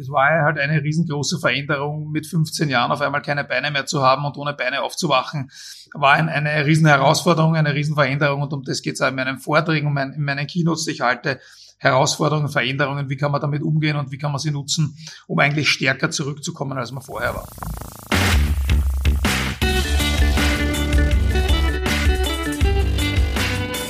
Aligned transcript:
Das 0.00 0.08
war 0.08 0.30
halt 0.30 0.58
eine 0.58 0.82
riesengroße 0.82 1.40
Veränderung, 1.40 2.10
mit 2.10 2.26
15 2.26 2.70
Jahren 2.70 2.90
auf 2.90 3.02
einmal 3.02 3.20
keine 3.20 3.44
Beine 3.44 3.70
mehr 3.70 3.84
zu 3.84 4.00
haben 4.00 4.24
und 4.24 4.38
ohne 4.38 4.54
Beine 4.54 4.80
aufzuwachen. 4.80 5.50
War 5.92 6.14
ein, 6.14 6.30
eine 6.30 6.64
riesen 6.64 6.86
Herausforderung, 6.86 7.54
eine 7.54 7.74
riesen 7.74 7.96
Veränderung 7.96 8.40
und 8.40 8.50
um 8.54 8.62
das 8.62 8.80
geht 8.80 8.94
es 8.94 9.02
auch 9.02 9.08
in 9.08 9.16
meinen 9.16 9.36
Vorträgen, 9.36 9.94
in 9.94 10.24
meinen 10.24 10.46
Keynotes, 10.46 10.86
die 10.86 10.92
ich 10.92 11.02
halte. 11.02 11.38
Herausforderungen, 11.76 12.48
Veränderungen, 12.48 13.10
wie 13.10 13.18
kann 13.18 13.30
man 13.30 13.42
damit 13.42 13.60
umgehen 13.62 13.96
und 13.96 14.10
wie 14.10 14.16
kann 14.16 14.32
man 14.32 14.38
sie 14.38 14.50
nutzen, 14.50 14.96
um 15.26 15.38
eigentlich 15.38 15.68
stärker 15.68 16.10
zurückzukommen, 16.10 16.78
als 16.78 16.92
man 16.92 17.02
vorher 17.02 17.34
war. 17.34 17.46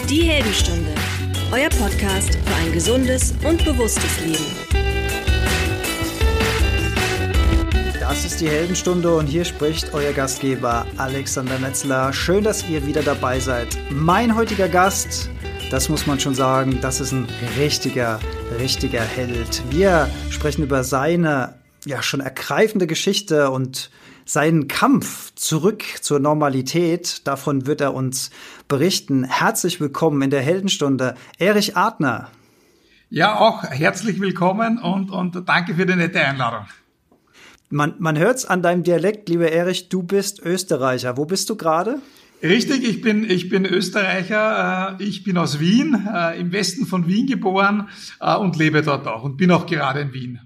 Die 0.08 0.22
Heldenstunde, 0.22 0.92
euer 1.52 1.68
Podcast 1.68 2.34
für 2.34 2.54
ein 2.56 2.72
gesundes 2.72 3.32
und 3.44 3.64
bewusstes 3.64 4.20
Leben. 4.24 4.79
Das 8.10 8.24
ist 8.24 8.40
die 8.40 8.48
Heldenstunde 8.48 9.14
und 9.14 9.28
hier 9.28 9.44
spricht 9.44 9.94
euer 9.94 10.12
Gastgeber 10.12 10.84
Alexander 10.96 11.60
Metzler. 11.60 12.12
Schön, 12.12 12.42
dass 12.42 12.68
ihr 12.68 12.84
wieder 12.84 13.04
dabei 13.04 13.38
seid. 13.38 13.78
Mein 13.88 14.34
heutiger 14.34 14.68
Gast 14.68 15.30
das 15.70 15.88
muss 15.88 16.08
man 16.08 16.18
schon 16.18 16.34
sagen, 16.34 16.80
das 16.80 17.00
ist 17.00 17.12
ein 17.12 17.28
richtiger, 17.56 18.18
richtiger 18.58 19.02
Held. 19.02 19.62
Wir 19.70 20.10
sprechen 20.28 20.64
über 20.64 20.82
seine 20.82 21.54
ja 21.86 22.02
schon 22.02 22.18
ergreifende 22.18 22.88
Geschichte 22.88 23.52
und 23.52 23.92
seinen 24.24 24.66
Kampf 24.66 25.32
zurück 25.36 25.84
zur 26.00 26.18
Normalität. 26.18 27.24
Davon 27.28 27.68
wird 27.68 27.80
er 27.80 27.94
uns 27.94 28.30
berichten. 28.66 29.22
Herzlich 29.22 29.80
willkommen 29.80 30.20
in 30.22 30.30
der 30.30 30.42
Heldenstunde, 30.42 31.14
Erich 31.38 31.76
Adner. 31.76 32.28
Ja, 33.08 33.38
auch 33.38 33.62
herzlich 33.62 34.18
willkommen 34.18 34.78
und, 34.78 35.12
und 35.12 35.48
danke 35.48 35.76
für 35.76 35.86
die 35.86 35.94
nette 35.94 36.20
Einladung. 36.20 36.66
Man, 37.72 37.94
man 38.00 38.18
hört's 38.18 38.44
an 38.44 38.62
deinem 38.62 38.82
Dialekt, 38.82 39.28
lieber 39.28 39.52
Erich, 39.52 39.88
du 39.88 40.02
bist 40.02 40.40
Österreicher. 40.40 41.16
Wo 41.16 41.24
bist 41.24 41.48
du 41.50 41.56
gerade? 41.56 42.00
Richtig, 42.42 42.82
ich 42.82 43.00
bin, 43.00 43.22
ich 43.22 43.48
bin 43.48 43.64
Österreicher, 43.64 44.98
äh, 44.98 45.04
ich 45.04 45.22
bin 45.22 45.38
aus 45.38 45.60
Wien, 45.60 46.08
äh, 46.12 46.40
im 46.40 46.50
Westen 46.50 46.84
von 46.84 47.06
Wien 47.06 47.28
geboren 47.28 47.88
äh, 48.18 48.34
und 48.34 48.56
lebe 48.56 48.82
dort 48.82 49.06
auch 49.06 49.22
und 49.22 49.36
bin 49.36 49.52
auch 49.52 49.66
gerade 49.66 50.00
in 50.00 50.12
Wien. 50.12 50.40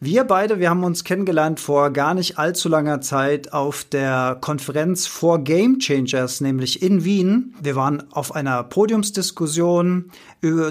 Wir 0.00 0.24
beide, 0.24 0.58
wir 0.58 0.70
haben 0.70 0.82
uns 0.82 1.04
kennengelernt 1.04 1.60
vor 1.60 1.90
gar 1.92 2.14
nicht 2.14 2.36
allzu 2.36 2.68
langer 2.68 3.00
Zeit 3.00 3.52
auf 3.52 3.84
der 3.84 4.36
Konferenz 4.40 5.06
for 5.06 5.38
Game 5.38 5.78
Changers, 5.78 6.40
nämlich 6.40 6.82
in 6.82 7.04
Wien. 7.04 7.54
Wir 7.62 7.76
waren 7.76 8.02
auf 8.12 8.34
einer 8.34 8.64
Podiumsdiskussion 8.64 10.10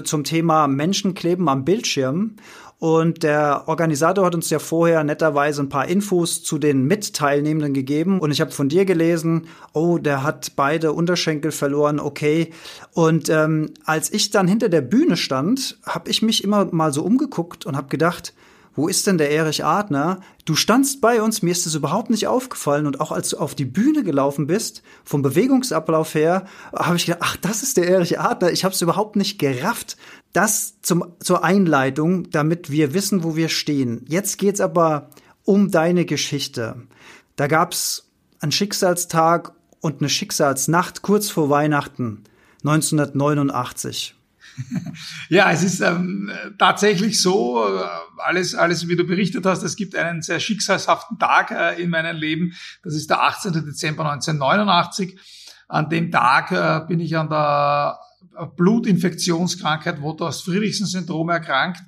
zum 0.04 0.24
Thema 0.24 0.68
Menschen 0.68 1.14
kleben 1.14 1.48
am 1.48 1.64
Bildschirm 1.64 2.36
und 2.84 3.22
der 3.22 3.62
Organisator 3.64 4.26
hat 4.26 4.34
uns 4.34 4.50
ja 4.50 4.58
vorher 4.58 5.04
netterweise 5.04 5.62
ein 5.62 5.70
paar 5.70 5.88
Infos 5.88 6.42
zu 6.42 6.58
den 6.58 6.84
Mitteilnehmenden 6.84 7.72
gegeben. 7.72 8.20
Und 8.20 8.30
ich 8.30 8.42
habe 8.42 8.50
von 8.50 8.68
dir 8.68 8.84
gelesen, 8.84 9.46
oh, 9.72 9.96
der 9.96 10.22
hat 10.22 10.52
beide 10.54 10.92
Unterschenkel 10.92 11.50
verloren, 11.50 11.98
okay. 11.98 12.52
Und 12.92 13.30
ähm, 13.30 13.70
als 13.86 14.12
ich 14.12 14.32
dann 14.32 14.46
hinter 14.46 14.68
der 14.68 14.82
Bühne 14.82 15.16
stand, 15.16 15.78
habe 15.86 16.10
ich 16.10 16.20
mich 16.20 16.44
immer 16.44 16.66
mal 16.72 16.92
so 16.92 17.02
umgeguckt 17.02 17.64
und 17.64 17.74
habe 17.74 17.88
gedacht, 17.88 18.34
wo 18.74 18.88
ist 18.88 19.06
denn 19.06 19.18
der 19.18 19.30
Erich 19.30 19.64
Adner? 19.64 20.20
Du 20.44 20.54
standst 20.54 21.00
bei 21.00 21.22
uns, 21.22 21.42
mir 21.42 21.52
ist 21.52 21.66
es 21.66 21.74
überhaupt 21.74 22.10
nicht 22.10 22.26
aufgefallen 22.26 22.86
und 22.86 23.00
auch 23.00 23.12
als 23.12 23.30
du 23.30 23.38
auf 23.38 23.54
die 23.54 23.64
Bühne 23.64 24.02
gelaufen 24.02 24.46
bist, 24.46 24.82
vom 25.04 25.22
Bewegungsablauf 25.22 26.14
her, 26.14 26.46
habe 26.74 26.96
ich 26.96 27.06
gedacht, 27.06 27.22
ach, 27.22 27.36
das 27.36 27.62
ist 27.62 27.76
der 27.76 27.88
Erich 27.88 28.18
Adner. 28.18 28.50
Ich 28.50 28.64
habe 28.64 28.74
es 28.74 28.82
überhaupt 28.82 29.16
nicht 29.16 29.38
gerafft. 29.38 29.96
Das 30.32 30.80
zum, 30.82 31.04
zur 31.20 31.44
Einleitung, 31.44 32.30
damit 32.30 32.70
wir 32.70 32.94
wissen, 32.94 33.22
wo 33.22 33.36
wir 33.36 33.48
stehen. 33.48 34.04
Jetzt 34.08 34.38
geht's 34.38 34.60
aber 34.60 35.10
um 35.44 35.70
deine 35.70 36.04
Geschichte. 36.04 36.82
Da 37.36 37.46
gab's 37.46 38.10
einen 38.40 38.52
Schicksalstag 38.52 39.52
und 39.80 40.00
eine 40.00 40.08
Schicksalsnacht 40.08 41.02
kurz 41.02 41.30
vor 41.30 41.50
Weihnachten 41.50 42.24
1989. 42.64 44.16
Ja, 45.28 45.50
es 45.50 45.62
ist 45.62 45.80
ähm, 45.80 46.30
tatsächlich 46.58 47.20
so, 47.20 47.66
äh, 47.66 47.84
alles, 48.18 48.54
alles, 48.54 48.88
wie 48.88 48.96
du 48.96 49.04
berichtet 49.04 49.46
hast, 49.46 49.62
es 49.62 49.76
gibt 49.76 49.96
einen 49.96 50.22
sehr 50.22 50.40
schicksalshaften 50.40 51.18
Tag 51.18 51.50
äh, 51.50 51.82
in 51.82 51.90
meinem 51.90 52.16
Leben. 52.16 52.52
Das 52.82 52.94
ist 52.94 53.10
der 53.10 53.22
18. 53.22 53.52
Dezember 53.52 54.10
1989. 54.10 55.18
An 55.68 55.88
dem 55.88 56.10
Tag 56.10 56.52
äh, 56.52 56.86
bin 56.86 57.00
ich 57.00 57.16
an 57.16 57.28
der 57.28 57.98
Blutinfektionskrankheit 58.56 60.00
Wouters-Friedrichsen-Syndrom 60.00 61.30
erkrankt. 61.30 61.82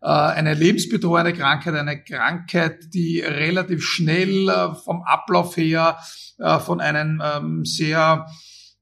Äh, 0.00 0.06
eine 0.06 0.54
lebensbedrohende 0.54 1.32
Krankheit, 1.32 1.74
eine 1.74 2.02
Krankheit, 2.02 2.92
die 2.92 3.20
relativ 3.20 3.84
schnell 3.84 4.48
äh, 4.48 4.74
vom 4.74 5.02
Ablauf 5.02 5.56
her 5.56 5.98
äh, 6.38 6.58
von 6.58 6.80
einem 6.80 7.22
ähm, 7.24 7.64
sehr 7.64 8.26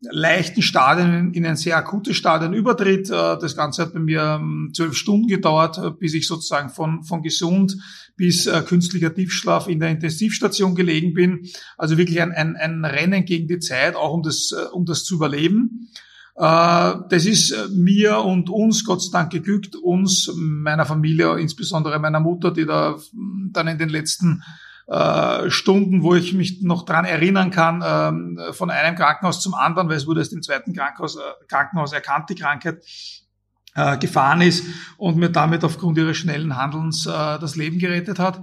leichten 0.00 0.62
Stadion 0.62 1.32
in 1.34 1.44
ein 1.44 1.56
sehr 1.56 1.76
akutes 1.76 2.16
Stadion 2.16 2.54
übertritt. 2.54 3.10
Das 3.10 3.56
Ganze 3.56 3.82
hat 3.82 3.92
bei 3.92 4.00
mir 4.00 4.38
ähm, 4.40 4.70
zwölf 4.74 4.96
Stunden 4.96 5.26
gedauert, 5.26 5.98
bis 5.98 6.14
ich 6.14 6.26
sozusagen 6.26 6.70
von, 6.70 7.02
von 7.04 7.22
gesund 7.22 7.76
bis 8.16 8.48
künstlicher 8.66 9.14
Tiefschlaf 9.14 9.66
in 9.66 9.80
der 9.80 9.90
Intensivstation 9.90 10.74
gelegen 10.74 11.14
bin. 11.14 11.48
Also 11.78 11.96
wirklich 11.96 12.20
ein, 12.20 12.32
ein, 12.32 12.56
ein 12.56 12.84
Rennen 12.84 13.24
gegen 13.24 13.48
die 13.48 13.60
Zeit, 13.60 13.96
auch 13.96 14.12
um 14.12 14.22
das, 14.22 14.52
um 14.72 14.84
das 14.84 15.04
zu 15.04 15.14
überleben. 15.14 15.88
Äh, 16.40 16.94
das 17.10 17.26
ist 17.26 17.50
äh, 17.50 17.68
mir 17.68 18.20
und 18.20 18.48
uns 18.48 18.84
Gott 18.84 19.02
sei 19.02 19.10
Dank 19.12 19.30
geglückt, 19.30 19.76
uns, 19.76 20.32
meiner 20.34 20.86
Familie, 20.86 21.38
insbesondere 21.38 21.98
meiner 21.98 22.20
Mutter, 22.20 22.50
die 22.50 22.64
da 22.64 22.98
dann 23.52 23.68
in 23.68 23.76
den 23.76 23.90
letzten 23.90 24.42
äh, 24.90 25.50
Stunden, 25.50 26.02
wo 26.02 26.14
ich 26.14 26.34
mich 26.34 26.62
noch 26.62 26.84
dran 26.84 27.04
erinnern 27.04 27.50
kann, 27.50 27.82
ähm, 27.86 28.38
von 28.52 28.70
einem 28.70 28.96
Krankenhaus 28.96 29.40
zum 29.40 29.54
anderen, 29.54 29.88
weil 29.88 29.96
es 29.96 30.06
wurde 30.06 30.20
erst 30.20 30.32
im 30.32 30.42
zweiten 30.42 30.74
Krankenhaus, 30.74 31.18
Krankenhaus 31.48 31.92
erkannt, 31.92 32.30
die 32.30 32.34
Krankheit, 32.34 32.84
gefahren 34.00 34.40
ist 34.40 34.64
und 34.96 35.16
mir 35.16 35.30
damit 35.30 35.62
aufgrund 35.62 35.96
ihres 35.96 36.16
schnellen 36.16 36.56
Handelns 36.56 37.04
das 37.04 37.54
Leben 37.54 37.78
gerettet 37.78 38.18
hat. 38.18 38.42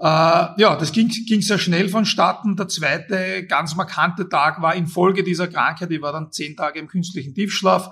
Äh, 0.00 0.48
ja, 0.56 0.76
das 0.76 0.92
ging, 0.92 1.08
ging 1.08 1.42
sehr 1.42 1.58
schnell 1.58 1.90
vonstatten. 1.90 2.56
Der 2.56 2.68
zweite 2.68 3.46
ganz 3.46 3.76
markante 3.76 4.30
Tag 4.30 4.62
war 4.62 4.74
infolge 4.74 5.22
dieser 5.22 5.46
Krankheit. 5.46 5.90
Ich 5.90 6.00
war 6.00 6.12
dann 6.12 6.32
zehn 6.32 6.56
Tage 6.56 6.78
im 6.78 6.88
künstlichen 6.88 7.34
Tiefschlaf, 7.34 7.90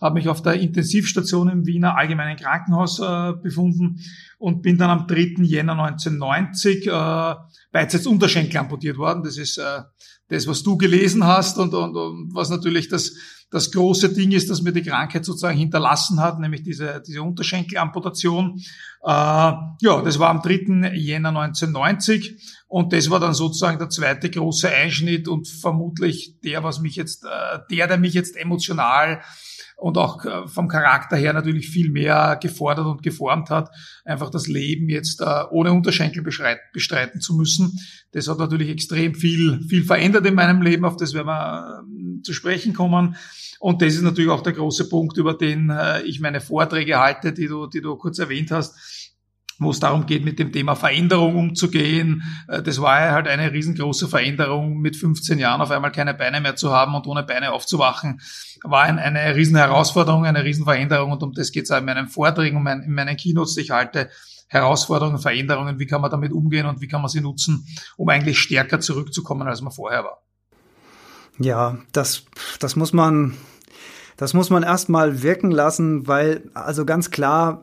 habe 0.00 0.14
mich 0.14 0.28
auf 0.28 0.42
der 0.42 0.54
Intensivstation 0.54 1.48
im 1.48 1.66
Wiener 1.66 1.96
Allgemeinen 1.96 2.36
Krankenhaus 2.36 3.00
äh, 3.00 3.32
befunden 3.42 4.00
und 4.38 4.62
bin 4.62 4.78
dann 4.78 4.90
am 4.90 5.06
3. 5.06 5.42
Jänner 5.42 5.72
1990 5.72 6.86
äh, 6.86 7.34
beidseits 7.72 8.06
Unterschenkel 8.06 8.58
amputiert 8.58 8.96
worden. 8.96 9.22
Das 9.24 9.38
ist 9.38 9.58
äh, 9.58 9.82
das, 10.28 10.46
was 10.46 10.62
du 10.62 10.76
gelesen 10.76 11.24
hast 11.24 11.58
und, 11.58 11.74
und, 11.74 11.96
und 11.96 12.34
was 12.34 12.50
natürlich 12.50 12.88
das 12.88 13.14
das 13.50 13.70
große 13.72 14.12
Ding 14.12 14.32
ist, 14.32 14.50
dass 14.50 14.62
mir 14.62 14.72
die 14.72 14.82
Krankheit 14.82 15.24
sozusagen 15.24 15.56
hinterlassen 15.56 16.20
hat, 16.20 16.38
nämlich 16.38 16.62
diese, 16.62 17.02
diese 17.06 17.22
Unterschenkelamputation. 17.22 18.60
Äh, 19.02 19.10
ja, 19.10 20.02
das 20.04 20.18
war 20.18 20.30
am 20.30 20.42
3. 20.42 20.92
Jänner 20.94 21.30
1990 21.30 22.64
und 22.68 22.92
das 22.92 23.08
war 23.08 23.20
dann 23.20 23.34
sozusagen 23.34 23.78
der 23.78 23.88
zweite 23.88 24.30
große 24.30 24.68
Einschnitt 24.68 25.28
und 25.28 25.48
vermutlich 25.48 26.38
der, 26.44 26.62
was 26.62 26.80
mich 26.80 26.96
jetzt, 26.96 27.24
äh, 27.24 27.58
der, 27.70 27.86
der 27.86 27.98
mich 27.98 28.14
jetzt 28.14 28.36
emotional 28.36 29.22
und 29.78 29.96
auch 29.96 30.24
äh, 30.24 30.46
vom 30.48 30.68
Charakter 30.68 31.16
her 31.16 31.32
natürlich 31.32 31.68
viel 31.68 31.90
mehr 31.90 32.38
gefordert 32.42 32.86
und 32.86 33.02
geformt 33.02 33.48
hat, 33.48 33.70
einfach 34.04 34.28
das 34.28 34.48
Leben 34.48 34.88
jetzt 34.88 35.20
äh, 35.20 35.44
ohne 35.50 35.72
Unterschenkel 35.72 36.22
bestreiten 36.22 37.20
zu 37.20 37.34
müssen. 37.34 37.78
Das 38.10 38.28
hat 38.28 38.38
natürlich 38.38 38.70
extrem 38.70 39.14
viel, 39.14 39.60
viel 39.68 39.84
verändert 39.84 40.26
in 40.26 40.34
meinem 40.34 40.62
Leben, 40.62 40.84
auf 40.84 40.96
das 40.96 41.14
werden 41.14 41.28
wir 41.28 41.80
ähm, 41.80 42.22
zu 42.24 42.32
sprechen 42.32 42.74
kommen. 42.74 43.16
Und 43.60 43.82
das 43.82 43.94
ist 43.94 44.02
natürlich 44.02 44.30
auch 44.30 44.42
der 44.42 44.52
große 44.52 44.88
Punkt, 44.88 45.16
über 45.16 45.34
den 45.34 45.70
äh, 45.70 46.02
ich 46.02 46.20
meine 46.20 46.40
Vorträge 46.40 46.98
halte, 46.98 47.32
die 47.32 47.46
du, 47.46 47.66
die 47.66 47.80
du 47.80 47.96
kurz 47.96 48.18
erwähnt 48.18 48.50
hast 48.50 48.74
wo 49.58 49.70
es 49.70 49.80
darum 49.80 50.06
geht, 50.06 50.24
mit 50.24 50.38
dem 50.38 50.52
Thema 50.52 50.76
Veränderung 50.76 51.36
umzugehen. 51.36 52.22
Äh, 52.48 52.62
das 52.62 52.80
war 52.80 53.00
ja 53.00 53.12
halt 53.12 53.28
eine 53.28 53.52
riesengroße 53.52 54.08
Veränderung, 54.08 54.78
mit 54.78 54.96
15 54.96 55.38
Jahren 55.38 55.60
auf 55.60 55.70
einmal 55.70 55.92
keine 55.92 56.14
Beine 56.14 56.40
mehr 56.40 56.56
zu 56.56 56.72
haben 56.72 56.94
und 56.94 57.06
ohne 57.06 57.24
Beine 57.24 57.52
aufzuwachen. 57.52 58.20
War 58.62 58.84
ein, 58.84 58.98
eine 58.98 59.34
riesen 59.34 59.56
Herausforderung, 59.56 60.24
eine 60.26 60.44
riesen 60.44 60.64
Veränderung 60.64 61.12
und 61.12 61.22
um 61.22 61.32
das 61.32 61.52
geht 61.52 61.64
es 61.64 61.70
auch 61.70 61.78
in 61.78 61.84
meinen 61.84 62.08
Vorträgen 62.08 62.64
in 62.66 62.94
meinen 62.94 63.16
Keynotes, 63.16 63.54
die 63.54 63.62
ich 63.62 63.70
halte. 63.70 64.10
Herausforderungen, 64.50 65.18
Veränderungen, 65.18 65.78
wie 65.78 65.86
kann 65.86 66.00
man 66.00 66.10
damit 66.10 66.32
umgehen 66.32 66.64
und 66.64 66.80
wie 66.80 66.88
kann 66.88 67.02
man 67.02 67.10
sie 67.10 67.20
nutzen, 67.20 67.66
um 67.98 68.08
eigentlich 68.08 68.38
stärker 68.38 68.80
zurückzukommen, 68.80 69.46
als 69.46 69.60
man 69.60 69.72
vorher 69.72 70.04
war. 70.04 70.22
Ja, 71.38 71.78
das, 71.92 72.24
das 72.58 72.76
muss 72.76 72.92
man, 72.92 73.34
das 74.16 74.34
muss 74.34 74.50
man 74.50 74.62
erstmal 74.62 75.22
wirken 75.22 75.50
lassen, 75.50 76.06
weil, 76.06 76.42
also 76.54 76.84
ganz 76.84 77.10
klar, 77.10 77.62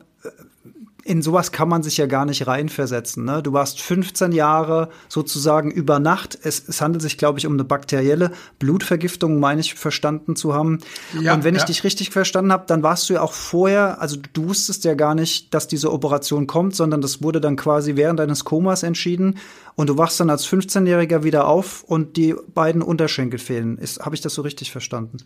in 1.06 1.22
sowas 1.22 1.52
kann 1.52 1.68
man 1.68 1.84
sich 1.84 1.96
ja 1.98 2.06
gar 2.06 2.24
nicht 2.24 2.48
reinversetzen. 2.48 3.24
Ne? 3.24 3.40
Du 3.40 3.52
warst 3.52 3.80
15 3.80 4.32
Jahre 4.32 4.90
sozusagen 5.08 5.70
über 5.70 6.00
Nacht. 6.00 6.36
Es, 6.42 6.68
es 6.68 6.80
handelt 6.80 7.00
sich, 7.00 7.16
glaube 7.16 7.38
ich, 7.38 7.46
um 7.46 7.52
eine 7.52 7.62
bakterielle 7.62 8.32
Blutvergiftung, 8.58 9.38
meine 9.38 9.60
ich, 9.60 9.74
verstanden 9.74 10.34
zu 10.34 10.52
haben. 10.52 10.80
Ja, 11.20 11.34
und 11.34 11.44
wenn 11.44 11.54
ja. 11.54 11.60
ich 11.60 11.64
dich 11.64 11.84
richtig 11.84 12.10
verstanden 12.10 12.50
habe, 12.50 12.64
dann 12.66 12.82
warst 12.82 13.08
du 13.08 13.14
ja 13.14 13.22
auch 13.22 13.32
vorher, 13.32 14.00
also 14.00 14.16
du 14.32 14.48
wusstest 14.48 14.84
ja 14.84 14.94
gar 14.94 15.14
nicht, 15.14 15.54
dass 15.54 15.68
diese 15.68 15.92
Operation 15.92 16.48
kommt, 16.48 16.74
sondern 16.74 17.00
das 17.00 17.22
wurde 17.22 17.40
dann 17.40 17.54
quasi 17.54 17.94
während 17.94 18.18
deines 18.18 18.44
Komas 18.44 18.82
entschieden. 18.82 19.38
Und 19.76 19.88
du 19.88 19.96
wachst 19.96 20.18
dann 20.18 20.28
als 20.28 20.44
15-Jähriger 20.48 21.22
wieder 21.22 21.46
auf 21.46 21.84
und 21.84 22.16
die 22.16 22.34
beiden 22.52 22.82
Unterschenkel 22.82 23.38
fehlen. 23.38 23.78
Habe 24.00 24.16
ich 24.16 24.22
das 24.22 24.34
so 24.34 24.42
richtig 24.42 24.72
verstanden? 24.72 25.18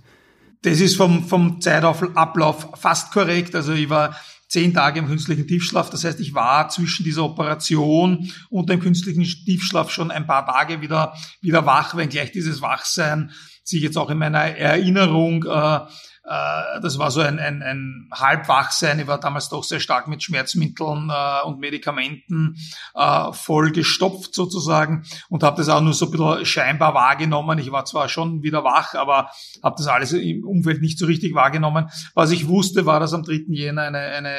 Das 0.62 0.80
ist 0.80 0.96
vom, 0.96 1.24
vom 1.24 1.62
Zeitablauf 1.62 2.68
fast 2.74 3.12
korrekt. 3.12 3.54
Also 3.54 3.72
ich 3.72 3.88
war 3.88 4.14
zehn 4.50 4.74
Tage 4.74 4.98
im 4.98 5.06
künstlichen 5.06 5.46
Tiefschlaf. 5.46 5.90
Das 5.90 6.04
heißt, 6.04 6.20
ich 6.20 6.34
war 6.34 6.68
zwischen 6.68 7.04
dieser 7.04 7.24
Operation 7.24 8.30
und 8.50 8.68
dem 8.68 8.80
künstlichen 8.80 9.22
Tiefschlaf 9.22 9.90
schon 9.90 10.10
ein 10.10 10.26
paar 10.26 10.44
Tage 10.44 10.80
wieder, 10.80 11.14
wieder 11.40 11.64
wach, 11.66 11.96
wenngleich 11.96 12.32
dieses 12.32 12.60
Wachsein 12.60 13.30
sich 13.62 13.82
jetzt 13.82 13.96
auch 13.96 14.10
in 14.10 14.18
meiner 14.18 14.40
Erinnerung 14.40 15.44
äh, 15.44 15.80
äh, 16.24 16.80
das 16.80 16.98
war 16.98 17.10
so 17.10 17.20
ein, 17.20 17.38
ein, 17.38 17.62
ein 17.62 18.08
Halbwachsein. 18.12 19.00
Ich 19.00 19.06
war 19.06 19.18
damals 19.18 19.48
doch 19.48 19.64
sehr 19.64 19.80
stark 19.80 20.06
mit 20.06 20.22
Schmerzmitteln 20.22 21.10
äh, 21.10 21.46
und 21.46 21.58
Medikamenten 21.58 22.56
äh, 22.94 23.32
voll 23.32 23.72
gestopft 23.72 24.34
sozusagen 24.34 25.04
und 25.28 25.42
habe 25.42 25.56
das 25.56 25.68
auch 25.68 25.80
nur 25.80 25.94
so 25.94 26.06
ein 26.06 26.10
bisschen 26.12 26.44
scheinbar 26.46 26.94
wahrgenommen. 26.94 27.58
Ich 27.58 27.72
war 27.72 27.84
zwar 27.84 28.08
schon 28.08 28.42
wieder 28.42 28.64
wach, 28.64 28.94
aber 28.94 29.30
habe 29.62 29.76
das 29.78 29.86
alles 29.86 30.12
im 30.12 30.44
Umfeld 30.46 30.82
nicht 30.82 30.98
so 30.98 31.06
richtig 31.06 31.34
wahrgenommen. 31.34 31.88
Was 32.14 32.30
ich 32.30 32.48
wusste, 32.48 32.86
war, 32.86 33.00
dass 33.00 33.14
am 33.14 33.22
3. 33.22 33.44
Jänner 33.48 33.82
eine, 33.82 33.98
eine 33.98 34.34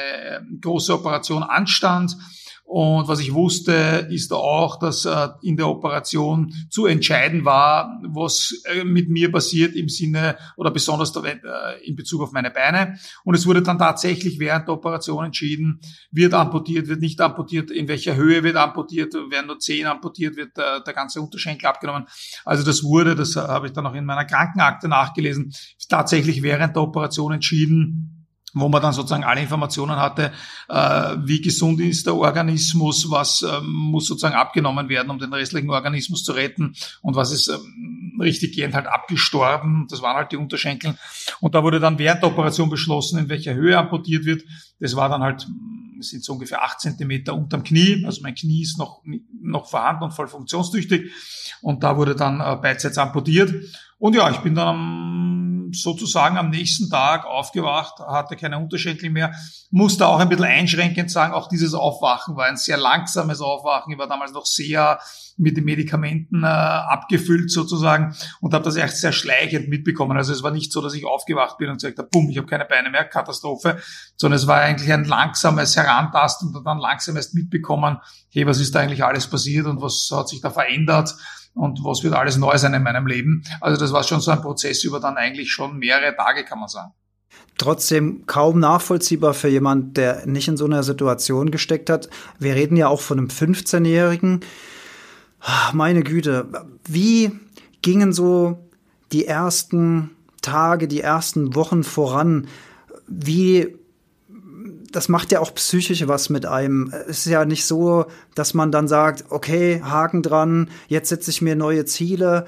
große 0.60 0.94
Operation 0.94 1.42
anstand 1.42 2.16
und 2.72 3.06
was 3.06 3.20
ich 3.20 3.34
wusste, 3.34 4.08
ist 4.10 4.32
auch, 4.32 4.78
dass 4.78 5.04
äh, 5.04 5.28
in 5.42 5.58
der 5.58 5.68
Operation 5.68 6.54
zu 6.70 6.86
entscheiden 6.86 7.44
war, 7.44 8.00
was 8.02 8.62
äh, 8.64 8.82
mit 8.82 9.10
mir 9.10 9.30
passiert 9.30 9.76
im 9.76 9.90
Sinne 9.90 10.38
oder 10.56 10.70
besonders 10.70 11.14
äh, 11.16 11.36
in 11.84 11.96
Bezug 11.96 12.22
auf 12.22 12.32
meine 12.32 12.50
Beine. 12.50 12.96
Und 13.24 13.34
es 13.34 13.46
wurde 13.46 13.60
dann 13.60 13.78
tatsächlich 13.78 14.38
während 14.38 14.68
der 14.68 14.74
Operation 14.76 15.26
entschieden, 15.26 15.80
wird 16.12 16.32
amputiert, 16.32 16.88
wird 16.88 17.02
nicht 17.02 17.20
amputiert, 17.20 17.70
in 17.70 17.88
welcher 17.88 18.16
Höhe 18.16 18.42
wird 18.42 18.56
amputiert, 18.56 19.12
werden 19.12 19.48
nur 19.48 19.58
Zehen 19.58 19.86
amputiert, 19.86 20.36
wird 20.36 20.56
der 20.56 20.94
ganze 20.94 21.20
Unterschenkel 21.20 21.66
abgenommen. 21.66 22.06
Also 22.46 22.64
das 22.64 22.82
wurde, 22.82 23.14
das 23.14 23.36
habe 23.36 23.66
ich 23.66 23.74
dann 23.74 23.86
auch 23.86 23.94
in 23.94 24.06
meiner 24.06 24.24
Krankenakte 24.24 24.88
nachgelesen, 24.88 25.52
tatsächlich 25.90 26.42
während 26.42 26.74
der 26.74 26.84
Operation 26.84 27.32
entschieden, 27.32 28.21
wo 28.54 28.68
man 28.68 28.82
dann 28.82 28.92
sozusagen 28.92 29.24
alle 29.24 29.40
Informationen 29.40 29.96
hatte, 29.96 30.32
äh, 30.68 31.16
wie 31.24 31.40
gesund 31.40 31.80
ist 31.80 32.06
der 32.06 32.14
Organismus, 32.14 33.10
was 33.10 33.42
ähm, 33.42 33.66
muss 33.66 34.06
sozusagen 34.06 34.34
abgenommen 34.34 34.88
werden, 34.88 35.10
um 35.10 35.18
den 35.18 35.32
restlichen 35.32 35.70
Organismus 35.70 36.24
zu 36.24 36.32
retten 36.32 36.74
und 37.00 37.16
was 37.16 37.32
ist 37.32 37.48
ähm, 37.48 38.18
richtig 38.20 38.54
gehend 38.54 38.74
halt 38.74 38.86
abgestorben. 38.86 39.86
Das 39.90 40.02
waren 40.02 40.16
halt 40.16 40.32
die 40.32 40.36
Unterschenkel. 40.36 40.96
Und 41.40 41.54
da 41.54 41.62
wurde 41.62 41.80
dann 41.80 41.98
während 41.98 42.22
der 42.22 42.30
Operation 42.30 42.68
beschlossen, 42.68 43.18
in 43.18 43.28
welcher 43.28 43.54
Höhe 43.54 43.76
amputiert 43.76 44.24
wird. 44.24 44.44
Das 44.80 44.96
war 44.96 45.08
dann 45.08 45.22
halt, 45.22 45.46
sind 46.00 46.24
so 46.24 46.34
ungefähr 46.34 46.62
acht 46.62 46.80
Zentimeter 46.80 47.34
unterm 47.34 47.62
Knie. 47.62 48.04
Also 48.04 48.22
mein 48.22 48.34
Knie 48.34 48.62
ist 48.62 48.78
noch, 48.78 49.02
noch 49.40 49.70
vorhanden 49.70 50.04
und 50.04 50.12
voll 50.12 50.28
funktionstüchtig. 50.28 51.10
Und 51.62 51.82
da 51.84 51.96
wurde 51.96 52.14
dann 52.14 52.40
äh, 52.40 52.56
beidseits 52.56 52.98
amputiert. 52.98 53.54
Und 54.02 54.16
ja, 54.16 54.28
ich 54.30 54.38
bin 54.38 54.56
dann 54.56 55.70
sozusagen 55.70 56.36
am 56.36 56.50
nächsten 56.50 56.90
Tag 56.90 57.24
aufgewacht, 57.24 58.00
hatte 58.00 58.34
keine 58.34 58.58
Unterschenkel 58.58 59.10
mehr, 59.10 59.32
musste 59.70 60.08
auch 60.08 60.18
ein 60.18 60.28
bisschen 60.28 60.44
einschränkend 60.44 61.08
sagen, 61.08 61.32
auch 61.32 61.46
dieses 61.48 61.72
Aufwachen 61.72 62.34
war 62.34 62.46
ein 62.46 62.56
sehr 62.56 62.78
langsames 62.78 63.40
Aufwachen. 63.40 63.92
Ich 63.92 63.98
war 64.00 64.08
damals 64.08 64.32
noch 64.32 64.44
sehr 64.44 64.98
mit 65.36 65.56
den 65.56 65.62
Medikamenten 65.62 66.42
äh, 66.42 66.48
abgefüllt 66.48 67.52
sozusagen 67.52 68.16
und 68.40 68.54
habe 68.54 68.64
das 68.64 68.74
echt 68.74 68.96
sehr 68.96 69.12
schleichend 69.12 69.68
mitbekommen. 69.68 70.16
Also 70.16 70.32
es 70.32 70.42
war 70.42 70.50
nicht 70.50 70.72
so, 70.72 70.80
dass 70.80 70.94
ich 70.94 71.06
aufgewacht 71.06 71.58
bin 71.58 71.68
und 71.68 71.76
gesagt 71.76 71.98
habe, 71.98 72.08
bumm, 72.10 72.28
ich 72.28 72.38
habe 72.38 72.48
keine 72.48 72.64
Beine 72.64 72.90
mehr, 72.90 73.04
Katastrophe, 73.04 73.80
sondern 74.16 74.36
es 74.36 74.48
war 74.48 74.62
eigentlich 74.62 74.92
ein 74.92 75.04
langsames 75.04 75.76
Herantasten 75.76 76.52
und 76.52 76.64
dann 76.64 76.78
langsam 76.78 77.14
erst 77.14 77.34
mitbekommen, 77.34 77.98
hey, 78.30 78.48
was 78.48 78.58
ist 78.58 78.74
da 78.74 78.80
eigentlich 78.80 79.04
alles 79.04 79.28
passiert 79.28 79.66
und 79.66 79.80
was 79.80 80.10
hat 80.12 80.28
sich 80.28 80.40
da 80.40 80.50
verändert 80.50 81.14
und 81.54 81.84
was 81.84 82.02
wird 82.02 82.14
alles 82.14 82.36
neu 82.36 82.56
sein 82.56 82.74
in 82.74 82.82
meinem 82.82 83.06
Leben. 83.06 83.44
Also 83.60 83.80
das 83.80 83.92
war 83.92 84.02
schon 84.02 84.20
so 84.20 84.30
ein 84.30 84.40
Prozess 84.40 84.84
über 84.84 85.00
dann 85.00 85.16
eigentlich 85.16 85.50
schon 85.52 85.78
mehrere 85.78 86.14
Tage, 86.16 86.44
kann 86.44 86.58
man 86.58 86.68
sagen. 86.68 86.92
Trotzdem 87.58 88.24
kaum 88.26 88.58
nachvollziehbar 88.58 89.34
für 89.34 89.48
jemand, 89.48 89.96
der 89.96 90.26
nicht 90.26 90.48
in 90.48 90.56
so 90.56 90.64
einer 90.64 90.82
Situation 90.82 91.50
gesteckt 91.50 91.90
hat. 91.90 92.08
Wir 92.38 92.54
reden 92.54 92.76
ja 92.76 92.88
auch 92.88 93.00
von 93.00 93.18
einem 93.18 93.28
15-Jährigen. 93.28 94.40
Ah, 95.40 95.70
meine 95.72 96.02
Güte, 96.02 96.48
wie 96.86 97.32
gingen 97.82 98.12
so 98.12 98.68
die 99.12 99.26
ersten 99.26 100.10
Tage, 100.40 100.88
die 100.88 101.00
ersten 101.00 101.54
Wochen 101.54 101.84
voran? 101.84 102.48
Wie 103.06 103.76
das 104.92 105.08
macht 105.08 105.32
ja 105.32 105.40
auch 105.40 105.54
psychisch 105.54 106.06
was 106.06 106.28
mit 106.30 106.46
einem. 106.46 106.92
Es 107.08 107.20
ist 107.20 107.26
ja 107.26 107.44
nicht 107.44 107.64
so, 107.64 108.06
dass 108.34 108.54
man 108.54 108.70
dann 108.70 108.88
sagt, 108.88 109.24
okay, 109.30 109.80
Haken 109.82 110.22
dran, 110.22 110.70
jetzt 110.88 111.08
setze 111.08 111.30
ich 111.30 111.42
mir 111.42 111.56
neue 111.56 111.84
Ziele. 111.84 112.46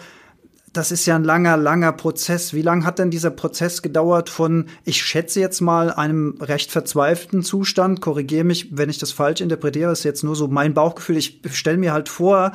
Das 0.73 0.91
ist 0.91 1.07
ja 1.07 1.15
ein 1.15 1.25
langer, 1.25 1.57
langer 1.57 1.93
Prozess. 1.93 2.53
Wie 2.53 2.63
lange 2.63 2.85
hat 2.85 2.99
denn 2.99 3.11
dieser 3.11 3.31
Prozess 3.31 3.81
gedauert 3.81 4.29
von, 4.29 4.67
ich 4.85 5.03
schätze 5.03 5.41
jetzt 5.41 5.61
mal, 5.61 5.91
einem 5.91 6.37
recht 6.41 6.71
verzweifelten 6.71 7.43
Zustand, 7.43 8.01
korrigiere 8.01 8.45
mich, 8.45 8.77
wenn 8.77 8.91
ich 8.91 8.99
das 8.99 9.13
falsch 9.13 9.41
interpretiere, 9.41 9.93
ist 9.93 10.05
jetzt 10.05 10.25
nur 10.25 10.35
so 10.37 10.49
mein 10.49 10.75
Bauchgefühl. 10.75 11.17
Ich 11.17 11.41
stelle 11.53 11.79
mir 11.79 11.93
halt 11.93 12.09
vor, 12.09 12.53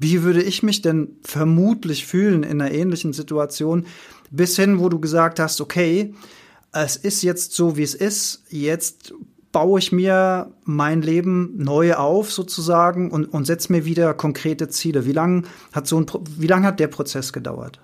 wie 0.00 0.22
würde 0.22 0.42
ich 0.42 0.62
mich 0.62 0.80
denn 0.80 1.16
vermutlich 1.22 2.06
fühlen 2.06 2.42
in 2.42 2.60
einer 2.60 2.70
ähnlichen 2.70 3.12
Situation, 3.12 3.86
bis 4.30 4.56
hin, 4.56 4.78
wo 4.78 4.88
du 4.88 4.98
gesagt 4.98 5.38
hast, 5.40 5.60
okay, 5.60 6.14
es 6.72 6.96
ist 6.96 7.22
jetzt 7.22 7.52
so, 7.52 7.76
wie 7.76 7.82
es 7.82 7.94
ist. 7.94 8.44
Jetzt 8.50 9.12
baue 9.58 9.80
ich 9.80 9.90
mir 9.90 10.52
mein 10.62 11.02
Leben 11.02 11.52
neu 11.56 11.94
auf 11.94 12.30
sozusagen 12.30 13.10
und, 13.10 13.24
und 13.24 13.44
setze 13.44 13.72
mir 13.72 13.84
wieder 13.84 14.14
konkrete 14.14 14.68
Ziele. 14.68 15.04
Wie 15.04 15.10
lange 15.10 15.42
hat 15.72 15.88
so 15.88 16.00
ein, 16.00 16.06
wie 16.36 16.46
lange 16.46 16.64
hat 16.64 16.78
der 16.78 16.86
Prozess 16.86 17.32
gedauert? 17.32 17.80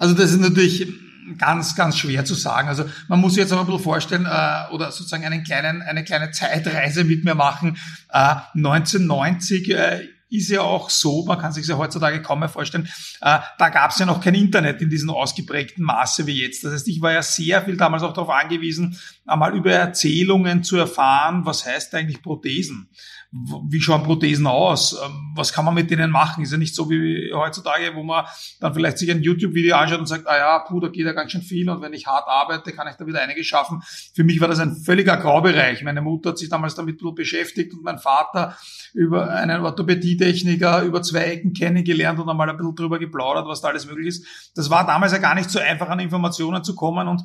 Also 0.00 0.16
das 0.16 0.32
ist 0.32 0.40
natürlich 0.40 0.92
ganz, 1.38 1.76
ganz 1.76 1.96
schwer 1.96 2.24
zu 2.24 2.34
sagen. 2.34 2.66
Also 2.66 2.86
man 3.06 3.20
muss 3.20 3.34
sich 3.34 3.42
jetzt 3.42 3.52
aber 3.52 3.60
ein 3.60 3.66
bisschen 3.68 3.84
vorstellen 3.84 4.26
äh, 4.26 4.74
oder 4.74 4.90
sozusagen 4.90 5.24
einen 5.24 5.44
kleinen, 5.44 5.80
eine 5.80 6.02
kleine 6.02 6.32
Zeitreise 6.32 7.04
mit 7.04 7.24
mir 7.24 7.36
machen. 7.36 7.76
Äh, 8.12 8.34
1990 8.56 9.70
äh, 9.70 10.08
ist 10.30 10.50
ja 10.50 10.60
auch 10.60 10.90
so, 10.90 11.24
man 11.24 11.38
kann 11.38 11.52
sich 11.52 11.66
ja 11.66 11.76
heutzutage 11.76 12.22
kaum 12.22 12.40
mehr 12.40 12.48
vorstellen, 12.48 12.88
äh, 13.20 13.38
da 13.58 13.68
gab 13.70 13.90
es 13.90 13.98
ja 13.98 14.06
noch 14.06 14.20
kein 14.20 14.34
Internet 14.34 14.82
in 14.82 14.90
diesem 14.90 15.10
ausgeprägten 15.10 15.84
Maße 15.84 16.26
wie 16.26 16.42
jetzt. 16.42 16.64
Das 16.64 16.72
heißt, 16.72 16.88
ich 16.88 17.00
war 17.00 17.12
ja 17.12 17.22
sehr 17.22 17.62
viel 17.62 17.76
damals 17.76 18.02
auch 18.02 18.12
darauf 18.12 18.30
angewiesen, 18.30 18.98
einmal 19.26 19.56
über 19.56 19.72
Erzählungen 19.72 20.62
zu 20.62 20.76
erfahren, 20.76 21.44
was 21.44 21.64
heißt 21.64 21.94
eigentlich 21.94 22.22
Prothesen 22.22 22.90
wie 23.30 23.80
schauen 23.80 24.04
Prothesen 24.04 24.46
aus? 24.46 24.94
Ähm, 24.94 25.32
was 25.34 25.52
kann 25.52 25.64
man 25.64 25.74
mit 25.74 25.90
denen 25.90 26.10
machen? 26.10 26.42
Ist 26.42 26.52
ja 26.52 26.58
nicht 26.58 26.74
so 26.74 26.88
wie 26.88 27.30
heutzutage, 27.34 27.94
wo 27.94 28.02
man 28.02 28.24
dann 28.58 28.72
vielleicht 28.72 28.96
sich 28.96 29.10
ein 29.10 29.22
YouTube-Video 29.22 29.76
anschaut 29.76 29.98
und 29.98 30.06
sagt, 30.06 30.26
ah 30.26 30.36
ja, 30.36 30.58
puh, 30.60 30.80
da 30.80 30.88
geht 30.88 31.04
ja 31.04 31.12
ganz 31.12 31.32
schön 31.32 31.42
viel 31.42 31.68
und 31.68 31.82
wenn 31.82 31.92
ich 31.92 32.06
hart 32.06 32.26
arbeite, 32.26 32.72
kann 32.72 32.88
ich 32.88 32.94
da 32.94 33.06
wieder 33.06 33.20
einiges 33.20 33.46
schaffen. 33.46 33.82
Für 34.14 34.24
mich 34.24 34.40
war 34.40 34.48
das 34.48 34.60
ein 34.60 34.76
völliger 34.76 35.18
Graubereich. 35.18 35.82
Meine 35.84 36.00
Mutter 36.00 36.30
hat 36.30 36.38
sich 36.38 36.48
damals 36.48 36.74
damit 36.74 37.02
beschäftigt 37.14 37.74
und 37.74 37.84
mein 37.84 37.98
Vater 37.98 38.56
über 38.94 39.30
einen 39.30 39.60
Orthopädietechniker 39.62 40.82
über 40.82 41.02
zwei 41.02 41.24
Ecken 41.24 41.52
kennengelernt 41.52 42.18
und 42.18 42.28
einmal 42.28 42.48
ein 42.48 42.56
bisschen 42.56 42.74
drüber 42.74 42.98
geplaudert, 42.98 43.46
was 43.46 43.60
da 43.60 43.68
alles 43.68 43.86
möglich 43.86 44.08
ist. 44.08 44.26
Das 44.54 44.70
war 44.70 44.86
damals 44.86 45.12
ja 45.12 45.18
gar 45.18 45.34
nicht 45.34 45.50
so 45.50 45.58
einfach, 45.58 45.88
an 45.90 46.00
Informationen 46.00 46.64
zu 46.64 46.74
kommen 46.74 47.06
und 47.08 47.22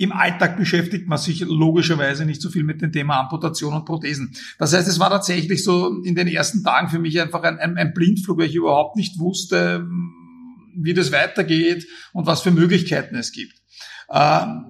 im 0.00 0.12
Alltag 0.12 0.56
beschäftigt 0.56 1.08
man 1.08 1.18
sich 1.18 1.40
logischerweise 1.40 2.24
nicht 2.24 2.40
so 2.40 2.48
viel 2.48 2.64
mit 2.64 2.80
dem 2.80 2.90
Thema 2.90 3.20
Amputation 3.20 3.74
und 3.74 3.84
Prothesen. 3.84 4.34
Das 4.58 4.72
heißt, 4.72 4.88
es 4.88 4.98
war 4.98 5.10
tatsächlich 5.10 5.62
so 5.62 6.02
in 6.02 6.14
den 6.14 6.26
ersten 6.26 6.64
Tagen 6.64 6.88
für 6.88 6.98
mich 6.98 7.20
einfach 7.20 7.42
ein, 7.42 7.58
ein, 7.58 7.76
ein 7.76 7.92
Blindflug, 7.92 8.38
weil 8.38 8.46
ich 8.46 8.54
überhaupt 8.54 8.96
nicht 8.96 9.18
wusste, 9.18 9.86
wie 10.74 10.94
das 10.94 11.12
weitergeht 11.12 11.86
und 12.14 12.24
was 12.24 12.40
für 12.40 12.50
Möglichkeiten 12.50 13.14
es 13.14 13.30
gibt. 13.30 13.60
Ähm, 14.10 14.64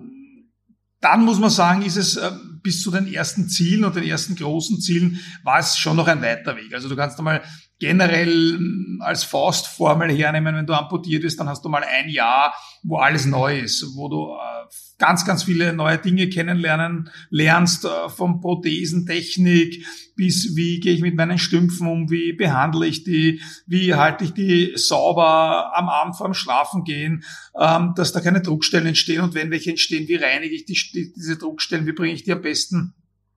dann 1.01 1.25
muss 1.25 1.39
man 1.39 1.51
sagen, 1.51 1.83
ist 1.83 1.97
es 1.97 2.17
äh, 2.17 2.33
bis 2.65 2.83
zu 2.83 2.91
den 2.91 3.07
ersten 3.07 3.49
Zielen 3.49 3.85
und 3.85 3.95
den 3.95 4.03
ersten 4.03 4.35
großen 4.35 4.81
Zielen 4.81 5.21
war 5.45 5.61
es 5.61 5.79
schon 5.79 5.97
noch 5.97 6.09
ein 6.09 6.23
weiter 6.23 6.57
Weg. 6.57 6.75
Also 6.75 6.89
du 6.89 6.97
kannst 6.97 7.19
einmal 7.19 7.41
generell 7.79 8.59
als 8.99 9.23
Faustformel 9.23 10.11
hernehmen, 10.11 10.57
wenn 10.57 10.67
du 10.67 10.75
amputiert 10.75 11.23
bist, 11.23 11.39
dann 11.39 11.49
hast 11.49 11.65
du 11.65 11.69
mal 11.69 11.85
ein 11.85 12.09
Jahr, 12.09 12.53
wo 12.83 12.97
alles 12.97 13.27
neu 13.27 13.61
ist, 13.61 13.95
wo 13.95 14.09
du 14.09 14.35
äh, 14.35 14.61
ganz, 14.99 15.25
ganz 15.25 15.43
viele 15.43 15.73
neue 15.73 15.99
Dinge 15.99 16.29
kennenlernen 16.29 17.11
lernst, 17.31 17.85
äh, 17.85 18.09
von 18.09 18.41
Prothesentechnik 18.41 19.85
bis 20.21 20.55
wie 20.55 20.81
gehe 20.81 20.93
ich 20.93 21.01
mit 21.01 21.17
meinen 21.17 21.39
Stümpfen 21.39 21.87
um, 21.87 22.11
wie 22.11 22.35
behandle 22.35 22.87
ich 22.87 23.05
die, 23.05 23.41
wie 23.67 23.95
halte 23.95 24.25
ich 24.25 24.35
die 24.35 24.73
sauber 24.75 25.75
am 25.75 25.89
Abend 25.89 26.15
vor 26.15 26.29
dem 26.29 26.35
Schlafen 26.35 26.85
gehen, 26.85 27.25
ähm, 27.59 27.95
dass 27.97 28.13
da 28.13 28.21
keine 28.21 28.43
Druckstellen 28.43 28.89
entstehen 28.89 29.23
und 29.23 29.33
wenn 29.33 29.51
welche 29.51 29.71
entstehen, 29.71 30.09
wie 30.09 30.17
reinige 30.17 30.55
ich 30.55 30.67
die, 30.67 31.13
diese 31.17 31.39
Druckstellen, 31.39 31.87
wie 31.87 31.93
bringe 31.93 32.13
ich 32.13 32.25
die 32.25 32.33
am 32.33 32.43
besten 32.43 32.93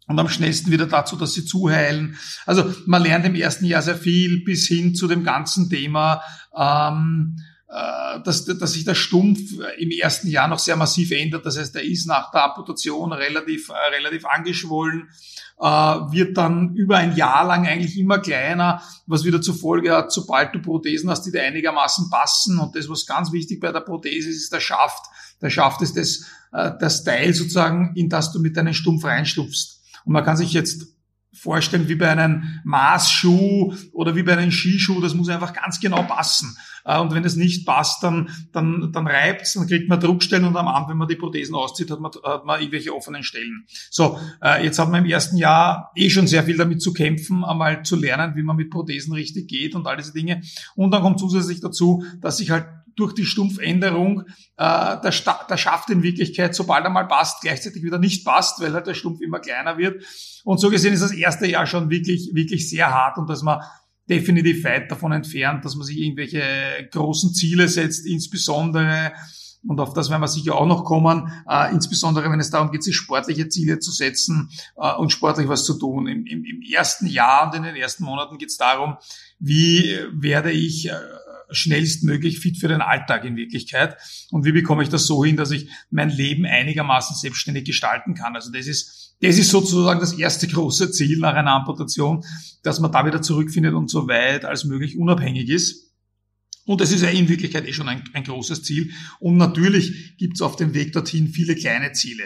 und 0.07 0.19
am 0.19 0.27
schnellsten 0.27 0.71
wieder 0.71 0.85
dazu, 0.88 1.15
dass 1.15 1.33
sie 1.33 1.45
zuheilen. 1.45 2.17
Also 2.45 2.73
man 2.85 3.01
lernt 3.01 3.25
im 3.25 3.35
ersten 3.35 3.63
Jahr 3.63 3.81
sehr 3.81 3.95
viel 3.95 4.43
bis 4.43 4.67
hin 4.67 4.93
zu 4.93 5.07
dem 5.07 5.23
ganzen 5.23 5.69
Thema, 5.69 6.21
ähm, 6.53 7.38
äh, 7.39 7.52
dass, 8.23 8.45
dass 8.45 8.73
sich 8.73 8.85
der 8.85 8.93
Stumpf 8.93 9.39
im 9.77 9.89
ersten 9.89 10.27
Jahr 10.27 10.47
noch 10.47 10.59
sehr 10.59 10.75
massiv 10.75 11.11
ändert. 11.11 11.45
Das 11.45 11.57
heißt, 11.57 11.75
er 11.75 11.83
ist 11.83 12.05
nach 12.05 12.29
der 12.29 12.43
Amputation 12.45 13.11
relativ, 13.11 13.69
äh, 13.69 13.95
relativ 13.95 14.25
angeschwollen, 14.25 15.09
äh, 15.59 15.65
wird 15.65 16.37
dann 16.37 16.75
über 16.75 16.97
ein 16.97 17.15
Jahr 17.15 17.45
lang 17.45 17.65
eigentlich 17.65 17.97
immer 17.97 18.19
kleiner, 18.19 18.81
was 19.07 19.23
wieder 19.23 19.41
zur 19.41 19.55
Folge 19.55 19.91
hat, 19.91 20.11
sobald 20.11 20.53
du 20.53 20.61
Prothesen 20.61 21.09
hast, 21.09 21.23
die 21.23 21.31
dir 21.31 21.43
einigermaßen 21.43 22.09
passen. 22.11 22.59
Und 22.59 22.75
das, 22.75 22.89
was 22.89 23.07
ganz 23.07 23.31
wichtig 23.31 23.59
bei 23.59 23.71
der 23.71 23.81
Prothese 23.81 24.29
ist, 24.29 24.37
ist 24.37 24.53
der 24.53 24.59
Schaft. 24.59 25.05
Der 25.41 25.49
Schaft 25.49 25.81
ist 25.81 25.97
das, 25.97 26.25
äh, 26.51 26.71
das 26.79 27.03
Teil 27.03 27.33
sozusagen, 27.33 27.93
in 27.95 28.07
das 28.07 28.31
du 28.31 28.39
mit 28.39 28.55
deinem 28.55 28.73
Stumpf 28.73 29.03
reinstupfst. 29.05 29.81
Und 30.05 30.13
man 30.13 30.23
kann 30.23 30.37
sich 30.37 30.53
jetzt 30.53 30.93
vorstellen 31.33 31.89
wie 31.89 31.95
bei 31.95 32.09
einem 32.09 32.61
Maßschuh 32.63 33.73
oder 33.91 34.15
wie 34.15 34.23
bei 34.23 34.37
einem 34.37 34.51
Skischuh, 34.51 35.01
das 35.01 35.13
muss 35.13 35.29
einfach 35.29 35.53
ganz 35.53 35.79
genau 35.79 36.03
passen. 36.03 36.55
Äh, 36.85 36.99
und 36.99 37.13
wenn 37.13 37.23
es 37.23 37.35
nicht 37.35 37.65
passt, 37.65 38.03
dann, 38.03 38.29
dann, 38.51 38.91
dann 38.91 39.07
reibt's, 39.07 39.53
dann 39.53 39.67
kriegt 39.67 39.89
man 39.89 39.99
Druckstellen 39.99 40.45
und 40.45 40.55
am 40.55 40.67
Abend, 40.67 40.89
wenn 40.89 40.97
man 40.97 41.07
die 41.07 41.15
Prothesen 41.15 41.55
auszieht, 41.55 41.91
hat 41.91 41.99
man, 41.99 42.11
hat 42.23 42.45
man 42.45 42.59
irgendwelche 42.59 42.93
offenen 42.93 43.23
Stellen. 43.23 43.65
So, 43.89 44.19
äh, 44.41 44.63
jetzt 44.63 44.79
hat 44.79 44.89
man 44.89 45.03
im 45.03 45.09
ersten 45.09 45.37
Jahr 45.37 45.91
eh 45.95 46.09
schon 46.09 46.27
sehr 46.27 46.43
viel 46.43 46.57
damit 46.57 46.81
zu 46.81 46.93
kämpfen, 46.93 47.43
einmal 47.43 47.83
zu 47.83 47.95
lernen, 47.95 48.35
wie 48.35 48.43
man 48.43 48.55
mit 48.55 48.69
Prothesen 48.69 49.13
richtig 49.13 49.47
geht 49.47 49.75
und 49.75 49.87
all 49.87 49.97
diese 49.97 50.13
Dinge. 50.13 50.41
Und 50.75 50.91
dann 50.91 51.01
kommt 51.01 51.19
zusätzlich 51.19 51.61
dazu, 51.61 52.03
dass 52.21 52.37
sich 52.37 52.51
halt 52.51 52.65
durch 52.95 53.13
die 53.13 53.25
Stumpfänderung 53.25 54.21
äh, 54.57 54.97
der, 55.01 55.13
der 55.49 55.57
Schaft 55.57 55.89
in 55.89 56.03
Wirklichkeit, 56.03 56.53
sobald 56.53 56.83
er 56.83 56.91
mal 56.91 57.07
passt, 57.07 57.41
gleichzeitig 57.41 57.83
wieder 57.83 57.97
nicht 57.97 58.25
passt, 58.25 58.61
weil 58.61 58.73
halt 58.73 58.87
der 58.87 58.93
Stumpf 58.93 59.21
immer 59.21 59.39
kleiner 59.39 59.77
wird. 59.77 60.03
Und 60.43 60.59
so 60.59 60.69
gesehen 60.69 60.93
ist 60.93 61.01
das 61.01 61.13
erste 61.13 61.47
Jahr 61.47 61.65
schon 61.65 61.89
wirklich, 61.89 62.31
wirklich 62.33 62.69
sehr 62.69 62.93
hart 62.93 63.17
und 63.17 63.29
dass 63.29 63.41
man 63.41 63.61
definitiv 64.10 64.63
weit 64.63 64.91
davon 64.91 65.12
entfernt, 65.12 65.63
dass 65.65 65.75
man 65.75 65.86
sich 65.86 65.98
irgendwelche 65.98 66.41
großen 66.91 67.33
Ziele 67.33 67.67
setzt, 67.67 68.05
insbesondere 68.05 69.13
und 69.65 69.79
auf 69.79 69.93
das 69.93 70.10
werden 70.10 70.22
wir 70.22 70.27
sicher 70.27 70.55
auch 70.55 70.65
noch 70.65 70.83
kommen, 70.83 71.31
äh, 71.50 71.72
insbesondere 71.72 72.29
wenn 72.29 72.39
es 72.39 72.50
darum 72.50 72.72
geht, 72.72 72.83
sich 72.83 72.95
sportliche 72.95 73.48
Ziele 73.48 73.79
zu 73.79 73.91
setzen 73.91 74.50
äh, 74.75 74.93
und 74.95 75.12
sportlich 75.12 75.48
was 75.48 75.63
zu 75.63 75.75
tun. 75.75 76.07
Im, 76.07 76.25
im, 76.25 76.43
Im 76.43 76.62
ersten 76.62 77.07
Jahr 77.07 77.48
und 77.48 77.55
in 77.55 77.63
den 77.63 77.75
ersten 77.75 78.03
Monaten 78.03 78.38
geht 78.38 78.50
es 78.50 78.57
darum, 78.57 78.98
wie 79.39 79.98
werde 80.12 80.51
ich 80.51 80.89
äh, 80.89 80.93
schnellstmöglich 81.53 82.39
fit 82.39 82.57
für 82.57 82.67
den 82.67 82.81
Alltag 82.81 83.25
in 83.25 83.36
Wirklichkeit 83.36 83.98
und 84.31 84.45
wie 84.45 84.51
bekomme 84.51 84.83
ich 84.83 84.89
das 84.89 85.05
so 85.05 85.24
hin, 85.24 85.38
dass 85.38 85.51
ich 85.51 85.69
mein 85.89 86.10
Leben 86.10 86.45
einigermaßen 86.45 87.15
selbstständig 87.15 87.65
gestalten 87.65 88.13
kann. 88.13 88.36
Also 88.36 88.51
das 88.51 88.67
ist, 88.67 89.15
das 89.22 89.38
ist 89.38 89.50
sozusagen 89.50 90.00
das 90.00 90.13
erste 90.13 90.48
große 90.50 90.91
Ziel 90.91 91.19
nach 91.19 91.36
einer 91.36 91.53
Amputation, 91.53 92.24
dass 92.63 92.79
man 92.79 92.91
da 92.91 93.05
wieder 93.05 93.22
zurückfindet 93.22 93.74
und 93.74 93.89
so 93.89 94.07
weit 94.07 94.45
als 94.45 94.65
möglich 94.65 94.98
unabhängig 94.98 95.50
ist. 95.50 95.93
Und 96.65 96.79
das 96.79 96.91
ist 96.91 97.01
ja 97.01 97.10
in 97.10 97.27
Wirklichkeit 97.27 97.67
eh 97.67 97.74
schon 97.74 97.89
ein, 97.89 98.03
ein 98.13 98.24
großes 98.24 98.63
Ziel. 98.63 98.91
Und 99.19 99.38
natürlich 99.38 100.17
gibt 100.17 100.36
es 100.36 100.41
auf 100.41 100.55
dem 100.55 100.74
Weg 100.74 100.93
dorthin 100.93 101.27
viele 101.27 101.55
kleine 101.55 101.91
Ziele. 101.91 102.24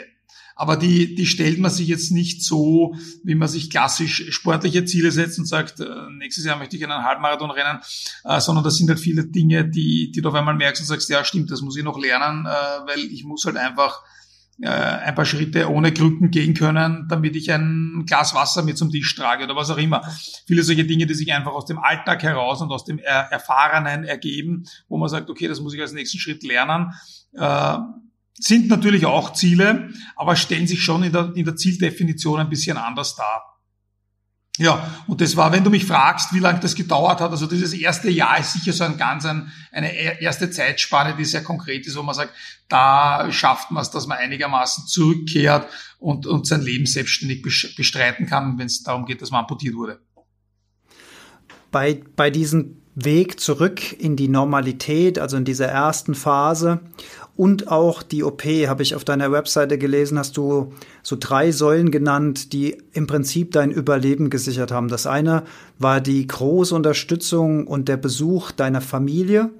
Aber 0.58 0.76
die, 0.76 1.14
die 1.14 1.28
stellt 1.28 1.60
man 1.60 1.70
sich 1.70 1.88
jetzt 1.88 2.12
nicht 2.12 2.44
so, 2.44 2.96
wie 3.24 3.36
man 3.36 3.48
sich 3.48 3.70
klassisch 3.70 4.26
sportliche 4.32 4.86
Ziele 4.86 5.12
setzt 5.12 5.38
und 5.38 5.46
sagt, 5.46 5.80
äh, 5.80 5.86
nächstes 6.18 6.46
Jahr 6.46 6.58
möchte 6.58 6.76
ich 6.76 6.84
einen 6.84 7.04
Halbmarathon 7.04 7.52
rennen, 7.52 7.80
äh, 8.24 8.40
sondern 8.40 8.64
das 8.64 8.78
sind 8.78 8.90
halt 8.90 9.00
viele 9.00 9.28
Dinge, 9.28 9.70
die, 9.70 10.12
die 10.12 10.22
du 10.22 10.30
auf 10.30 10.36
einmal 10.36 10.56
merkst 10.56 10.82
und 10.82 10.88
sagst, 10.88 11.10
ja 11.10 11.24
stimmt, 11.24 11.52
das 11.52 11.62
muss 11.62 11.78
ich 11.78 11.84
noch 11.84 12.00
lernen, 12.00 12.46
äh, 12.46 12.50
weil 12.50 13.00
ich 13.00 13.24
muss 13.24 13.46
halt 13.46 13.56
einfach 13.56 14.02
ein 14.60 15.14
paar 15.14 15.26
Schritte 15.26 15.70
ohne 15.70 15.94
Krücken 15.94 16.32
gehen 16.32 16.56
können, 16.56 17.06
damit 17.08 17.36
ich 17.36 17.52
ein 17.52 18.06
Glas 18.08 18.34
Wasser 18.34 18.64
mit 18.64 18.76
zum 18.76 18.90
Tisch 18.90 19.14
trage 19.14 19.44
oder 19.44 19.56
was 19.56 19.70
auch 19.70 19.78
immer. 19.78 20.02
Viele 20.48 20.64
solche 20.64 20.84
Dinge, 20.84 21.06
die 21.06 21.14
sich 21.14 21.32
einfach 21.32 21.52
aus 21.52 21.66
dem 21.66 21.78
Alltag 21.78 22.24
heraus 22.24 22.60
und 22.64 22.72
aus 22.72 22.84
dem 22.84 22.98
er 22.98 23.32
Erfahrenen 23.32 24.04
ergeben, 24.04 24.64
wo 24.90 24.98
man 24.98 25.10
sagt, 25.10 25.30
okay, 25.30 25.48
das 25.48 25.62
muss 25.62 25.76
ich 25.76 25.82
als 25.82 25.94
nächsten 25.94 26.18
Schritt 26.18 26.42
lernen. 26.42 26.92
Sind 28.40 28.68
natürlich 28.68 29.06
auch 29.06 29.34
Ziele, 29.34 29.90
aber 30.16 30.36
stellen 30.36 30.68
sich 30.68 30.84
schon 30.84 31.04
in 31.04 31.12
der, 31.12 31.32
in 31.36 31.46
der 31.46 31.56
Zieldefinition 31.56 32.40
ein 32.40 32.50
bisschen 32.50 32.78
anders 32.78 33.16
dar. 33.16 33.58
Ja, 34.60 35.04
und 35.06 35.22
das 35.22 35.38
war, 35.38 35.52
wenn 35.52 35.64
du 35.64 35.70
mich 35.70 35.86
fragst, 35.86 36.34
wie 36.34 36.40
lange 36.40 36.60
das 36.60 36.74
gedauert 36.74 37.22
hat, 37.22 37.30
also 37.30 37.46
dieses 37.46 37.74
erste 37.74 38.10
Jahr 38.10 38.40
ist 38.40 38.54
sicher 38.54 38.74
so 38.74 38.84
ein 38.84 38.98
ganz 38.98 39.24
ein, 39.26 39.52
eine 39.72 40.20
erste 40.20 40.50
Zeitspanne, 40.50 41.16
die 41.16 41.26
sehr 41.26 41.44
konkret 41.44 41.86
ist, 41.86 41.96
wo 41.96 42.02
man 42.02 42.16
sagt, 42.16 42.34
da 42.68 43.32
schafft 43.32 43.70
man 43.70 43.84
es, 43.84 43.92
dass 43.92 44.08
man 44.08 44.18
einigermaßen 44.18 44.88
zurückkehrt 44.88 45.70
und, 46.00 46.26
und 46.26 46.48
sein 46.48 46.62
Leben 46.62 46.88
selbstständig 46.88 47.44
bestreiten 47.44 48.26
kann, 48.26 48.58
wenn 48.58 48.66
es 48.66 48.82
darum 48.82 49.06
geht, 49.06 49.22
dass 49.22 49.30
man 49.30 49.42
amputiert 49.42 49.76
wurde. 49.76 50.00
Bei, 51.72 52.02
bei 52.16 52.32
diesem 52.32 52.82
Weg 52.96 53.40
zurück 53.40 53.94
in 53.94 54.16
die 54.16 54.28
Normalität, 54.28 55.20
also 55.20 55.38
in 55.38 55.46
dieser 55.46 55.68
ersten 55.68 56.16
Phase 56.16 56.82
und 57.38 57.72
auch 57.72 58.02
die 58.02 58.24
OP, 58.24 58.44
habe 58.44 58.82
ich 58.84 58.96
auf 58.96 59.06
deiner 59.06 59.32
Webseite 59.32 59.78
gelesen, 59.78 60.18
hast 60.18 60.36
du 60.38 60.74
so 61.04 61.16
drei 61.20 61.52
Säulen 61.52 61.92
genannt, 61.92 62.52
die 62.52 62.78
im 62.94 63.06
Prinzip 63.06 63.52
dein 63.52 63.72
Überleben 63.72 64.30
gesichert 64.32 64.72
haben. 64.72 64.88
Das 64.88 65.06
eine 65.06 65.44
war 65.78 66.02
die 66.02 66.26
große 66.26 66.74
Unterstützung 66.74 67.68
und 67.68 67.88
der 67.88 67.98
Besuch 67.98 68.52
deiner 68.52 68.82
Familie 68.82 69.52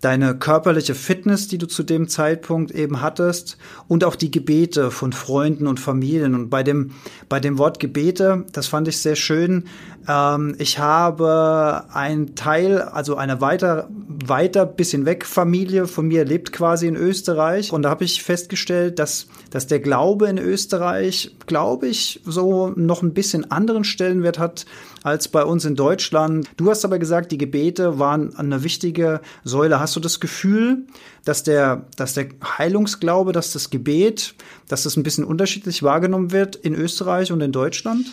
deine 0.00 0.36
körperliche 0.36 0.94
Fitness, 0.94 1.48
die 1.48 1.58
du 1.58 1.66
zu 1.66 1.82
dem 1.82 2.08
Zeitpunkt 2.08 2.70
eben 2.70 3.00
hattest 3.00 3.58
und 3.88 4.04
auch 4.04 4.14
die 4.14 4.30
Gebete 4.30 4.90
von 4.90 5.12
Freunden 5.12 5.66
und 5.66 5.80
Familien. 5.80 6.34
Und 6.34 6.50
bei 6.50 6.62
dem, 6.62 6.92
bei 7.28 7.40
dem 7.40 7.58
Wort 7.58 7.80
Gebete, 7.80 8.44
das 8.52 8.68
fand 8.68 8.86
ich 8.86 8.98
sehr 8.98 9.16
schön. 9.16 9.64
Ähm, 10.08 10.54
ich 10.58 10.78
habe 10.78 11.84
ein 11.92 12.36
Teil, 12.36 12.80
also 12.80 13.16
eine 13.16 13.40
weiter, 13.40 13.88
weiter 14.24 14.66
bisschen 14.66 15.04
weg 15.04 15.26
Familie 15.26 15.88
von 15.88 16.06
mir 16.06 16.24
lebt 16.24 16.52
quasi 16.52 16.86
in 16.86 16.96
Österreich. 16.96 17.72
Und 17.72 17.82
da 17.82 17.90
habe 17.90 18.04
ich 18.04 18.22
festgestellt, 18.22 19.00
dass, 19.00 19.26
dass 19.50 19.66
der 19.66 19.80
Glaube 19.80 20.28
in 20.28 20.38
Österreich, 20.38 21.34
glaube 21.46 21.88
ich, 21.88 22.20
so 22.24 22.72
noch 22.76 23.02
ein 23.02 23.14
bisschen 23.14 23.50
anderen 23.50 23.82
Stellenwert 23.82 24.38
hat 24.38 24.64
als 25.02 25.28
bei 25.28 25.44
uns 25.44 25.64
in 25.64 25.74
Deutschland. 25.74 26.48
Du 26.56 26.70
hast 26.70 26.84
aber 26.84 26.98
gesagt, 26.98 27.32
die 27.32 27.38
Gebete 27.38 27.98
waren 27.98 28.36
eine 28.36 28.62
wichtige 28.62 29.20
Säule. 29.44 29.80
Hast 29.80 29.96
du 29.96 30.00
das 30.00 30.20
Gefühl, 30.20 30.86
dass 31.24 31.42
der, 31.42 31.86
dass 31.96 32.14
der 32.14 32.28
Heilungsglaube, 32.58 33.32
dass 33.32 33.52
das 33.52 33.70
Gebet, 33.70 34.34
dass 34.68 34.82
das 34.82 34.96
ein 34.96 35.02
bisschen 35.02 35.24
unterschiedlich 35.24 35.82
wahrgenommen 35.82 36.32
wird 36.32 36.56
in 36.56 36.74
Österreich 36.74 37.32
und 37.32 37.40
in 37.40 37.52
Deutschland? 37.52 38.06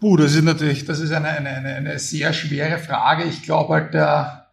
Puh, 0.00 0.16
das 0.16 0.34
ist 0.34 0.42
natürlich, 0.42 0.84
das 0.84 0.98
ist 0.98 1.12
eine, 1.12 1.28
eine, 1.28 1.48
eine, 1.48 1.98
sehr 1.98 2.32
schwere 2.32 2.78
Frage. 2.78 3.22
Ich 3.22 3.44
glaube 3.44 3.74
halt, 3.74 3.94
der, 3.94 4.48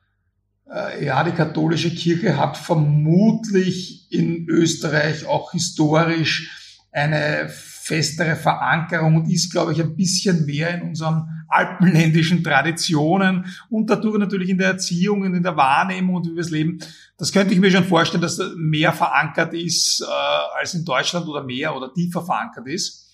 äh, 0.71 1.03
ja, 1.03 1.23
die 1.23 1.31
katholische 1.31 1.89
Kirche 1.89 2.38
hat 2.38 2.55
vermutlich 2.55 4.11
in 4.11 4.47
Österreich 4.47 5.25
auch 5.25 5.51
historisch 5.51 6.51
eine 6.91 7.49
festere 7.89 8.36
Verankerung 8.36 9.15
und 9.15 9.31
ist, 9.31 9.51
glaube 9.51 9.74
ich, 9.74 9.81
ein 9.81 9.96
bisschen 9.96 10.46
mehr 10.46 10.75
in 10.75 10.89
unseren 10.89 11.43
alpenländischen 11.48 12.43
Traditionen 12.43 13.46
und 13.72 13.89
dadurch 13.89 14.19
natürlich 14.19 14.50
in 14.50 14.60
der 14.60 14.67
Erziehung 14.67 15.24
und 15.24 15.34
in 15.34 15.41
der 15.41 15.58
Wahrnehmung 15.58 16.17
und 16.17 16.27
wie 16.27 16.36
wir 16.36 16.41
es 16.41 16.51
leben. 16.51 16.77
Das 17.17 17.31
könnte 17.31 17.55
ich 17.55 17.60
mir 17.60 17.72
schon 17.72 17.86
vorstellen, 17.86 18.22
dass 18.22 18.38
das 18.38 18.51
mehr 18.55 18.93
verankert 18.93 19.55
ist 19.55 20.01
äh, 20.01 20.60
als 20.60 20.75
in 20.75 20.86
Deutschland 20.86 21.27
oder 21.27 21.43
mehr 21.43 21.75
oder 21.75 21.91
tiefer 21.91 22.24
verankert 22.24 22.67
ist. 22.67 23.08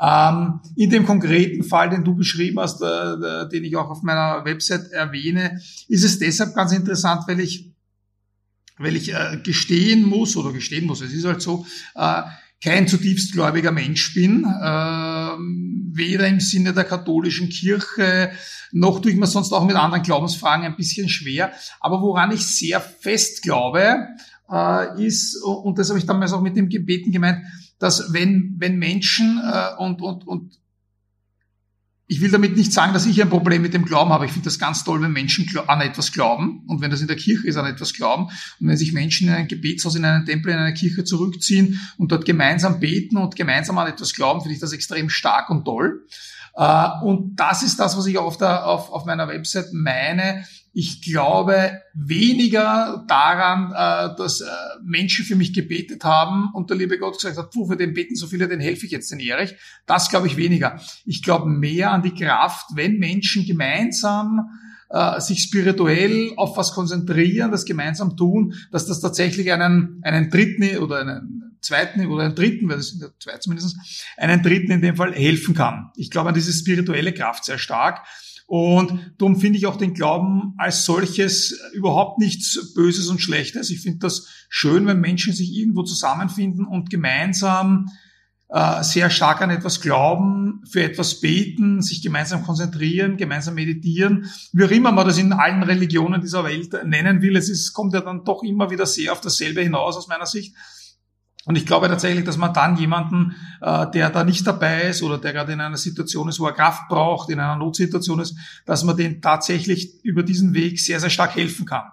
Ähm, 0.00 0.60
in 0.74 0.90
dem 0.90 1.06
konkreten 1.06 1.62
Fall, 1.62 1.88
den 1.88 2.02
du 2.02 2.16
beschrieben 2.16 2.58
hast, 2.58 2.82
äh, 2.82 3.48
den 3.48 3.62
ich 3.62 3.76
auch 3.76 3.88
auf 3.88 4.02
meiner 4.02 4.44
Website 4.44 4.90
erwähne, 4.90 5.60
ist 5.88 6.04
es 6.04 6.18
deshalb 6.18 6.52
ganz 6.56 6.72
interessant, 6.72 7.22
weil 7.28 7.38
ich, 7.38 7.70
weil 8.76 8.96
ich 8.96 9.14
äh, 9.14 9.38
gestehen 9.44 10.02
muss 10.02 10.36
oder 10.36 10.52
gestehen 10.52 10.84
muss, 10.84 11.00
es 11.00 11.12
ist 11.12 11.24
halt 11.24 11.40
so, 11.40 11.64
äh, 11.94 12.22
kein 12.62 12.88
zutiefst 12.88 13.32
gläubiger 13.32 13.72
Mensch 13.72 14.14
bin, 14.14 14.44
äh, 14.44 15.36
weder 15.96 16.26
im 16.26 16.40
Sinne 16.40 16.72
der 16.72 16.84
katholischen 16.84 17.48
Kirche, 17.48 18.30
noch 18.72 19.00
tue 19.00 19.12
ich 19.12 19.16
mir 19.16 19.26
sonst 19.26 19.52
auch 19.52 19.64
mit 19.64 19.76
anderen 19.76 20.02
Glaubensfragen 20.02 20.64
ein 20.64 20.76
bisschen 20.76 21.08
schwer. 21.08 21.52
Aber 21.80 22.00
woran 22.00 22.32
ich 22.32 22.46
sehr 22.46 22.80
fest 22.80 23.42
glaube, 23.42 24.08
äh, 24.50 25.04
ist, 25.04 25.42
und 25.42 25.78
das 25.78 25.88
habe 25.88 25.98
ich 25.98 26.06
damals 26.06 26.32
auch 26.32 26.42
mit 26.42 26.56
dem 26.56 26.68
Gebeten 26.68 27.12
gemeint, 27.12 27.44
dass 27.78 28.12
wenn, 28.12 28.56
wenn 28.58 28.78
Menschen 28.78 29.40
äh, 29.44 29.76
und, 29.78 30.00
und, 30.00 30.26
und 30.26 30.58
ich 32.08 32.20
will 32.20 32.30
damit 32.30 32.56
nicht 32.56 32.72
sagen, 32.72 32.92
dass 32.92 33.06
ich 33.06 33.20
ein 33.20 33.28
Problem 33.28 33.62
mit 33.62 33.74
dem 33.74 33.84
Glauben 33.84 34.12
habe. 34.12 34.26
Ich 34.26 34.32
finde 34.32 34.44
das 34.44 34.60
ganz 34.60 34.84
toll, 34.84 35.02
wenn 35.02 35.12
Menschen 35.12 35.46
an 35.66 35.80
etwas 35.80 36.12
glauben 36.12 36.62
und 36.68 36.80
wenn 36.80 36.90
das 36.90 37.00
in 37.00 37.08
der 37.08 37.16
Kirche 37.16 37.46
ist, 37.48 37.56
an 37.56 37.66
etwas 37.66 37.94
glauben 37.94 38.26
und 38.60 38.68
wenn 38.68 38.76
sich 38.76 38.92
Menschen 38.92 39.28
in 39.28 39.34
ein 39.34 39.48
Gebetshaus, 39.48 39.96
in 39.96 40.04
einen 40.04 40.24
Tempel, 40.24 40.52
in 40.52 40.58
eine 40.58 40.74
Kirche 40.74 41.04
zurückziehen 41.04 41.80
und 41.98 42.12
dort 42.12 42.24
gemeinsam 42.24 42.78
beten 42.78 43.16
und 43.16 43.34
gemeinsam 43.34 43.76
an 43.78 43.88
etwas 43.88 44.14
glauben, 44.14 44.40
finde 44.40 44.54
ich 44.54 44.60
das 44.60 44.72
extrem 44.72 45.10
stark 45.10 45.50
und 45.50 45.64
toll. 45.64 46.06
Äh, 46.54 46.88
und 47.02 47.36
das 47.36 47.62
ist 47.62 47.80
das, 47.80 47.96
was 47.96 48.06
ich 48.06 48.18
auf, 48.18 48.38
der, 48.38 48.66
auf, 48.66 48.90
auf 48.90 49.04
meiner 49.04 49.26
Website 49.26 49.72
meine, 49.72 50.44
Ich 50.78 51.00
glaube 51.00 51.80
weniger 51.94 53.02
daran, 53.08 53.72
äh, 53.72 54.14
dass 54.18 54.42
äh, 54.42 54.46
Menschen 54.84 55.24
für 55.24 55.34
mich 55.34 55.54
gebetet 55.54 56.04
haben 56.04 56.50
und 56.52 56.68
der 56.68 56.76
liebe 56.76 56.98
Gott 56.98 57.14
gesagt 57.14 57.38
hat, 57.38 57.50
puh, 57.50 57.66
für 57.66 57.78
den 57.78 57.94
beten 57.94 58.14
so 58.14 58.26
viele, 58.26 58.46
den 58.46 58.60
helfe 58.60 58.84
ich 58.84 58.92
jetzt, 58.92 59.10
den 59.10 59.18
Erich. 59.18 59.54
Das 59.86 60.10
glaube 60.10 60.26
ich 60.26 60.36
weniger. 60.36 60.78
Ich 61.06 61.22
glaube 61.22 61.48
mehr 61.48 61.92
an 61.92 62.02
die 62.02 62.12
Kraft, 62.12 62.66
wenn 62.74 62.98
Menschen 62.98 63.46
gemeinsam 63.46 64.50
äh, 64.90 65.18
sich 65.18 65.40
spirituell 65.40 66.34
auf 66.36 66.58
was 66.58 66.72
konzentrieren, 66.72 67.50
das 67.50 67.64
gemeinsam 67.64 68.14
tun, 68.14 68.52
dass 68.70 68.84
das 68.86 69.00
tatsächlich 69.00 69.50
einen, 69.50 70.00
einen 70.02 70.28
dritten 70.28 70.76
oder 70.76 71.00
einen 71.00 71.56
zweiten 71.62 72.04
oder 72.06 72.24
einen 72.24 72.34
dritten, 72.34 72.68
weil 72.68 72.76
das 72.76 72.88
sind 72.88 73.00
ja 73.00 73.08
zwei 73.18 73.38
zumindest, 73.38 73.78
einen 74.18 74.42
dritten 74.42 74.72
in 74.72 74.82
dem 74.82 74.96
Fall 74.96 75.14
helfen 75.14 75.54
kann. 75.54 75.90
Ich 75.96 76.10
glaube 76.10 76.28
an 76.28 76.34
diese 76.34 76.52
spirituelle 76.52 77.14
Kraft 77.14 77.46
sehr 77.46 77.56
stark. 77.56 78.06
Und 78.46 79.14
darum 79.18 79.40
finde 79.40 79.58
ich 79.58 79.66
auch 79.66 79.76
den 79.76 79.92
Glauben 79.92 80.54
als 80.56 80.84
solches 80.84 81.60
überhaupt 81.72 82.18
nichts 82.18 82.74
Böses 82.74 83.08
und 83.08 83.20
Schlechtes. 83.20 83.70
Ich 83.70 83.80
finde 83.80 83.98
das 83.98 84.28
schön, 84.48 84.86
wenn 84.86 85.00
Menschen 85.00 85.32
sich 85.32 85.52
irgendwo 85.52 85.82
zusammenfinden 85.82 86.64
und 86.64 86.88
gemeinsam 86.88 87.90
äh, 88.48 88.84
sehr 88.84 89.10
stark 89.10 89.42
an 89.42 89.50
etwas 89.50 89.80
glauben, 89.80 90.62
für 90.70 90.84
etwas 90.84 91.20
beten, 91.20 91.82
sich 91.82 92.02
gemeinsam 92.02 92.44
konzentrieren, 92.44 93.16
gemeinsam 93.16 93.54
meditieren, 93.54 94.30
wie 94.52 94.64
auch 94.64 94.70
immer 94.70 94.92
man 94.92 95.06
das 95.06 95.18
in 95.18 95.32
allen 95.32 95.64
Religionen 95.64 96.20
dieser 96.20 96.44
Welt 96.44 96.72
nennen 96.84 97.22
will. 97.22 97.34
Es 97.34 97.48
ist, 97.48 97.72
kommt 97.72 97.94
ja 97.94 98.00
dann 98.00 98.24
doch 98.24 98.44
immer 98.44 98.70
wieder 98.70 98.86
sehr 98.86 99.10
auf 99.10 99.20
dasselbe 99.20 99.62
hinaus 99.62 99.96
aus 99.96 100.06
meiner 100.06 100.26
Sicht. 100.26 100.54
Und 101.46 101.56
ich 101.56 101.64
glaube 101.64 101.86
tatsächlich, 101.86 102.24
dass 102.24 102.36
man 102.36 102.52
dann 102.52 102.76
jemanden, 102.76 103.36
äh, 103.60 103.88
der 103.92 104.10
da 104.10 104.24
nicht 104.24 104.44
dabei 104.44 104.82
ist 104.88 105.02
oder 105.04 105.16
der 105.16 105.32
gerade 105.32 105.52
in 105.52 105.60
einer 105.60 105.76
Situation 105.76 106.28
ist, 106.28 106.40
wo 106.40 106.46
er 106.46 106.52
Kraft 106.52 106.88
braucht, 106.88 107.30
in 107.30 107.38
einer 107.38 107.54
Notsituation 107.54 108.18
ist, 108.18 108.36
dass 108.66 108.82
man 108.82 108.96
den 108.96 109.22
tatsächlich 109.22 110.04
über 110.04 110.24
diesen 110.24 110.54
Weg 110.54 110.80
sehr, 110.80 110.98
sehr 110.98 111.08
stark 111.08 111.36
helfen 111.36 111.64
kann. 111.64 111.84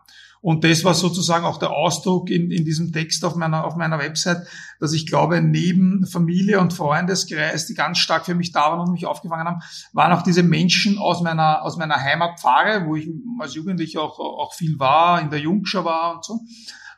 Und 0.41 0.63
das 0.63 0.83
war 0.83 0.95
sozusagen 0.95 1.45
auch 1.45 1.59
der 1.59 1.69
Ausdruck 1.69 2.31
in, 2.31 2.49
in 2.49 2.65
diesem 2.65 2.91
Text 2.91 3.23
auf 3.23 3.35
meiner, 3.35 3.63
auf 3.63 3.75
meiner 3.75 3.99
Website, 3.99 4.45
dass 4.79 4.91
ich 4.91 5.05
glaube, 5.05 5.39
neben 5.39 6.07
Familie 6.07 6.59
und 6.59 6.73
Freundeskreis, 6.73 7.67
die 7.67 7.75
ganz 7.75 7.99
stark 7.99 8.25
für 8.25 8.35
mich 8.35 8.51
da 8.51 8.71
waren 8.71 8.81
und 8.81 8.91
mich 8.91 9.05
aufgefangen 9.05 9.47
haben, 9.47 9.61
waren 9.93 10.11
auch 10.11 10.23
diese 10.23 10.41
Menschen 10.41 10.97
aus 10.97 11.21
meiner, 11.21 11.61
aus 11.61 11.77
meiner 11.77 11.95
Heimatpfarre, 11.95 12.87
wo 12.87 12.95
ich 12.95 13.07
als 13.39 13.53
Jugendlicher 13.53 14.01
auch, 14.01 14.19
auch 14.19 14.53
viel 14.53 14.79
war, 14.79 15.21
in 15.21 15.29
der 15.29 15.39
Jungschau 15.39 15.85
war 15.85 16.15
und 16.15 16.25
so 16.25 16.39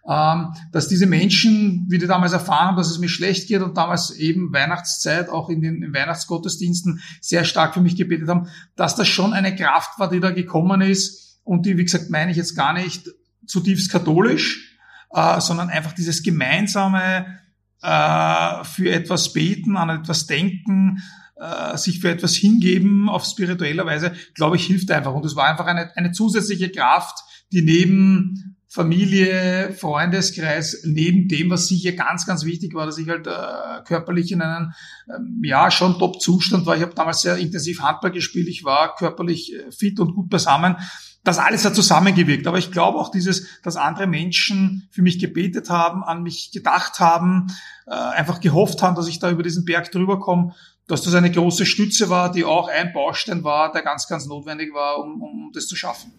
dass 0.08 0.88
diese 0.88 1.08
Menschen, 1.08 1.88
wie 1.90 1.98
die 1.98 2.06
damals 2.06 2.32
erfahren 2.32 2.68
haben, 2.68 2.78
dass 2.78 2.92
es 2.92 3.00
mir 3.00 3.10
schlecht 3.10 3.48
geht 3.48 3.64
und 3.64 3.76
damals 3.76 4.12
eben 4.12 4.54
Weihnachtszeit 4.54 5.30
auch 5.30 5.50
in 5.50 5.62
den 5.62 5.96
Weihnachtsgottesdiensten 5.96 7.02
sehr 7.22 7.44
stark 7.44 7.74
für 7.74 7.82
mich 7.82 7.96
gebetet 7.96 8.30
haben, 8.30 8.48
dass 8.76 8.96
das 8.96 9.08
schon 9.08 9.34
eine 9.34 9.56
Kraft 9.56 9.98
war, 9.98 10.08
die 10.08 10.20
da 10.20 10.30
gekommen 10.30 10.82
ist 10.82 11.40
und 11.44 11.66
die, 11.66 11.78
wie 11.78 11.84
gesagt, 11.86 12.12
meine 12.12 12.30
ich 12.30 12.38
jetzt 12.38 12.56
gar 12.56 12.74
nicht 12.74 13.10
zutiefst 13.48 13.92
katholisch, 13.92 14.78
äh, 15.12 15.40
sondern 15.40 15.70
einfach 15.70 15.94
dieses 15.94 16.22
gemeinsame 16.24 17.40
äh, 17.82 18.64
für 18.64 18.92
etwas 18.92 19.34
beten, 19.34 19.78
an 19.78 19.90
etwas 19.90 20.28
denken, 20.28 21.02
äh, 21.38 21.78
sich 21.78 22.00
für 22.00 22.10
etwas 22.10 22.36
hingeben 22.36 23.10
auf 23.10 23.26
spiritueller 23.26 23.86
Weise, 23.86 24.14
glaube 24.34 24.56
ich, 24.56 24.66
hilft 24.66 24.92
einfach. 24.92 25.14
Und 25.14 25.26
es 25.26 25.36
war 25.36 25.46
einfach 25.48 25.66
eine, 25.66 25.96
eine 25.96 26.12
zusätzliche 26.12 26.72
Kraft, 26.72 27.18
die 27.52 27.62
neben 27.62 28.58
Familie, 28.76 29.72
Freundeskreis, 29.72 30.82
neben 30.84 31.30
dem, 31.30 31.50
was 31.50 31.70
sicher 31.70 31.94
ganz, 31.94 32.28
ganz 32.28 32.44
wichtig 32.44 32.74
war, 32.74 32.86
dass 32.86 32.98
ich 32.98 33.08
halt 33.08 33.26
äh, 33.26 33.82
körperlich 33.86 34.34
in 34.34 34.42
einem, 34.42 34.74
ähm, 35.08 35.40
ja, 35.46 35.72
schon 35.72 35.98
Top-Zustand 35.98 36.66
war. 36.66 36.76
Ich 36.76 36.82
habe 36.82 36.94
damals 36.94 37.22
sehr 37.22 37.38
intensiv 37.38 37.80
Handball 37.80 38.12
gespielt, 38.12 38.50
ich 38.50 38.66
war 38.66 38.94
körperlich 38.96 39.54
äh, 39.54 39.72
fit 39.72 39.98
und 40.02 40.14
gut 40.14 40.30
beisammen. 40.30 40.76
Das 41.24 41.38
alles 41.38 41.64
hat 41.64 41.74
zusammengewirkt. 41.74 42.48
Aber 42.48 42.58
ich 42.58 42.70
glaube 42.70 42.98
auch 42.98 43.12
dieses, 43.12 43.48
dass 43.62 43.78
andere 43.78 44.08
Menschen 44.08 44.90
für 44.92 45.02
mich 45.02 45.20
gebetet 45.20 45.70
haben, 45.70 46.04
an 46.04 46.22
mich 46.22 46.52
gedacht 46.52 47.00
haben, 47.00 47.48
äh, 47.88 47.94
einfach 47.94 48.42
gehofft 48.42 48.82
haben, 48.82 48.98
dass 48.98 49.08
ich 49.08 49.20
da 49.20 49.32
über 49.32 49.42
diesen 49.42 49.64
Berg 49.64 49.90
drüber 49.90 50.20
komme, 50.20 50.54
dass 50.86 51.02
das 51.02 51.14
eine 51.14 51.32
große 51.32 51.66
Stütze 51.66 52.10
war, 52.10 52.30
die 52.30 52.44
auch 52.44 52.68
ein 52.68 52.92
Baustein 52.92 53.46
war, 53.46 53.72
der 53.72 53.84
ganz, 53.84 54.10
ganz 54.10 54.26
notwendig 54.26 54.74
war, 54.74 55.00
um, 55.00 55.22
um 55.22 55.52
das 55.54 55.66
zu 55.66 55.78
schaffen 55.78 56.12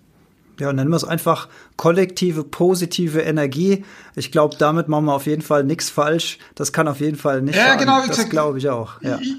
ja, 0.61 0.73
nennen 0.73 0.91
wir 0.91 0.97
es 0.97 1.05
einfach 1.05 1.49
kollektive, 1.77 2.45
positive 2.45 3.21
Energie. 3.21 3.85
Ich 4.15 4.33
glaube, 4.33 4.57
damit 4.59 4.89
machen 4.89 5.07
wir 5.07 5.15
auf 5.15 5.27
jeden 5.27 5.43
Fall 5.43 5.65
nichts 5.65 5.91
falsch. 5.91 6.39
Das 6.55 6.73
kann 6.73 6.89
auf 6.89 7.01
jeden 7.01 7.17
Fall 7.17 7.43
nicht 7.43 7.57
Ja, 7.57 7.67
schaden. 7.67 7.81
genau, 7.81 8.07
das 8.07 8.29
glaube 8.29 8.59
ich 8.59 8.69
auch. 8.69 9.01
Ja. 9.03 9.19
Ich, 9.21 9.35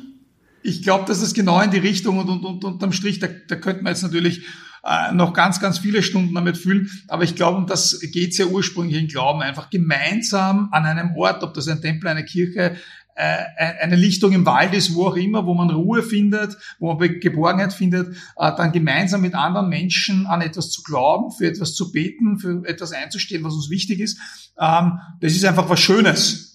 ich 0.63 0.83
glaube, 0.83 1.05
das 1.07 1.21
ist 1.21 1.33
genau 1.33 1.61
in 1.61 1.71
die 1.71 1.77
Richtung 1.77 2.17
und, 2.19 2.29
und, 2.29 2.43
und 2.43 2.63
unterm 2.63 2.91
Strich, 2.91 3.19
da, 3.19 3.27
da 3.47 3.55
könnte 3.55 3.83
man 3.83 3.93
jetzt 3.93 4.03
natürlich 4.03 4.43
äh, 4.83 5.13
noch 5.13 5.33
ganz, 5.33 5.59
ganz 5.59 5.79
viele 5.79 6.01
Stunden 6.03 6.33
damit 6.35 6.57
fühlen. 6.57 6.89
Aber 7.07 7.23
ich 7.23 7.35
glaube, 7.35 7.57
um 7.57 7.67
das 7.67 7.99
geht 8.11 8.31
es 8.31 8.37
ja 8.37 8.45
ursprünglich 8.45 9.01
im 9.01 9.07
Glauben, 9.07 9.41
einfach 9.41 9.69
gemeinsam 9.69 10.69
an 10.71 10.85
einem 10.85 11.15
Ort, 11.15 11.43
ob 11.43 11.53
das 11.53 11.67
ein 11.67 11.81
Tempel, 11.81 12.07
eine 12.09 12.25
Kirche, 12.25 12.75
eine 13.17 13.95
Lichtung 13.95 14.31
im 14.31 14.45
Wald 14.45 14.73
ist, 14.73 14.93
wo 14.93 15.07
auch 15.07 15.15
immer, 15.15 15.45
wo 15.45 15.53
man 15.53 15.69
Ruhe 15.69 16.03
findet, 16.03 16.57
wo 16.79 16.93
man 16.93 17.19
Geborgenheit 17.19 17.73
findet, 17.73 18.15
äh, 18.37 18.51
dann 18.55 18.71
gemeinsam 18.71 19.21
mit 19.21 19.33
anderen 19.33 19.69
Menschen 19.69 20.27
an 20.27 20.41
etwas 20.41 20.69
zu 20.69 20.83
glauben, 20.83 21.31
für 21.31 21.47
etwas 21.47 21.73
zu 21.73 21.91
beten, 21.91 22.37
für 22.39 22.63
etwas 22.65 22.91
einzustehen, 22.91 23.43
was 23.43 23.53
uns 23.53 23.69
wichtig 23.69 23.99
ist. 23.99 24.19
Ähm, 24.59 24.99
das 25.19 25.33
ist 25.33 25.45
einfach 25.45 25.69
was 25.69 25.79
Schönes 25.79 26.46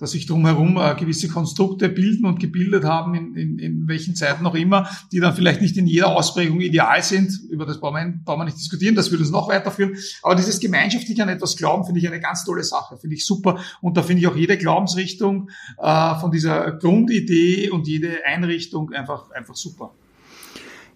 dass 0.00 0.12
sich 0.12 0.26
drumherum 0.26 0.78
äh, 0.78 0.94
gewisse 0.94 1.28
Konstrukte 1.28 1.88
bilden 1.88 2.24
und 2.24 2.40
gebildet 2.40 2.84
haben, 2.84 3.14
in, 3.14 3.36
in, 3.36 3.58
in 3.58 3.88
welchen 3.88 4.16
Zeiten 4.16 4.46
auch 4.46 4.54
immer, 4.54 4.88
die 5.12 5.20
dann 5.20 5.34
vielleicht 5.34 5.60
nicht 5.60 5.76
in 5.76 5.86
jeder 5.86 6.16
Ausprägung 6.16 6.60
ideal 6.60 7.02
sind. 7.02 7.32
Über 7.50 7.66
das 7.66 7.78
brauchen 7.78 7.96
wir, 7.96 8.14
brauchen 8.24 8.40
wir 8.40 8.44
nicht 8.46 8.58
diskutieren, 8.58 8.94
das 8.94 9.10
würde 9.10 9.22
uns 9.22 9.30
noch 9.30 9.48
weiterführen. 9.48 9.96
Aber 10.22 10.34
dieses 10.34 10.58
gemeinschaftliche 10.58 11.22
an 11.22 11.28
etwas 11.28 11.56
glauben, 11.56 11.84
finde 11.84 12.00
ich 12.00 12.08
eine 12.08 12.20
ganz 12.20 12.44
tolle 12.44 12.64
Sache, 12.64 12.96
finde 12.96 13.16
ich 13.16 13.26
super. 13.26 13.60
Und 13.82 13.96
da 13.96 14.02
finde 14.02 14.22
ich 14.22 14.28
auch 14.28 14.36
jede 14.36 14.56
Glaubensrichtung 14.56 15.50
äh, 15.78 16.14
von 16.18 16.30
dieser 16.30 16.72
Grundidee 16.72 17.70
und 17.70 17.86
jede 17.86 18.24
Einrichtung 18.24 18.92
einfach, 18.92 19.30
einfach 19.32 19.54
super. 19.54 19.92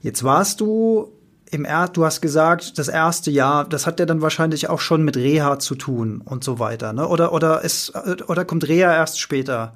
Jetzt 0.01 0.25
warst 0.25 0.61
du 0.61 1.13
im 1.55 1.65
er 1.65 1.89
du 1.89 2.05
hast 2.05 2.21
gesagt, 2.21 2.79
das 2.79 2.89
erste 2.89 3.31
Jahr, 3.31 3.67
das 3.67 3.87
hat 3.87 4.01
ja 4.01 4.07
dann 4.07 4.21
wahrscheinlich 4.21 4.69
auch 4.69 4.81
schon 4.81 5.05
mit 5.05 5.17
Reha 5.17 5.61
zu 5.61 5.77
tun 5.77 6.21
und 6.25 6.43
so 6.43 6.59
weiter, 6.59 6.93
ne? 6.93 7.07
Oder 7.07 7.33
oder 7.33 7.63
ist 7.63 7.93
oder 8.27 8.45
kommt 8.45 8.67
Reha 8.67 8.93
erst 8.93 9.21
später? 9.21 9.75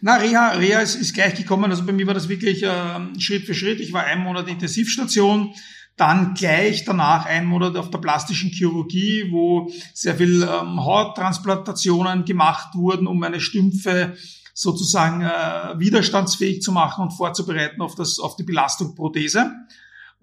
Na, 0.00 0.16
Reha, 0.16 0.50
Reha 0.52 0.80
ist, 0.80 0.94
ist 0.94 1.14
gleich 1.14 1.34
gekommen. 1.34 1.70
Also 1.70 1.84
bei 1.84 1.92
mir 1.92 2.06
war 2.06 2.14
das 2.14 2.28
wirklich 2.28 2.62
äh, 2.62 2.70
Schritt 3.18 3.44
für 3.44 3.54
Schritt. 3.54 3.80
Ich 3.80 3.92
war 3.92 4.04
einen 4.04 4.22
Monat 4.22 4.46
Intensivstation, 4.46 5.52
dann 5.96 6.34
gleich 6.34 6.84
danach 6.84 7.26
einen 7.26 7.46
Monat 7.46 7.76
auf 7.76 7.90
der 7.90 7.98
plastischen 7.98 8.50
Chirurgie, 8.50 9.28
wo 9.32 9.72
sehr 9.94 10.14
viel 10.14 10.42
ähm, 10.42 10.84
Hauttransplantationen 10.84 12.24
gemacht 12.24 12.74
wurden, 12.74 13.08
um 13.08 13.18
meine 13.18 13.40
Stümpfe 13.40 14.14
sozusagen 14.54 15.22
äh, 15.22 15.78
widerstandsfähig 15.78 16.62
zu 16.62 16.70
machen 16.70 17.02
und 17.02 17.10
vorzubereiten 17.10 17.80
auf, 17.82 17.96
das, 17.96 18.20
auf 18.20 18.36
die 18.36 18.44
Belastung 18.44 18.94
Prothese. 18.94 19.50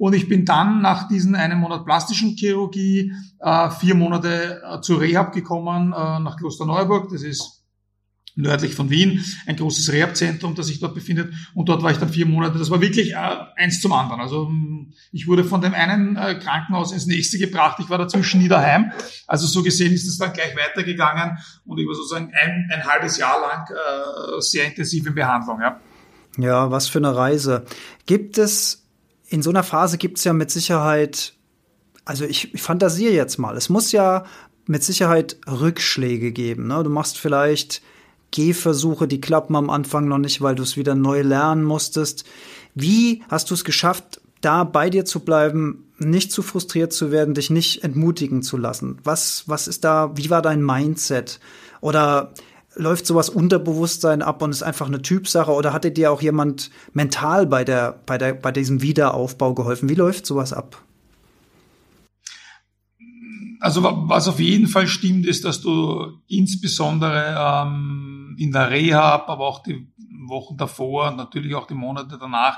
Und 0.03 0.11
ich 0.11 0.27
bin 0.27 0.43
dann 0.43 0.81
nach 0.81 1.07
diesen 1.07 1.33
einem 1.33 1.59
Monat 1.59 1.85
plastischen 1.85 2.35
Chirurgie 2.35 3.13
äh, 3.39 3.69
vier 3.69 3.95
Monate 3.95 4.61
äh, 4.61 4.81
zur 4.81 4.99
Rehab 4.99 5.31
gekommen 5.31 5.93
äh, 5.93 6.19
nach 6.19 6.35
Klosterneuburg. 6.35 7.09
Das 7.09 7.21
ist 7.21 7.63
nördlich 8.35 8.75
von 8.75 8.89
Wien, 8.89 9.23
ein 9.47 9.55
großes 9.55 9.93
Rehabzentrum, 9.93 10.55
das 10.55 10.67
sich 10.67 10.81
dort 10.81 10.93
befindet. 10.93 11.33
Und 11.53 11.69
dort 11.69 11.83
war 11.83 11.91
ich 11.91 11.99
dann 11.99 12.09
vier 12.09 12.25
Monate. 12.25 12.59
Das 12.59 12.69
war 12.69 12.81
wirklich 12.81 13.13
äh, 13.13 13.15
eins 13.55 13.79
zum 13.79 13.93
anderen. 13.93 14.19
Also 14.19 14.49
mm, 14.49 14.91
ich 15.13 15.25
wurde 15.25 15.45
von 15.45 15.61
dem 15.61 15.73
einen 15.73 16.17
äh, 16.17 16.35
Krankenhaus 16.35 16.91
ins 16.91 17.05
nächste 17.05 17.37
gebracht. 17.37 17.77
Ich 17.79 17.89
war 17.89 17.97
dazwischen 17.97 18.41
nie 18.41 18.49
daheim. 18.49 18.91
Also 19.25 19.47
so 19.47 19.63
gesehen 19.63 19.93
ist 19.93 20.05
es 20.05 20.17
dann 20.17 20.33
gleich 20.33 20.53
weitergegangen 20.53 21.37
und 21.63 21.77
über 21.77 21.95
sozusagen 21.95 22.29
ein, 22.33 22.69
ein 22.73 22.83
halbes 22.85 23.17
Jahr 23.17 23.39
lang 23.39 23.67
äh, 23.69 24.41
sehr 24.41 24.65
intensive 24.65 25.11
Behandlung. 25.11 25.61
Ja. 25.61 25.79
ja, 26.39 26.71
was 26.71 26.89
für 26.89 26.97
eine 26.97 27.15
Reise. 27.15 27.63
Gibt 28.05 28.37
es 28.37 28.82
in 29.33 29.41
so 29.41 29.49
einer 29.49 29.63
Phase 29.63 29.97
gibt 29.97 30.19
es 30.19 30.25
ja 30.25 30.31
mit 30.31 30.51
Sicherheit, 30.51 31.33
also 32.05 32.23
ich, 32.23 32.53
ich 32.53 32.61
fantasiere 32.61 33.13
jetzt 33.13 33.39
mal, 33.39 33.57
es 33.57 33.67
muss 33.67 33.91
ja 33.91 34.25
mit 34.67 34.83
Sicherheit 34.83 35.37
Rückschläge 35.47 36.31
geben. 36.31 36.67
Ne? 36.67 36.83
Du 36.83 36.91
machst 36.91 37.17
vielleicht 37.17 37.81
Gehversuche, 38.29 39.07
die 39.07 39.19
klappen 39.19 39.55
am 39.55 39.71
Anfang 39.71 40.07
noch 40.07 40.19
nicht, 40.19 40.41
weil 40.41 40.53
du 40.53 40.61
es 40.61 40.77
wieder 40.77 40.93
neu 40.93 41.23
lernen 41.23 41.63
musstest. 41.63 42.25
Wie 42.75 43.23
hast 43.27 43.49
du 43.49 43.55
es 43.55 43.63
geschafft, 43.63 44.21
da 44.41 44.63
bei 44.65 44.91
dir 44.91 45.03
zu 45.03 45.21
bleiben, 45.21 45.91
nicht 45.97 46.31
zu 46.31 46.43
frustriert 46.43 46.93
zu 46.93 47.09
werden, 47.09 47.33
dich 47.33 47.49
nicht 47.49 47.83
entmutigen 47.83 48.43
zu 48.43 48.55
lassen? 48.55 48.99
Was, 49.03 49.45
was 49.47 49.67
ist 49.67 49.83
da, 49.83 50.11
wie 50.15 50.29
war 50.29 50.43
dein 50.43 50.63
Mindset? 50.63 51.39
Oder 51.81 52.35
läuft 52.75 53.05
sowas 53.05 53.29
Unterbewusstsein 53.29 54.21
ab 54.21 54.41
und 54.41 54.51
ist 54.51 54.63
einfach 54.63 54.87
eine 54.87 55.01
Typsache 55.01 55.51
oder 55.51 55.73
hatte 55.73 55.91
dir 55.91 56.11
auch 56.11 56.21
jemand 56.21 56.71
mental 56.93 57.45
bei 57.45 57.63
der 57.63 57.99
bei 58.05 58.17
der 58.17 58.33
bei 58.33 58.51
diesem 58.51 58.81
Wiederaufbau 58.81 59.53
geholfen? 59.53 59.89
Wie 59.89 59.95
läuft 59.95 60.25
sowas 60.25 60.53
ab? 60.53 60.83
Also 63.59 63.81
was 63.83 64.27
auf 64.27 64.39
jeden 64.39 64.67
Fall 64.67 64.87
stimmt, 64.87 65.25
ist, 65.25 65.45
dass 65.45 65.61
du 65.61 66.19
insbesondere 66.27 67.35
ähm, 67.39 68.35
in 68.37 68.51
der 68.51 68.69
Rehab, 68.71 69.29
aber 69.29 69.47
auch 69.47 69.63
die 69.63 69.87
Wochen 70.27 70.57
davor 70.57 71.09
und 71.09 71.17
natürlich 71.17 71.55
auch 71.55 71.67
die 71.67 71.73
Monate 71.73 72.17
danach 72.19 72.57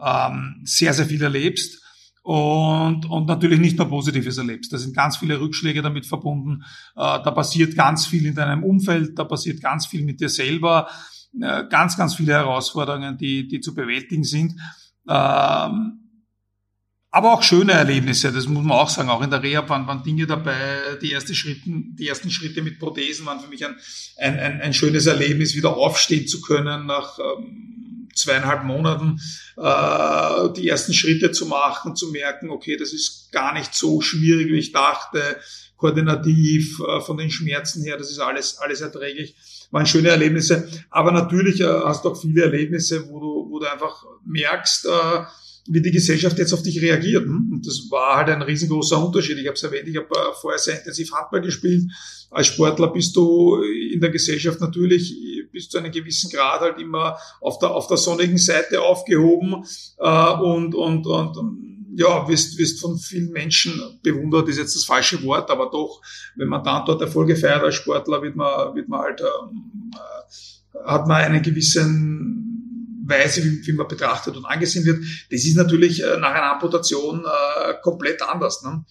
ähm, 0.00 0.60
sehr, 0.64 0.94
sehr 0.94 1.06
viel 1.06 1.22
erlebst 1.22 1.82
und, 2.26 3.06
und 3.08 3.26
natürlich 3.26 3.60
nicht 3.60 3.78
nur 3.78 3.88
Positives 3.88 4.36
erlebst. 4.36 4.72
Da 4.72 4.78
sind 4.78 4.96
ganz 4.96 5.16
viele 5.16 5.38
Rückschläge 5.38 5.80
damit 5.80 6.06
verbunden. 6.06 6.64
Äh, 6.96 7.22
da 7.22 7.30
passiert 7.30 7.76
ganz 7.76 8.04
viel 8.04 8.26
in 8.26 8.34
deinem 8.34 8.64
Umfeld, 8.64 9.16
da 9.16 9.22
passiert 9.22 9.60
ganz 9.60 9.86
viel 9.86 10.02
mit 10.02 10.20
dir 10.20 10.28
selber, 10.28 10.88
äh, 11.40 11.62
ganz, 11.70 11.96
ganz 11.96 12.16
viele 12.16 12.32
Herausforderungen, 12.32 13.16
die, 13.16 13.46
die 13.46 13.60
zu 13.60 13.76
bewältigen 13.76 14.24
sind. 14.24 14.60
Ähm, 15.08 16.00
aber 17.12 17.32
auch 17.32 17.44
schöne 17.44 17.72
Erlebnisse, 17.72 18.32
das 18.32 18.48
muss 18.48 18.64
man 18.64 18.76
auch 18.76 18.90
sagen. 18.90 19.08
Auch 19.08 19.22
in 19.22 19.30
der 19.30 19.44
Reha 19.44 19.66
waren, 19.68 19.86
waren 19.86 20.02
Dinge 20.02 20.26
dabei. 20.26 20.56
Die, 21.00 21.12
erste 21.12 21.32
Schritten, 21.32 21.94
die 21.94 22.08
ersten 22.08 22.32
Schritte 22.32 22.60
mit 22.60 22.80
Prothesen 22.80 23.24
waren 23.24 23.38
für 23.38 23.48
mich 23.48 23.64
ein, 23.64 23.76
ein, 24.18 24.60
ein, 24.62 24.74
schönes 24.74 25.06
Erlebnis, 25.06 25.54
wieder 25.54 25.76
aufstehen 25.76 26.26
zu 26.26 26.40
können 26.40 26.86
nach 26.86 27.20
ähm, 27.20 27.65
zweieinhalb 28.16 28.64
Monaten 28.64 29.20
äh, 29.56 30.52
die 30.56 30.68
ersten 30.68 30.92
Schritte 30.92 31.30
zu 31.30 31.46
machen, 31.46 31.96
zu 31.96 32.10
merken, 32.10 32.50
okay, 32.50 32.76
das 32.76 32.92
ist 32.92 33.30
gar 33.32 33.52
nicht 33.52 33.74
so 33.74 34.00
schwierig, 34.00 34.48
wie 34.48 34.58
ich 34.58 34.72
dachte, 34.72 35.36
koordinativ, 35.76 36.80
äh, 36.80 37.00
von 37.00 37.16
den 37.16 37.30
Schmerzen 37.30 37.84
her, 37.84 37.96
das 37.96 38.10
ist 38.10 38.18
alles, 38.18 38.58
alles 38.58 38.80
erträglich. 38.80 39.34
Waren 39.70 39.86
schöne 39.86 40.08
Erlebnisse. 40.08 40.68
Aber 40.90 41.12
natürlich 41.12 41.60
äh, 41.60 41.64
hast 41.64 42.04
du 42.04 42.10
auch 42.10 42.20
viele 42.20 42.44
Erlebnisse, 42.44 43.08
wo 43.08 43.20
du, 43.20 43.50
wo 43.50 43.58
du 43.58 43.70
einfach 43.70 44.04
merkst, 44.24 44.86
äh, 44.86 45.24
wie 45.68 45.82
die 45.82 45.90
Gesellschaft 45.90 46.38
jetzt 46.38 46.52
auf 46.52 46.62
dich 46.62 46.80
reagiert. 46.80 47.24
Hm? 47.24 47.50
Und 47.52 47.66
das 47.66 47.90
war 47.90 48.16
halt 48.16 48.28
ein 48.28 48.42
riesengroßer 48.42 49.04
Unterschied. 49.04 49.38
Ich 49.38 49.46
habe 49.46 49.56
es 49.56 49.62
erwähnt, 49.62 49.88
ich 49.88 49.96
habe 49.96 50.08
äh, 50.08 50.32
vorher 50.40 50.58
sehr 50.58 50.78
intensiv 50.78 51.12
Handball 51.12 51.40
gespielt. 51.40 51.84
Als 52.30 52.48
Sportler 52.48 52.88
bist 52.88 53.14
du 53.16 53.60
in 53.62 54.00
der 54.00 54.10
Gesellschaft 54.10 54.60
natürlich 54.60 55.14
bis 55.56 55.70
zu 55.70 55.78
einem 55.78 55.90
gewissen 55.90 56.30
Grad 56.30 56.60
halt 56.60 56.78
immer 56.78 57.16
auf 57.40 57.58
der, 57.58 57.70
auf 57.70 57.86
der 57.86 57.96
sonnigen 57.96 58.36
Seite 58.36 58.82
aufgehoben 58.82 59.64
äh, 59.98 60.32
und, 60.34 60.74
und, 60.74 61.06
und 61.06 61.96
ja, 61.96 62.28
wirst, 62.28 62.58
wirst 62.58 62.78
von 62.78 62.98
vielen 62.98 63.32
Menschen 63.32 63.80
bewundert, 64.02 64.50
ist 64.50 64.58
jetzt 64.58 64.76
das 64.76 64.84
falsche 64.84 65.22
Wort, 65.22 65.50
aber 65.50 65.70
doch, 65.70 66.02
wenn 66.34 66.48
man 66.48 66.62
dann 66.62 66.84
dort 66.84 67.00
Erfolge 67.00 67.36
feiert 67.36 67.62
als 67.62 67.76
Sportler, 67.76 68.20
wird 68.20 68.36
man, 68.36 68.74
wird 68.74 68.86
man 68.86 69.00
halt, 69.00 69.22
ähm, 69.22 69.90
äh, 69.94 70.78
hat 70.86 71.08
man 71.08 71.22
einen 71.22 71.42
gewissen 71.42 73.02
Weise, 73.06 73.42
wie, 73.42 73.66
wie 73.66 73.72
man 73.72 73.88
betrachtet 73.88 74.36
und 74.36 74.44
angesehen 74.44 74.84
wird. 74.84 74.98
Das 75.30 75.42
ist 75.42 75.56
natürlich 75.56 76.02
äh, 76.02 76.18
nach 76.18 76.34
einer 76.34 76.52
Amputation 76.52 77.24
äh, 77.24 77.74
komplett 77.82 78.20
anders. 78.20 78.62
Ne? 78.62 78.84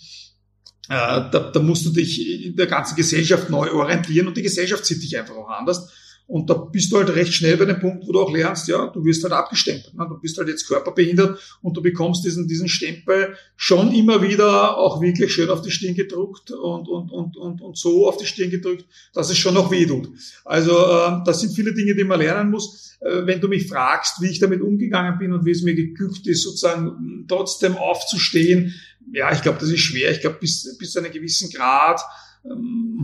Äh, 0.90 1.30
da, 1.30 1.52
da 1.54 1.60
musst 1.60 1.86
du 1.86 1.92
dich 1.92 2.46
in 2.46 2.56
der 2.56 2.66
ganzen 2.66 2.96
Gesellschaft 2.96 3.52
neu 3.52 3.72
orientieren 3.72 4.28
und 4.28 4.36
die 4.36 4.42
Gesellschaft 4.42 4.84
sieht 4.84 5.04
dich 5.04 5.16
einfach 5.16 5.36
auch 5.36 5.50
anders. 5.50 5.92
Und 6.28 6.50
da 6.50 6.56
bist 6.56 6.92
du 6.92 6.98
halt 6.98 7.16
recht 7.16 7.34
schnell 7.34 7.56
bei 7.56 7.66
dem 7.66 7.80
Punkt, 7.80 8.08
wo 8.08 8.12
du 8.12 8.20
auch 8.20 8.32
lernst, 8.32 8.68
ja, 8.68 8.88
du 8.88 9.06
wirst 9.06 9.24
halt 9.24 9.34
abgestempelt. 9.34 9.94
Ne? 9.94 10.08
Du 10.10 10.20
bist 10.20 10.38
halt 10.38 10.48
jetzt 10.48 10.68
körperbehindert 10.68 11.40
und 11.62 11.78
du 11.78 11.84
bekommst 11.84 12.26
diesen, 12.26 12.48
diesen 12.48 12.68
Stempel 12.68 13.36
schon 13.56 13.94
immer 13.94 14.24
wieder 14.24 14.78
auch 14.78 15.02
wirklich 15.02 15.32
schön 15.32 15.50
auf 15.50 15.62
die 15.62 15.70
Stirn 15.70 15.94
gedruckt 15.94 16.50
und, 16.50 16.88
und, 16.88 17.12
und, 17.12 17.38
und, 17.38 17.62
und 17.62 17.78
so 17.78 18.08
auf 18.08 18.18
die 18.18 18.26
Stirn 18.26 18.50
gedrückt, 18.50 18.86
dass 19.14 19.30
es 19.30 19.38
schon 19.38 19.54
noch 19.54 19.70
weh 19.70 19.86
tut. 19.86 20.10
Also 20.44 20.72
äh, 20.72 21.24
das 21.26 21.42
sind 21.42 21.54
viele 21.54 21.74
Dinge, 21.74 21.94
die 21.94 22.04
man 22.04 22.20
lernen 22.20 22.50
muss. 22.50 22.98
Äh, 23.02 23.28
wenn 23.28 23.40
du 23.40 23.48
mich 23.48 23.68
fragst, 23.68 24.20
wie 24.22 24.30
ich 24.30 24.40
damit 24.40 24.62
umgegangen 24.62 25.20
bin 25.20 25.32
und 25.32 25.46
wie 25.46 25.52
es 25.52 25.62
mir 25.62 25.76
geglückt 25.76 26.26
ist, 26.26 26.42
sozusagen 26.42 27.26
trotzdem 27.28 27.78
aufzustehen, 27.78 28.74
ja, 29.14 29.32
ich 29.32 29.44
glaube, 29.44 29.60
das 29.60 29.70
ist 29.70 29.82
schwer. 29.82 30.10
Ich 30.10 30.22
glaube, 30.22 30.38
bis, 30.40 30.76
bis 30.80 30.92
zu 30.92 31.00
einem 31.00 31.12
gewissen 31.12 31.52
Grad 31.52 32.02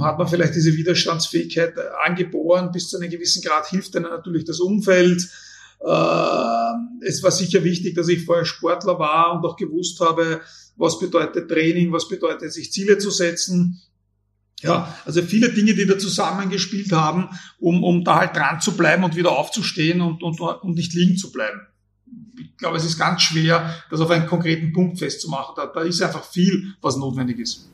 hat 0.02 0.18
man 0.18 0.28
vielleicht 0.28 0.56
diese 0.56 0.76
Widerstandsfähigkeit 0.76 1.78
äh, 1.78 1.82
angeboren. 2.06 2.72
Bis 2.72 2.90
zu 2.90 2.98
einem 2.98 3.10
gewissen 3.10 3.42
Grad 3.42 3.68
hilft 3.68 3.96
dann 3.96 4.04
natürlich 4.04 4.46
das 4.46 4.60
Umfeld. 4.60 5.28
Äh, 5.80 7.06
es 7.06 7.24
war 7.24 7.32
sicher 7.32 7.64
wichtig, 7.64 7.96
dass 7.96 8.08
ich 8.08 8.26
vorher 8.26 8.46
Sportler 8.46 9.00
war 9.00 9.34
und 9.34 9.46
auch 9.46 9.58
gewusst 9.58 10.00
habe, 10.00 10.42
was 10.76 11.00
bedeutet 11.00 11.50
Training, 11.50 11.92
was 11.92 12.08
bedeutet 12.08 12.54
sich 12.54 12.72
Ziele 12.72 12.98
zu 12.98 13.12
setzen. 13.12 13.82
Ja, 14.62 14.96
also 15.06 15.24
viele 15.24 15.52
Dinge, 15.52 15.74
die 15.74 15.88
da 15.88 15.98
zusammengespielt 15.98 16.92
haben, 16.92 17.30
um, 17.58 17.84
um 17.84 18.04
da 18.04 18.20
halt 18.20 18.36
dran 18.36 18.62
zu 18.62 18.78
bleiben 18.78 19.04
und 19.04 19.16
wieder 19.16 19.32
aufzustehen 19.32 20.02
und, 20.02 20.22
und, 20.22 20.40
und 20.40 20.76
nicht 20.76 20.94
liegen 20.94 21.18
zu 21.18 21.32
bleiben. 21.32 21.62
Ich 22.40 22.58
glaube, 22.58 22.78
es 22.78 22.86
ist 22.86 23.00
ganz 23.00 23.24
schwer, 23.24 23.74
das 23.90 24.02
auf 24.02 24.12
einen 24.12 24.28
konkreten 24.28 24.72
Punkt 24.72 25.00
festzumachen. 25.00 25.56
Da, 25.56 25.66
da 25.66 25.82
ist 25.82 26.02
einfach 26.04 26.24
viel, 26.24 26.76
was 26.80 26.96
notwendig 26.96 27.40
ist. 27.40 27.72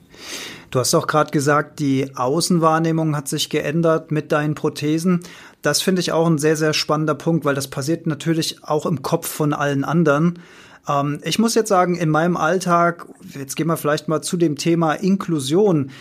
Du 0.69 0.80
hast 0.80 0.93
auch 0.95 1.08
gerade 1.08 1.32
gesagt, 1.32 1.80
die 1.80 2.15
Außenwahrnehmung 2.15 3.15
hat 3.15 3.27
sich 3.27 3.49
geändert 3.49 4.12
mit 4.12 4.32
deinen 4.32 4.56
Prothesen. 4.56 5.21
Das 5.62 5.82
finde 5.82 6.01
ich 6.01 6.12
auch 6.12 6.27
ein 6.27 6.38
sehr, 6.38 6.58
sehr 6.58 6.73
spannender 6.73 7.15
Punkt, 7.15 7.45
weil 7.45 7.56
das 7.56 7.69
passiert 7.69 8.06
natürlich 8.06 8.63
auch 8.63 8.86
im 8.86 9.01
Kopf 9.01 9.27
von 9.27 9.53
allen 9.53 9.84
anderen. 9.84 10.39
Ähm, 10.88 11.19
ich 11.23 11.39
muss 11.39 11.56
jetzt 11.56 11.69
sagen, 11.69 11.95
in 11.95 12.10
meinem 12.10 12.38
Alltag, 12.38 13.08
jetzt 13.34 13.56
gehen 13.56 13.67
wir 13.67 13.77
vielleicht 13.77 14.08
mal 14.08 14.21
zu 14.21 14.38
dem 14.38 14.56
Thema 14.58 14.93
Inklusion. 14.93 15.91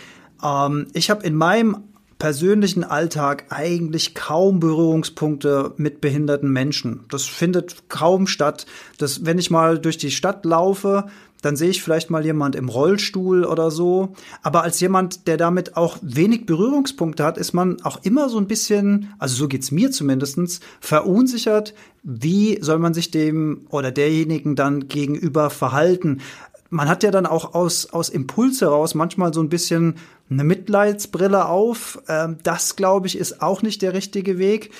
Ähm, 0.43 0.87
ich 0.93 1.09
habe 1.09 1.25
in 1.25 1.35
meinem 1.35 1.77
persönlichen 2.19 2.83
Alltag 2.83 3.45
eigentlich 3.49 4.15
kaum 4.15 4.59
Berührungspunkte 4.59 5.73
mit 5.77 6.01
behinderten 6.01 6.51
Menschen. 6.51 7.05
Das 7.09 7.25
findet 7.25 7.89
kaum 7.89 8.27
statt. 8.27 8.65
Das, 8.97 9.25
wenn 9.25 9.37
ich 9.37 9.51
mal 9.51 9.77
durch 9.77 9.97
die 9.97 10.11
Stadt 10.11 10.43
laufe, 10.43 11.05
dann 11.41 11.55
sehe 11.55 11.69
ich 11.69 11.83
vielleicht 11.83 12.09
mal 12.09 12.25
jemand 12.25 12.55
im 12.55 12.69
Rollstuhl 12.69 13.45
oder 13.45 13.71
so. 13.71 14.13
Aber 14.41 14.63
als 14.63 14.79
jemand, 14.79 15.27
der 15.27 15.37
damit 15.37 15.77
auch 15.77 15.97
wenig 16.01 16.45
Berührungspunkte 16.45 17.23
hat, 17.23 17.37
ist 17.37 17.53
man 17.53 17.81
auch 17.83 18.03
immer 18.03 18.29
so 18.29 18.37
ein 18.37 18.47
bisschen, 18.47 19.13
also 19.19 19.35
so 19.35 19.47
geht's 19.47 19.71
mir 19.71 19.91
zumindestens, 19.91 20.59
verunsichert. 20.79 21.73
Wie 22.03 22.57
soll 22.61 22.79
man 22.79 22.93
sich 22.93 23.11
dem 23.11 23.67
oder 23.69 23.91
derjenigen 23.91 24.55
dann 24.55 24.87
gegenüber 24.87 25.49
verhalten? 25.49 26.21
Man 26.69 26.89
hat 26.89 27.03
ja 27.03 27.11
dann 27.11 27.25
auch 27.25 27.53
aus, 27.53 27.91
aus 27.91 28.09
Impuls 28.09 28.61
heraus 28.61 28.95
manchmal 28.95 29.33
so 29.33 29.41
ein 29.41 29.49
bisschen 29.49 29.95
eine 30.29 30.43
Mitleidsbrille 30.43 31.45
auf. 31.45 32.01
Ähm, 32.07 32.37
das, 32.43 32.75
glaube 32.75 33.07
ich, 33.07 33.17
ist 33.17 33.41
auch 33.41 33.61
nicht 33.61 33.81
der 33.81 33.93
richtige 33.93 34.37
Weg. 34.37 34.71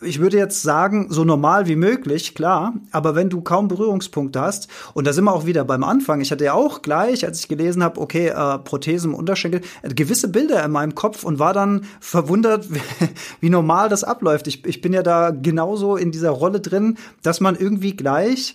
Ich 0.00 0.20
würde 0.20 0.38
jetzt 0.38 0.62
sagen, 0.62 1.08
so 1.10 1.24
normal 1.24 1.66
wie 1.68 1.76
möglich, 1.76 2.34
klar. 2.34 2.74
Aber 2.92 3.14
wenn 3.14 3.28
du 3.28 3.42
kaum 3.42 3.68
Berührungspunkte 3.68 4.40
hast, 4.40 4.68
und 4.94 5.06
da 5.06 5.12
sind 5.12 5.24
wir 5.24 5.34
auch 5.34 5.46
wieder 5.46 5.64
beim 5.64 5.84
Anfang. 5.84 6.20
Ich 6.20 6.32
hatte 6.32 6.44
ja 6.44 6.54
auch 6.54 6.82
gleich, 6.82 7.26
als 7.26 7.40
ich 7.40 7.48
gelesen 7.48 7.82
habe, 7.82 8.00
okay, 8.00 8.28
äh, 8.28 8.58
Prothesen 8.58 9.10
im 9.10 9.18
Unterschenkel, 9.18 9.60
äh, 9.82 9.92
gewisse 9.92 10.28
Bilder 10.28 10.64
in 10.64 10.70
meinem 10.70 10.94
Kopf 10.94 11.24
und 11.24 11.38
war 11.38 11.52
dann 11.52 11.84
verwundert, 12.00 12.66
wie, 13.40 13.50
normal 13.50 13.88
das 13.88 14.04
abläuft. 14.04 14.46
Ich, 14.46 14.64
ich 14.64 14.80
bin 14.80 14.92
ja 14.92 15.02
da 15.02 15.30
genauso 15.30 15.96
in 15.96 16.10
dieser 16.10 16.30
Rolle 16.30 16.60
drin, 16.60 16.96
dass 17.22 17.40
man 17.40 17.54
irgendwie 17.54 17.94
gleich 17.94 18.54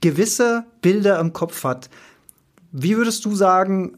gewisse 0.00 0.64
Bilder 0.80 1.18
im 1.18 1.32
Kopf 1.32 1.64
hat. 1.64 1.88
Wie 2.72 2.96
würdest 2.96 3.24
du 3.24 3.34
sagen, 3.34 3.96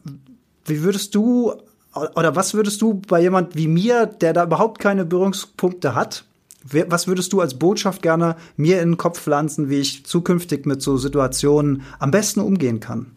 wie 0.65 0.81
würdest 0.83 1.15
du 1.15 1.53
oder 1.93 2.35
was 2.35 2.53
würdest 2.53 2.81
du 2.81 2.95
bei 2.95 3.21
jemand 3.21 3.55
wie 3.55 3.67
mir, 3.67 4.05
der 4.05 4.33
da 4.33 4.45
überhaupt 4.45 4.79
keine 4.79 5.03
Berührungspunkte 5.05 5.93
hat, 5.93 6.23
was 6.63 7.07
würdest 7.07 7.33
du 7.33 7.41
als 7.41 7.57
Botschaft 7.57 8.01
gerne 8.01 8.35
mir 8.55 8.81
in 8.81 8.91
den 8.91 8.97
Kopf 8.97 9.19
pflanzen, 9.19 9.69
wie 9.69 9.79
ich 9.79 10.05
zukünftig 10.05 10.65
mit 10.65 10.81
so 10.81 10.95
Situationen 10.97 11.81
am 11.99 12.11
besten 12.11 12.39
umgehen 12.39 12.79
kann? 12.79 13.11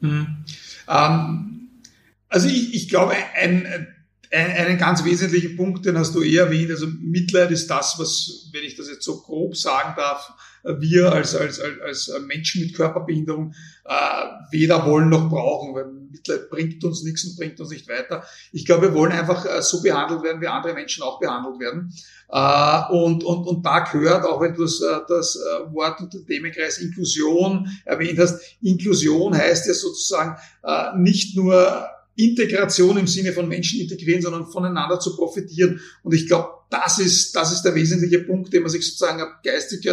Mhm. 0.00 0.44
Ähm, 0.88 1.68
also 2.28 2.48
ich, 2.48 2.74
ich 2.74 2.88
glaube, 2.88 3.14
ein, 3.40 3.66
ein, 4.32 4.50
einen 4.50 4.78
ganz 4.78 5.04
wesentlichen 5.04 5.56
Punkt, 5.56 5.86
den 5.86 5.96
hast 5.96 6.14
du 6.14 6.22
eher 6.22 6.46
erwähnt. 6.46 6.70
Also 6.70 6.88
Mitleid 7.00 7.52
ist 7.52 7.68
das, 7.68 7.96
was, 7.98 8.48
wenn 8.52 8.64
ich 8.64 8.76
das 8.76 8.88
jetzt 8.88 9.04
so 9.04 9.20
grob 9.20 9.56
sagen 9.56 9.94
darf, 9.96 10.32
wir 10.62 11.12
als, 11.12 11.34
als, 11.34 11.60
als, 11.60 11.80
als 12.10 12.20
Menschen 12.26 12.62
mit 12.62 12.74
Körperbehinderung 12.74 13.54
äh, 13.84 13.92
weder 14.50 14.86
wollen 14.86 15.08
noch 15.08 15.28
brauchen, 15.28 15.74
weil 15.74 15.86
Mitleid 15.86 16.50
bringt 16.50 16.84
uns 16.84 17.02
nichts 17.02 17.24
und 17.24 17.36
bringt 17.36 17.60
uns 17.60 17.70
nicht 17.70 17.88
weiter. 17.88 18.24
Ich 18.52 18.66
glaube, 18.66 18.88
wir 18.88 18.94
wollen 18.94 19.12
einfach 19.12 19.46
äh, 19.46 19.62
so 19.62 19.82
behandelt 19.82 20.22
werden, 20.22 20.40
wie 20.40 20.46
andere 20.46 20.74
Menschen 20.74 21.02
auch 21.02 21.18
behandelt 21.18 21.60
werden. 21.60 21.92
Äh, 22.28 22.92
und, 22.92 23.24
und, 23.24 23.46
und 23.46 23.64
da 23.64 23.80
gehört, 23.80 24.24
auch 24.24 24.40
wenn 24.40 24.54
du 24.54 24.62
das, 24.62 24.80
äh, 24.80 25.00
das 25.08 25.36
äh, 25.36 25.72
Wort 25.72 26.00
und 26.00 26.12
den 26.12 26.26
Themenkreis 26.26 26.78
Inklusion 26.78 27.68
erwähnt 27.84 28.18
hast, 28.18 28.40
Inklusion 28.62 29.36
heißt 29.36 29.66
ja 29.66 29.74
sozusagen 29.74 30.36
äh, 30.62 30.96
nicht 30.96 31.36
nur 31.36 31.88
Integration 32.16 32.98
im 32.98 33.06
Sinne 33.06 33.32
von 33.32 33.48
Menschen 33.48 33.80
integrieren, 33.80 34.20
sondern 34.20 34.46
voneinander 34.46 35.00
zu 35.00 35.16
profitieren. 35.16 35.80
Und 36.02 36.14
ich 36.14 36.26
glaube, 36.26 36.48
das 36.68 36.98
ist, 36.98 37.34
das 37.34 37.52
ist 37.52 37.62
der 37.62 37.74
wesentliche 37.74 38.20
Punkt, 38.20 38.52
den 38.52 38.62
man 38.62 38.70
sich 38.70 38.86
sozusagen 38.86 39.22
geistig 39.42 39.86
äh, 39.86 39.90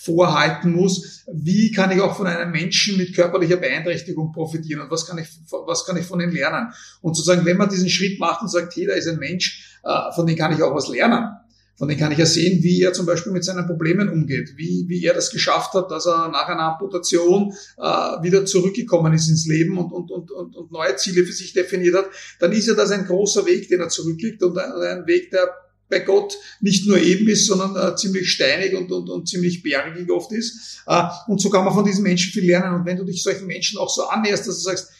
vorhalten 0.00 0.72
muss. 0.72 1.24
Wie 1.32 1.72
kann 1.72 1.90
ich 1.90 2.00
auch 2.00 2.16
von 2.16 2.26
einem 2.26 2.50
Menschen 2.50 2.96
mit 2.96 3.14
körperlicher 3.14 3.56
Beeinträchtigung 3.56 4.32
profitieren 4.32 4.82
und 4.82 4.90
was 4.90 5.06
kann 5.06 5.18
ich, 5.18 5.28
was 5.66 5.84
kann 5.84 5.96
ich 5.96 6.06
von 6.06 6.20
ihm 6.20 6.30
lernen? 6.30 6.72
Und 7.00 7.16
sozusagen, 7.16 7.44
wenn 7.44 7.56
man 7.56 7.68
diesen 7.68 7.88
Schritt 7.88 8.18
macht 8.18 8.42
und 8.42 8.48
sagt, 8.48 8.74
hey, 8.76 8.86
da 8.86 8.94
ist 8.94 9.08
ein 9.08 9.18
Mensch, 9.18 9.78
äh, 9.84 10.12
von 10.14 10.26
dem 10.26 10.36
kann 10.36 10.52
ich 10.52 10.62
auch 10.62 10.74
was 10.74 10.88
lernen, 10.88 11.28
von 11.76 11.88
dem 11.88 11.98
kann 11.98 12.10
ich 12.10 12.18
ja 12.18 12.26
sehen, 12.26 12.62
wie 12.62 12.82
er 12.82 12.92
zum 12.92 13.06
Beispiel 13.06 13.32
mit 13.32 13.44
seinen 13.44 13.66
Problemen 13.66 14.08
umgeht, 14.08 14.54
wie, 14.56 14.86
wie 14.88 15.04
er 15.04 15.14
das 15.14 15.30
geschafft 15.30 15.74
hat, 15.74 15.90
dass 15.90 16.06
er 16.06 16.28
nach 16.28 16.48
einer 16.48 16.72
Amputation 16.72 17.52
äh, 17.76 17.82
wieder 18.22 18.44
zurückgekommen 18.44 19.12
ist 19.14 19.28
ins 19.28 19.46
Leben 19.46 19.78
und, 19.78 19.92
und, 19.92 20.10
und, 20.10 20.30
und, 20.30 20.56
und 20.56 20.72
neue 20.72 20.96
Ziele 20.96 21.24
für 21.24 21.32
sich 21.32 21.52
definiert 21.52 21.94
hat, 21.94 22.06
dann 22.40 22.52
ist 22.52 22.66
ja 22.66 22.74
das 22.74 22.90
ein 22.90 23.06
großer 23.06 23.46
Weg, 23.46 23.68
den 23.68 23.80
er 23.80 23.88
zurücklegt 23.88 24.42
und 24.42 24.58
ein, 24.58 24.72
ein 24.72 25.06
Weg, 25.06 25.30
der 25.30 25.54
bei 25.88 26.00
Gott 26.00 26.36
nicht 26.60 26.86
nur 26.86 26.98
eben 26.98 27.28
ist, 27.28 27.46
sondern 27.46 27.76
äh, 27.76 27.96
ziemlich 27.96 28.30
steinig 28.30 28.74
und, 28.74 28.92
und, 28.92 29.08
und 29.08 29.28
ziemlich 29.28 29.62
bergig 29.62 30.10
oft 30.10 30.32
ist. 30.32 30.82
Äh, 30.86 31.04
und 31.26 31.40
so 31.40 31.50
kann 31.50 31.64
man 31.64 31.74
von 31.74 31.84
diesen 31.84 32.02
Menschen 32.02 32.32
viel 32.32 32.46
lernen. 32.46 32.74
Und 32.74 32.86
wenn 32.86 32.96
du 32.96 33.04
dich 33.04 33.22
solchen 33.22 33.46
Menschen 33.46 33.78
auch 33.78 33.88
so 33.88 34.04
annäherst, 34.08 34.46
dass 34.46 34.56
du 34.56 34.62
sagst, 34.62 34.90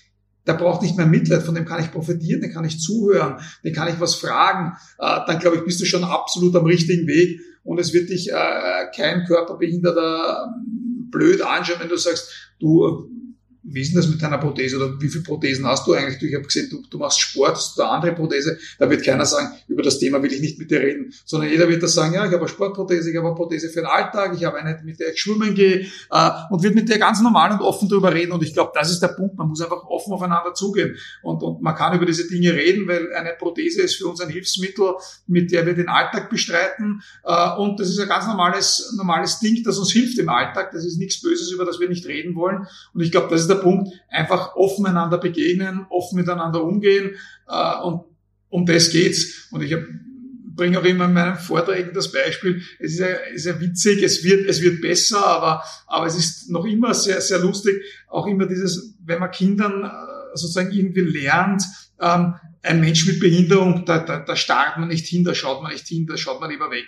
der 0.46 0.54
braucht 0.54 0.80
nicht 0.80 0.96
mehr 0.96 1.06
Mitleid, 1.06 1.42
von 1.42 1.54
dem 1.54 1.66
kann 1.66 1.82
ich 1.82 1.92
profitieren, 1.92 2.40
den 2.40 2.52
kann 2.52 2.64
ich 2.64 2.80
zuhören, 2.80 3.38
den 3.62 3.74
kann 3.74 3.88
ich 3.88 4.00
was 4.00 4.14
fragen, 4.14 4.72
äh, 4.98 5.20
dann 5.26 5.38
glaube 5.38 5.58
ich, 5.58 5.64
bist 5.64 5.80
du 5.80 5.84
schon 5.84 6.04
absolut 6.04 6.56
am 6.56 6.64
richtigen 6.64 7.06
Weg 7.06 7.40
und 7.64 7.78
es 7.78 7.92
wird 7.92 8.08
dich 8.08 8.30
äh, 8.30 8.86
kein 8.96 9.24
körperbehinderter 9.26 10.46
ähm, 10.46 11.10
blöd 11.10 11.42
anschauen, 11.42 11.80
wenn 11.80 11.90
du 11.90 11.98
sagst, 11.98 12.52
du 12.60 13.10
wie 13.70 13.82
ist 13.82 13.92
denn 13.92 14.00
das 14.00 14.08
mit 14.08 14.22
deiner 14.22 14.38
Prothese 14.38 14.76
oder 14.76 15.00
wie 15.00 15.08
viele 15.08 15.24
Prothesen 15.24 15.66
hast 15.66 15.86
du 15.86 15.92
eigentlich? 15.92 16.22
Ich 16.22 16.34
habe 16.34 16.44
gesehen, 16.44 16.68
du, 16.70 16.82
du 16.88 16.98
machst 16.98 17.20
Sport, 17.20 17.56
hast 17.56 17.76
du 17.76 17.82
eine 17.82 17.90
andere 17.90 18.12
Prothese. 18.14 18.58
Da 18.78 18.88
wird 18.88 19.04
keiner 19.04 19.26
sagen, 19.26 19.48
über 19.68 19.82
das 19.82 19.98
Thema 19.98 20.22
will 20.22 20.32
ich 20.32 20.40
nicht 20.40 20.58
mit 20.58 20.70
dir 20.70 20.80
reden, 20.80 21.12
sondern 21.24 21.50
jeder 21.50 21.68
wird 21.68 21.82
da 21.82 21.86
sagen, 21.86 22.14
ja, 22.14 22.24
ich 22.24 22.32
habe 22.32 22.40
eine 22.40 22.48
Sportprothese, 22.48 23.10
ich 23.10 23.16
habe 23.16 23.26
eine 23.26 23.36
Prothese 23.36 23.68
für 23.68 23.80
den 23.80 23.86
Alltag, 23.86 24.34
ich 24.36 24.44
habe 24.44 24.58
eine, 24.58 24.80
mit 24.84 25.00
der 25.00 25.12
ich 25.12 25.20
schwimmen 25.20 25.54
gehe 25.54 25.86
äh, 26.10 26.30
und 26.50 26.62
wird 26.62 26.74
mit 26.74 26.88
dir 26.88 26.98
ganz 26.98 27.20
normal 27.20 27.52
und 27.52 27.60
offen 27.60 27.88
darüber 27.88 28.12
reden. 28.12 28.32
Und 28.32 28.42
ich 28.42 28.54
glaube, 28.54 28.72
das 28.74 28.90
ist 28.90 29.00
der 29.00 29.08
Punkt. 29.08 29.36
Man 29.36 29.48
muss 29.48 29.60
einfach 29.60 29.84
offen 29.84 30.12
aufeinander 30.12 30.54
zugehen 30.54 30.96
und, 31.22 31.42
und 31.42 31.62
man 31.62 31.74
kann 31.74 31.94
über 31.94 32.06
diese 32.06 32.26
Dinge 32.28 32.54
reden, 32.54 32.88
weil 32.88 33.12
eine 33.14 33.34
Prothese 33.38 33.82
ist 33.82 33.96
für 33.96 34.06
uns 34.06 34.20
ein 34.20 34.30
Hilfsmittel, 34.30 34.94
mit 35.26 35.52
der 35.52 35.66
wir 35.66 35.74
den 35.74 35.88
Alltag 35.88 36.30
bestreiten. 36.30 37.02
Äh, 37.24 37.56
und 37.58 37.78
das 37.78 37.88
ist 37.90 37.98
ein 37.98 38.08
ganz 38.08 38.26
normales, 38.26 38.94
normales 38.96 39.40
Ding, 39.40 39.62
das 39.62 39.78
uns 39.78 39.92
hilft 39.92 40.18
im 40.18 40.28
Alltag. 40.28 40.70
Das 40.72 40.84
ist 40.84 40.98
nichts 40.98 41.20
Böses, 41.20 41.50
über 41.50 41.64
das 41.64 41.80
wir 41.80 41.88
nicht 41.88 42.06
reden 42.06 42.34
wollen. 42.34 42.66
Und 42.94 43.00
ich 43.02 43.10
glaube, 43.10 43.28
das 43.30 43.42
ist 43.42 43.48
der 43.48 43.57
Punkt, 43.58 43.92
einfach 44.08 44.56
offen 44.56 44.86
einander 44.86 45.18
begegnen, 45.18 45.86
offen 45.90 46.16
miteinander 46.16 46.62
umgehen 46.62 47.16
äh, 47.48 47.80
und 47.82 48.04
um 48.50 48.66
das 48.66 48.90
geht's. 48.90 49.48
Und 49.50 49.62
ich 49.62 49.76
bringe 50.58 50.78
auch 50.78 50.84
immer 50.84 51.06
in 51.06 51.12
meinen 51.12 51.36
Vorträgen 51.36 51.92
das 51.94 52.10
Beispiel, 52.12 52.62
es 52.78 52.92
ist 52.92 52.98
ja, 52.98 53.06
ist 53.06 53.46
ja 53.46 53.60
witzig, 53.60 54.02
es 54.02 54.24
wird, 54.24 54.46
es 54.46 54.60
wird 54.60 54.82
besser, 54.82 55.24
aber, 55.24 55.62
aber 55.86 56.06
es 56.06 56.16
ist 56.16 56.50
noch 56.50 56.64
immer 56.66 56.92
sehr, 56.92 57.20
sehr 57.20 57.38
lustig, 57.38 57.80
auch 58.08 58.26
immer 58.26 58.46
dieses, 58.46 58.96
wenn 59.04 59.20
man 59.20 59.30
Kindern 59.30 59.84
äh, 59.84 60.36
sozusagen 60.36 60.72
irgendwie 60.72 61.00
lernt, 61.00 61.62
ähm, 62.00 62.34
ein 62.62 62.80
Mensch 62.80 63.06
mit 63.06 63.20
Behinderung, 63.20 63.84
da, 63.84 63.98
da, 63.98 64.18
da 64.18 64.36
starrt 64.36 64.78
man 64.78 64.88
nicht 64.88 65.06
hin, 65.06 65.24
da 65.24 65.34
schaut 65.34 65.62
man 65.62 65.72
nicht 65.72 65.86
hin, 65.86 66.06
da 66.06 66.16
schaut 66.16 66.40
man 66.40 66.50
lieber 66.50 66.70
weg. 66.70 66.86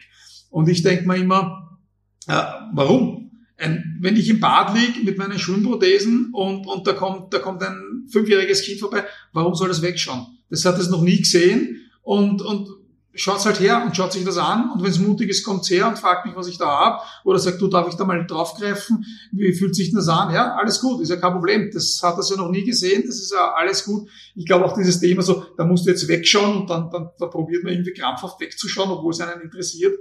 Und 0.50 0.68
ich 0.68 0.82
denke 0.82 1.06
mir 1.06 1.16
immer, 1.16 1.78
äh, 2.26 2.42
warum? 2.74 3.29
Ein, 3.60 3.98
wenn 4.00 4.16
ich 4.16 4.28
im 4.28 4.40
Bad 4.40 4.74
liege 4.74 5.04
mit 5.04 5.18
meinen 5.18 5.38
Schwimmprothesen 5.38 6.30
und, 6.32 6.66
und 6.66 6.86
da 6.86 6.92
kommt, 6.92 7.32
da 7.32 7.38
kommt 7.38 7.62
ein 7.62 8.06
fünfjähriges 8.10 8.62
Kind 8.62 8.80
vorbei, 8.80 9.04
warum 9.32 9.54
soll 9.54 9.68
das 9.68 9.82
wegschauen? 9.82 10.26
Das 10.48 10.64
hat 10.64 10.78
es 10.78 10.88
noch 10.88 11.02
nie 11.02 11.18
gesehen 11.18 11.80
und, 12.02 12.42
und 12.42 12.68
schaut 13.14 13.44
halt 13.44 13.60
her 13.60 13.82
und 13.84 13.96
schaut 13.96 14.12
sich 14.12 14.24
das 14.24 14.38
an 14.38 14.70
und 14.70 14.82
wenn 14.82 14.90
es 14.90 14.98
mutig 14.98 15.28
ist, 15.28 15.44
kommt 15.44 15.68
her 15.68 15.88
und 15.88 15.98
fragt 15.98 16.26
mich, 16.26 16.36
was 16.36 16.46
ich 16.46 16.58
da 16.58 16.66
hab 16.66 17.04
oder 17.24 17.38
sagt, 17.38 17.60
du, 17.60 17.66
darf 17.68 17.88
ich 17.88 17.94
da 17.94 18.04
mal 18.04 18.24
draufgreifen? 18.24 19.04
Wie 19.32 19.52
fühlt 19.52 19.74
sich 19.74 19.92
das 19.92 20.08
an? 20.08 20.32
Ja, 20.32 20.54
alles 20.54 20.80
gut, 20.80 21.02
ist 21.02 21.10
ja 21.10 21.16
kein 21.16 21.32
Problem. 21.32 21.70
Das 21.72 22.00
hat 22.02 22.16
er 22.16 22.24
ja 22.24 22.36
noch 22.36 22.50
nie 22.50 22.64
gesehen, 22.64 23.02
das 23.06 23.16
ist 23.16 23.32
ja 23.32 23.52
alles 23.54 23.84
gut. 23.84 24.08
Ich 24.34 24.46
glaube 24.46 24.64
auch 24.64 24.76
dieses 24.76 25.00
Thema 25.00 25.22
so, 25.22 25.44
da 25.56 25.64
musst 25.64 25.86
du 25.86 25.90
jetzt 25.90 26.06
wegschauen 26.08 26.62
und 26.62 26.70
dann, 26.70 26.90
dann 26.90 27.10
da 27.18 27.26
probiert 27.26 27.64
man 27.64 27.72
irgendwie 27.72 27.92
krampfhaft 27.92 28.40
wegzuschauen, 28.40 28.90
obwohl 28.90 29.12
es 29.12 29.20
einen 29.20 29.42
interessiert 29.42 29.98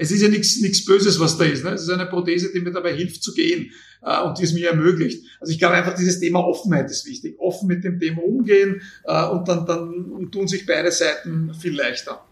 es 0.00 0.10
ist 0.10 0.22
ja 0.22 0.28
nichts 0.28 0.58
nichts 0.60 0.86
Böses, 0.86 1.20
was 1.20 1.36
da 1.36 1.44
ist. 1.44 1.62
Ne? 1.62 1.72
Es 1.72 1.82
ist 1.82 1.90
eine 1.90 2.06
Prothese, 2.06 2.50
die 2.52 2.60
mir 2.60 2.72
dabei 2.72 2.94
hilft 2.94 3.22
zu 3.22 3.34
gehen 3.34 3.70
äh, 4.02 4.22
und 4.22 4.38
die 4.38 4.44
es 4.44 4.54
mir 4.54 4.70
ermöglicht. 4.70 5.26
Also 5.40 5.52
ich 5.52 5.58
glaube 5.58 5.74
einfach, 5.74 5.94
dieses 5.94 6.20
Thema 6.20 6.40
Offenheit 6.40 6.90
ist 6.90 7.06
wichtig. 7.06 7.38
Offen 7.38 7.68
mit 7.68 7.84
dem 7.84 8.00
Thema 8.00 8.22
umgehen 8.24 8.80
äh, 9.04 9.26
und 9.26 9.46
dann, 9.46 9.66
dann 9.66 10.30
tun 10.32 10.48
sich 10.48 10.64
beide 10.64 10.90
Seiten 10.90 11.52
viel 11.52 11.76
leichter. 11.76 12.24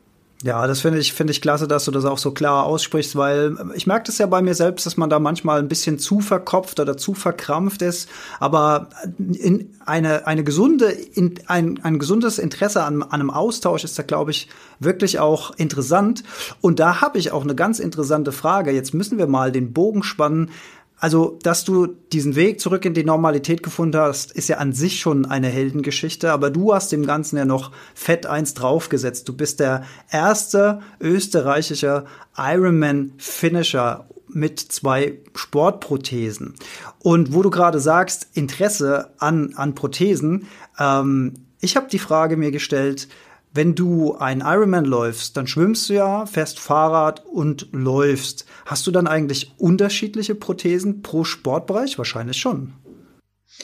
Ja, 0.44 0.68
das 0.68 0.82
finde 0.82 1.00
ich, 1.00 1.12
finde 1.14 1.32
ich 1.32 1.40
klasse, 1.42 1.66
dass 1.66 1.86
du 1.86 1.90
das 1.90 2.04
auch 2.04 2.18
so 2.18 2.30
klar 2.30 2.64
aussprichst, 2.64 3.16
weil 3.16 3.56
ich 3.74 3.88
merke 3.88 4.06
das 4.06 4.18
ja 4.18 4.26
bei 4.26 4.40
mir 4.40 4.54
selbst, 4.54 4.86
dass 4.86 4.96
man 4.96 5.10
da 5.10 5.18
manchmal 5.18 5.58
ein 5.58 5.66
bisschen 5.66 5.98
zu 5.98 6.20
verkopft 6.20 6.78
oder 6.78 6.96
zu 6.96 7.14
verkrampft 7.14 7.82
ist. 7.82 8.08
Aber 8.38 8.88
in 9.18 9.74
eine, 9.84 10.28
eine 10.28 10.44
gesunde, 10.44 10.90
in, 10.90 11.34
ein, 11.48 11.80
ein 11.82 11.98
gesundes 11.98 12.38
Interesse 12.38 12.84
an, 12.84 13.02
an 13.02 13.08
einem 13.20 13.30
Austausch 13.30 13.82
ist 13.82 13.98
da, 13.98 14.04
glaube 14.04 14.30
ich, 14.30 14.48
wirklich 14.78 15.18
auch 15.18 15.56
interessant. 15.56 16.22
Und 16.60 16.78
da 16.78 17.00
habe 17.00 17.18
ich 17.18 17.32
auch 17.32 17.42
eine 17.42 17.56
ganz 17.56 17.80
interessante 17.80 18.30
Frage. 18.30 18.70
Jetzt 18.70 18.94
müssen 18.94 19.18
wir 19.18 19.26
mal 19.26 19.50
den 19.50 19.72
Bogen 19.72 20.04
spannen 20.04 20.52
also, 21.00 21.38
dass 21.42 21.64
du 21.64 21.86
diesen 21.86 22.34
Weg 22.34 22.60
zurück 22.60 22.84
in 22.84 22.94
die 22.94 23.04
Normalität 23.04 23.62
gefunden 23.62 24.00
hast, 24.00 24.32
ist 24.32 24.48
ja 24.48 24.56
an 24.58 24.72
sich 24.72 24.98
schon 24.98 25.26
eine 25.26 25.48
Heldengeschichte, 25.48 26.32
aber 26.32 26.50
du 26.50 26.74
hast 26.74 26.90
dem 26.90 27.06
Ganzen 27.06 27.36
ja 27.36 27.44
noch 27.44 27.70
fett 27.94 28.26
eins 28.26 28.54
draufgesetzt. 28.54 29.28
Du 29.28 29.32
bist 29.32 29.60
der 29.60 29.84
erste 30.10 30.80
österreichische 31.00 32.04
Ironman-Finisher 32.36 34.06
mit 34.28 34.58
zwei 34.58 35.18
Sportprothesen. 35.34 36.54
Und 36.98 37.32
wo 37.32 37.42
du 37.42 37.50
gerade 37.50 37.80
sagst, 37.80 38.28
Interesse 38.34 39.12
an, 39.18 39.54
an 39.54 39.74
Prothesen, 39.74 40.48
ähm, 40.78 41.34
ich 41.60 41.76
habe 41.76 41.88
die 41.88 41.98
Frage 41.98 42.36
mir 42.36 42.50
gestellt, 42.50 43.08
wenn 43.52 43.74
du 43.74 44.14
einen 44.14 44.42
Ironman 44.42 44.84
läufst, 44.84 45.36
dann 45.36 45.46
schwimmst 45.46 45.88
du 45.88 45.94
ja, 45.94 46.26
fährst 46.26 46.58
Fahrrad 46.58 47.24
und 47.26 47.68
läufst. 47.72 48.44
Hast 48.66 48.86
du 48.86 48.90
dann 48.90 49.06
eigentlich 49.06 49.52
unterschiedliche 49.58 50.34
Prothesen 50.34 51.02
pro 51.02 51.24
Sportbereich? 51.24 51.98
Wahrscheinlich 51.98 52.36
schon. 52.36 52.74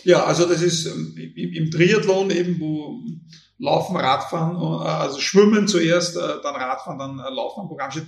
Ja, 0.02 0.24
also 0.24 0.46
das 0.46 0.62
ist 0.62 0.86
ähm, 0.86 1.14
im 1.36 1.70
Triathlon 1.70 2.30
eben, 2.30 2.58
wo 2.58 3.00
Laufen, 3.58 3.96
Radfahren, 3.96 4.56
äh, 4.56 4.88
also 4.88 5.20
Schwimmen 5.20 5.68
zuerst, 5.68 6.16
äh, 6.16 6.20
dann 6.42 6.56
Radfahren, 6.56 6.98
dann 6.98 7.18
äh, 7.20 7.32
Laufen 7.32 7.60
am 7.60 7.68
Programm 7.68 7.90
steht, 7.92 8.06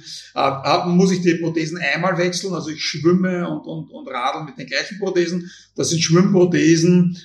muss 0.87 1.13
ich 1.13 1.23
die 1.23 1.37
Prothesen 1.37 1.79
einmal 1.79 2.19
wechseln. 2.19 2.53
Also 2.53 2.71
ich 2.71 2.83
schwimme 2.83 3.49
und, 3.49 3.61
und, 3.67 3.91
und 3.91 4.09
radel 4.09 4.43
mit 4.43 4.59
den 4.59 4.67
gleichen 4.67 4.99
Prothesen. 4.99 5.51
Das 5.77 5.91
sind 5.91 6.01
Schwimmprothesen, 6.03 7.17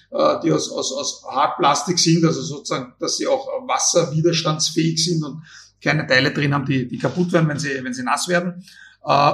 die 0.44 0.52
aus, 0.52 0.72
aus, 0.72 0.92
aus 0.94 1.24
Hartplastik 1.30 1.98
sind, 1.98 2.24
also 2.26 2.42
sozusagen, 2.42 2.94
dass 3.00 3.18
sie 3.18 3.28
auch 3.28 3.48
wasserwiderstandsfähig 3.66 5.04
sind 5.04 5.24
und 5.24 5.42
keine 5.82 6.06
Teile 6.06 6.32
drin 6.32 6.54
haben, 6.54 6.66
die, 6.66 6.88
die 6.88 6.98
kaputt 6.98 7.32
werden, 7.32 7.48
wenn 7.48 7.60
sie, 7.60 7.84
wenn 7.84 7.94
sie 7.94 8.04
nass 8.04 8.28
werden. 8.28 8.66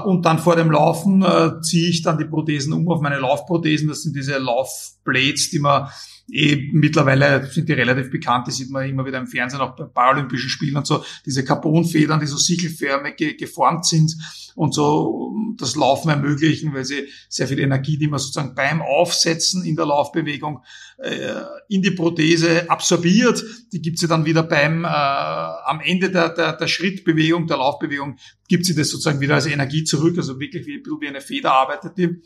Und 0.05 0.25
dann 0.25 0.39
vor 0.39 0.55
dem 0.55 0.71
Laufen 0.71 1.25
ziehe 1.61 1.89
ich 1.89 2.03
dann 2.03 2.19
die 2.19 2.25
Prothesen 2.25 2.73
um 2.73 2.87
auf 2.89 3.01
meine 3.01 3.19
Laufprothesen. 3.19 3.87
Das 3.87 4.03
sind 4.03 4.15
diese 4.15 4.37
Laufblades, 4.37 5.49
die 5.49 5.59
man 5.59 5.89
eh 6.29 6.69
mittlerweile 6.73 7.49
sind 7.49 7.69
die 7.69 7.73
relativ 7.73 8.09
bekannt, 8.09 8.47
die 8.47 8.51
sieht 8.51 8.69
man 8.69 8.87
immer 8.87 9.05
wieder 9.05 9.17
im 9.17 9.27
Fernsehen, 9.27 9.61
auch 9.61 9.75
bei 9.75 9.85
Paralympischen 9.85 10.49
Spielen 10.49 10.75
und 10.75 10.85
so, 10.85 11.03
diese 11.25 11.43
Carbonfedern, 11.43 12.19
die 12.19 12.25
so 12.25 12.37
sichelförmig 12.37 13.15
ge 13.15 13.35
geformt 13.35 13.85
sind 13.85 14.15
und 14.55 14.73
so 14.73 15.33
das 15.57 15.75
Laufen 15.75 16.09
ermöglichen, 16.09 16.73
weil 16.73 16.83
sie 16.83 17.07
sehr 17.29 17.47
viel 17.47 17.59
Energie, 17.59 17.97
die 17.97 18.07
man 18.07 18.19
sozusagen 18.19 18.55
beim 18.55 18.81
Aufsetzen 18.81 19.63
in 19.63 19.75
der 19.75 19.85
Laufbewegung 19.85 20.63
äh, 20.97 21.41
in 21.69 21.81
die 21.81 21.91
Prothese 21.91 22.69
absorbiert, 22.69 23.43
die 23.71 23.81
gibt 23.81 23.99
sie 23.99 24.07
dann 24.07 24.25
wieder 24.25 24.43
beim 24.43 24.83
äh, 24.83 24.87
am 24.87 25.79
Ende 25.79 26.09
der, 26.09 26.29
der, 26.29 26.53
der 26.53 26.67
Schrittbewegung, 26.67 27.47
der 27.47 27.57
Laufbewegung, 27.57 28.17
gibt 28.47 28.65
sie 28.65 28.75
das 28.75 28.89
sozusagen 28.89 29.19
wieder 29.19 29.35
als 29.35 29.45
Energie 29.45 29.83
zurück, 29.83 30.17
also 30.17 30.39
wirklich 30.39 30.65
wie, 30.65 30.83
wie 30.83 31.07
eine 31.07 31.21
Feder 31.21 31.53
arbeitet 31.53 31.97
die. 31.97 32.21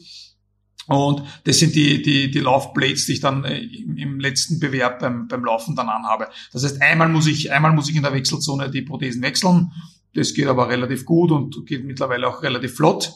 Und 0.88 1.24
das 1.44 1.60
sind 1.60 1.76
die, 1.76 2.02
die, 2.02 2.32
die 2.32 2.40
Laufblades, 2.40 3.06
die 3.06 3.14
ich 3.14 3.20
dann 3.22 3.46
äh, 3.46 3.60
im 3.60 4.20
letzten 4.20 4.60
Bewerb 4.60 5.00
beim, 5.00 5.28
beim 5.28 5.46
Laufen 5.46 5.76
dann 5.76 5.90
anhabe. 5.90 6.28
Das 6.52 6.64
heißt, 6.64 6.82
einmal 6.82 7.08
muss 7.08 7.28
ich, 7.28 7.52
einmal 7.52 7.74
muss 7.74 7.90
ich 7.90 7.96
in 7.96 8.04
der 8.04 8.14
Wechselzone 8.14 8.70
die 8.70 8.82
Prothesen 8.82 9.22
wechseln. 9.22 9.72
Das 10.14 10.34
geht 10.34 10.48
aber 10.48 10.70
relativ 10.70 11.06
gut 11.06 11.32
und 11.32 11.66
geht 11.66 11.86
mittlerweile 11.86 12.28
auch 12.28 12.42
relativ 12.44 12.76
flott. 12.76 13.14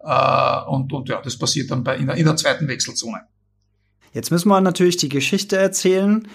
Äh, 0.00 0.64
und, 0.68 0.92
und 0.92 1.08
ja, 1.08 1.20
das 1.20 1.38
passiert 1.38 1.70
dann 1.70 1.82
bei, 1.82 1.96
in, 1.96 2.06
der, 2.06 2.16
in 2.16 2.26
der 2.26 2.36
zweiten 2.36 2.68
Wechselzone. 2.68 3.22
Jetzt 4.12 4.30
müssen 4.30 4.48
wir 4.48 4.60
natürlich 4.60 4.96
die 4.96 5.08
Geschichte 5.08 5.56
erzählen, 5.56 6.28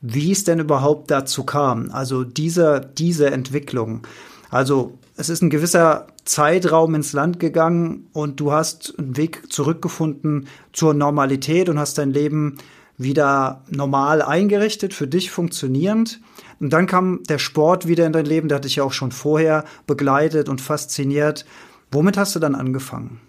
wie 0.00 0.32
es 0.32 0.44
denn 0.44 0.60
überhaupt 0.60 1.10
dazu 1.10 1.44
kam. 1.44 1.90
Also 1.90 2.24
diese, 2.24 2.92
diese 2.96 3.30
Entwicklung. 3.30 4.06
Also 4.50 4.98
es 5.16 5.28
ist 5.28 5.42
ein 5.42 5.50
gewisser 5.50 6.06
Zeitraum 6.24 6.94
ins 6.94 7.12
Land 7.12 7.40
gegangen 7.40 8.08
und 8.12 8.38
du 8.38 8.52
hast 8.52 8.94
einen 8.98 9.16
Weg 9.16 9.50
zurückgefunden 9.50 10.48
zur 10.72 10.94
Normalität 10.94 11.68
und 11.68 11.78
hast 11.78 11.98
dein 11.98 12.10
Leben 12.10 12.56
wieder 12.98 13.62
normal 13.70 14.22
eingerichtet, 14.22 14.94
für 14.94 15.06
dich 15.06 15.30
funktionierend. 15.30 16.20
Und 16.60 16.72
dann 16.72 16.86
kam 16.86 17.22
der 17.28 17.38
Sport 17.38 17.86
wieder 17.86 18.06
in 18.06 18.12
dein 18.12 18.24
Leben, 18.24 18.48
der 18.48 18.56
hat 18.56 18.64
dich 18.64 18.76
ja 18.76 18.84
auch 18.84 18.92
schon 18.92 19.12
vorher 19.12 19.64
begleitet 19.86 20.48
und 20.48 20.60
fasziniert. 20.60 21.44
Womit 21.90 22.16
hast 22.16 22.34
du 22.34 22.40
dann 22.40 22.54
angefangen? 22.54 23.20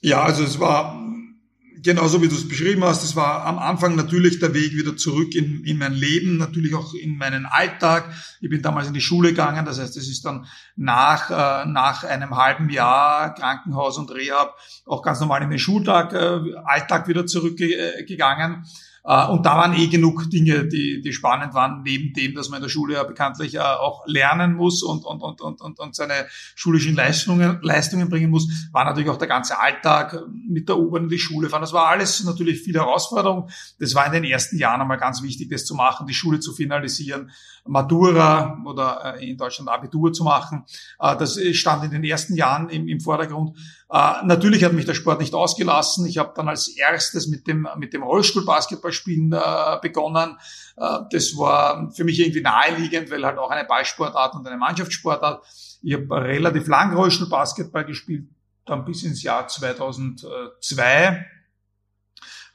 Ja, 0.00 0.22
also 0.22 0.44
es 0.44 0.60
war 0.60 1.07
genauso 1.88 2.20
wie 2.20 2.28
du 2.28 2.34
es 2.34 2.46
beschrieben 2.46 2.84
hast, 2.84 3.02
es 3.02 3.16
war 3.16 3.46
am 3.46 3.58
Anfang 3.58 3.96
natürlich 3.96 4.38
der 4.40 4.52
Weg 4.52 4.74
wieder 4.74 4.94
zurück 4.98 5.34
in, 5.34 5.64
in 5.64 5.78
mein 5.78 5.94
Leben, 5.94 6.36
natürlich 6.36 6.74
auch 6.74 6.92
in 6.92 7.16
meinen 7.16 7.46
Alltag. 7.46 8.12
Ich 8.42 8.50
bin 8.50 8.60
damals 8.60 8.88
in 8.88 8.92
die 8.92 9.00
Schule 9.00 9.30
gegangen, 9.30 9.64
das 9.64 9.80
heißt, 9.80 9.96
es 9.96 10.06
ist 10.06 10.22
dann 10.26 10.44
nach, 10.76 11.30
äh, 11.30 11.66
nach 11.66 12.04
einem 12.04 12.36
halben 12.36 12.68
Jahr 12.68 13.34
Krankenhaus 13.34 13.96
und 13.96 14.14
Rehab 14.14 14.54
auch 14.84 15.00
ganz 15.00 15.18
normal 15.20 15.42
in 15.42 15.48
den 15.48 15.58
Schultag, 15.58 16.12
äh, 16.12 16.40
Alltag 16.66 17.08
wieder 17.08 17.24
zurückgegangen. 17.24 18.52
Äh, 18.52 18.87
und 19.08 19.46
da 19.46 19.56
waren 19.56 19.72
eh 19.72 19.86
genug 19.86 20.28
Dinge, 20.28 20.68
die, 20.68 21.00
die 21.00 21.12
spannend 21.14 21.54
waren, 21.54 21.82
neben 21.82 22.12
dem, 22.12 22.34
dass 22.34 22.50
man 22.50 22.58
in 22.58 22.64
der 22.64 22.68
Schule 22.68 22.92
ja 22.92 23.04
bekanntlich 23.04 23.54
äh, 23.54 23.60
auch 23.60 24.06
lernen 24.06 24.54
muss 24.54 24.82
und, 24.82 25.06
und, 25.06 25.22
und, 25.22 25.40
und, 25.40 25.62
und, 25.62 25.80
und 25.80 25.96
seine 25.96 26.26
schulischen 26.54 26.94
Leistungen, 26.94 27.58
Leistungen 27.62 28.10
bringen 28.10 28.30
muss, 28.30 28.68
war 28.70 28.84
natürlich 28.84 29.08
auch 29.08 29.16
der 29.16 29.28
ganze 29.28 29.58
Alltag 29.58 30.24
mit 30.46 30.68
der 30.68 30.78
U-Bahn 30.78 31.04
in 31.04 31.08
die 31.08 31.18
Schule 31.18 31.48
fahren. 31.48 31.62
Das 31.62 31.72
war 31.72 31.88
alles 31.88 32.22
natürlich 32.24 32.60
viel 32.60 32.74
Herausforderung. 32.74 33.48
Das 33.80 33.94
war 33.94 34.04
in 34.04 34.12
den 34.12 34.24
ersten 34.24 34.58
Jahren 34.58 34.82
einmal 34.82 34.98
ganz 34.98 35.22
wichtig, 35.22 35.48
das 35.48 35.64
zu 35.64 35.74
machen, 35.74 36.06
die 36.06 36.12
Schule 36.12 36.40
zu 36.40 36.52
finalisieren, 36.52 37.30
Matura 37.66 38.62
oder 38.66 39.16
äh, 39.16 39.30
in 39.30 39.38
Deutschland 39.38 39.70
Abitur 39.70 40.12
zu 40.12 40.22
machen. 40.22 40.64
Das 40.98 41.38
stand 41.52 41.84
in 41.84 41.92
den 41.92 42.04
ersten 42.04 42.34
Jahren 42.34 42.68
im, 42.68 42.88
im 42.88 43.00
Vordergrund. 43.00 43.56
Natürlich 43.90 44.64
hat 44.64 44.74
mich 44.74 44.84
der 44.84 44.92
Sport 44.92 45.20
nicht 45.20 45.32
ausgelassen. 45.32 46.04
Ich 46.04 46.18
habe 46.18 46.32
dann 46.36 46.46
als 46.48 46.68
erstes 46.68 47.26
mit 47.26 47.46
dem, 47.46 47.66
mit 47.78 47.94
dem 47.94 48.02
Rollstuhlbasketball 48.02 48.92
Spielen 48.92 49.32
äh, 49.32 49.78
begonnen. 49.80 50.36
Äh, 50.76 50.98
das 51.10 51.38
war 51.38 51.90
für 51.92 52.04
mich 52.04 52.20
irgendwie 52.20 52.42
naheliegend, 52.42 53.10
weil 53.10 53.24
halt 53.24 53.38
auch 53.38 53.50
eine 53.50 53.64
Ballsportart 53.66 54.34
und 54.34 54.46
eine 54.46 54.58
Mannschaftssportart. 54.58 55.42
Ich 55.80 55.94
habe 55.94 56.06
relativ 56.22 56.66
lang 56.66 56.94
Rollstuhlbasketball 56.94 57.86
gespielt, 57.86 58.28
dann 58.66 58.84
bis 58.84 59.04
ins 59.04 59.22
Jahr 59.22 59.48
2002 59.48 61.24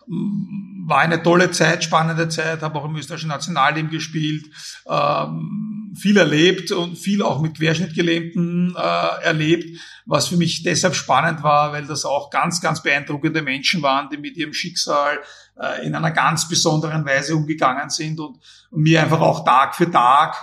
war 0.05 0.99
eine 0.99 1.23
tolle 1.23 1.51
Zeit, 1.51 1.83
spannende 1.83 2.27
Zeit, 2.29 2.61
habe 2.61 2.77
auch 2.77 2.85
im 2.85 2.95
österreichischen 2.95 3.29
Nationalteam 3.29 3.89
gespielt, 3.89 4.45
ähm, 4.87 5.72
viel 5.95 6.17
erlebt 6.17 6.71
und 6.71 6.97
viel 6.97 7.21
auch 7.21 7.41
mit 7.41 7.57
Querschnittgelähmten 7.57 8.75
äh, 8.75 9.23
erlebt, 9.23 9.79
was 10.05 10.27
für 10.27 10.37
mich 10.37 10.63
deshalb 10.63 10.95
spannend 10.95 11.43
war, 11.43 11.71
weil 11.71 11.85
das 11.85 12.05
auch 12.05 12.29
ganz, 12.29 12.61
ganz 12.61 12.81
beeindruckende 12.81 13.41
Menschen 13.41 13.81
waren, 13.81 14.09
die 14.09 14.17
mit 14.17 14.35
ihrem 14.37 14.53
Schicksal 14.53 15.19
äh, 15.59 15.85
in 15.85 15.95
einer 15.95 16.11
ganz 16.11 16.47
besonderen 16.47 17.05
Weise 17.05 17.35
umgegangen 17.35 17.89
sind 17.89 18.19
und, 18.19 18.39
und 18.71 18.81
mir 18.81 19.01
einfach 19.01 19.21
auch 19.21 19.45
Tag 19.45 19.75
für 19.75 19.89
Tag, 19.89 20.35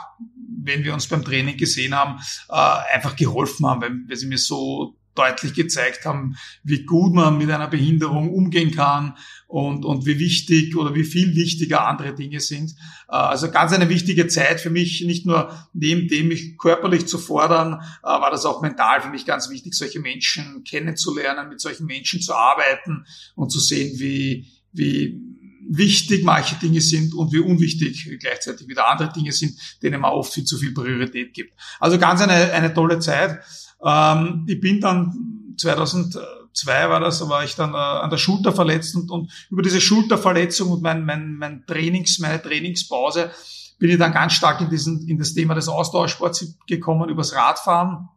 wenn 0.62 0.84
wir 0.84 0.94
uns 0.94 1.08
beim 1.08 1.24
Training 1.24 1.56
gesehen 1.56 1.94
haben, 1.94 2.20
äh, 2.48 2.94
einfach 2.94 3.16
geholfen 3.16 3.66
haben, 3.66 3.82
weil, 3.82 3.92
weil 4.08 4.16
sie 4.16 4.26
mir 4.26 4.38
so 4.38 4.99
deutlich 5.20 5.54
gezeigt 5.54 6.04
haben, 6.04 6.37
wie 6.62 6.85
gut 6.85 7.14
man 7.14 7.38
mit 7.38 7.50
einer 7.50 7.68
Behinderung 7.68 8.33
umgehen 8.33 8.70
kann 8.70 9.16
und, 9.46 9.85
und 9.85 10.06
wie 10.06 10.18
wichtig 10.18 10.76
oder 10.76 10.94
wie 10.94 11.04
viel 11.04 11.35
wichtiger 11.35 11.87
andere 11.87 12.14
Dinge 12.14 12.40
sind. 12.40 12.72
Äh, 13.09 13.16
also 13.16 13.50
ganz 13.50 13.72
eine 13.72 13.88
wichtige 13.88 14.28
Zeit 14.28 14.61
für 14.61 14.70
mich, 14.70 15.02
nicht 15.04 15.26
nur 15.26 15.52
neben 15.72 16.09
dem 16.09 16.28
mich 16.28 16.56
körperlich 16.59 17.06
zu 17.06 17.18
fordern, 17.18 17.80
äh, 18.02 18.06
war 18.06 18.30
das 18.30 18.46
auch 18.46 18.62
mental 18.62 19.00
für 19.00 19.11
mich 19.11 19.26
ganz 19.26 19.50
wichtig, 19.50 19.74
solche 19.74 20.00
Menschen 20.00 20.64
kennenzulernen, 20.64 21.48
mit 21.48 21.61
solchen 21.61 21.87
Menschen 21.87 22.20
zu 22.20 22.35
arbeiten 22.35 23.04
und 23.35 23.50
zu 23.50 23.61
sehen, 23.61 23.98
wie, 23.98 24.46
wie 24.72 25.30
wichtig 25.70 26.24
manche 26.24 26.56
Dinge 26.56 26.80
sind 26.80 27.14
und 27.14 27.33
wie 27.33 27.38
unwichtig 27.38 28.09
gleichzeitig 28.20 28.66
wieder 28.66 28.88
andere 28.90 29.12
Dinge 29.12 29.33
sind, 29.33 29.54
denen 29.83 30.00
man 30.00 30.11
oft 30.11 30.33
viel 30.33 30.44
zu 30.44 30.59
viel 30.59 30.74
Priorität 30.74 31.33
gibt. 31.33 31.54
Also 31.78 31.98
ganz 31.98 32.20
eine, 32.20 32.52
eine 32.52 32.74
tolle 32.74 32.98
Zeit. 32.98 33.40
Ähm, 33.85 34.44
ich 34.48 34.61
bin 34.61 34.80
dann 34.80 35.54
2002 35.56 36.90
war 36.90 37.00
das, 37.00 37.26
war 37.28 37.44
ich 37.44 37.54
dann 37.54 37.74
äh, 37.74 37.76
an 37.76 38.11
der 38.11 38.16
Schulter 38.16 38.52
verletzt 38.52 38.96
und, 38.96 39.11
und 39.11 39.30
über 39.48 39.62
diese 39.62 39.80
Schulterverletzung 39.80 40.70
und 40.70 40.83
mein, 40.83 41.04
mein, 41.04 41.37
mein 41.37 41.64
Trainings, 41.66 42.18
meine 42.18 42.42
Trainingspause 42.42 43.30
bin 43.78 43.90
ich 43.90 43.98
dann 43.98 44.12
ganz 44.12 44.33
stark 44.33 44.61
in 44.61 44.70
diesen, 44.70 45.09
in 45.09 45.18
das 45.18 45.35
Thema 45.35 45.54
des 45.54 45.68
Ausdauersports 45.68 46.59
gekommen, 46.66 47.09
übers 47.09 47.35
Radfahren 47.35 48.09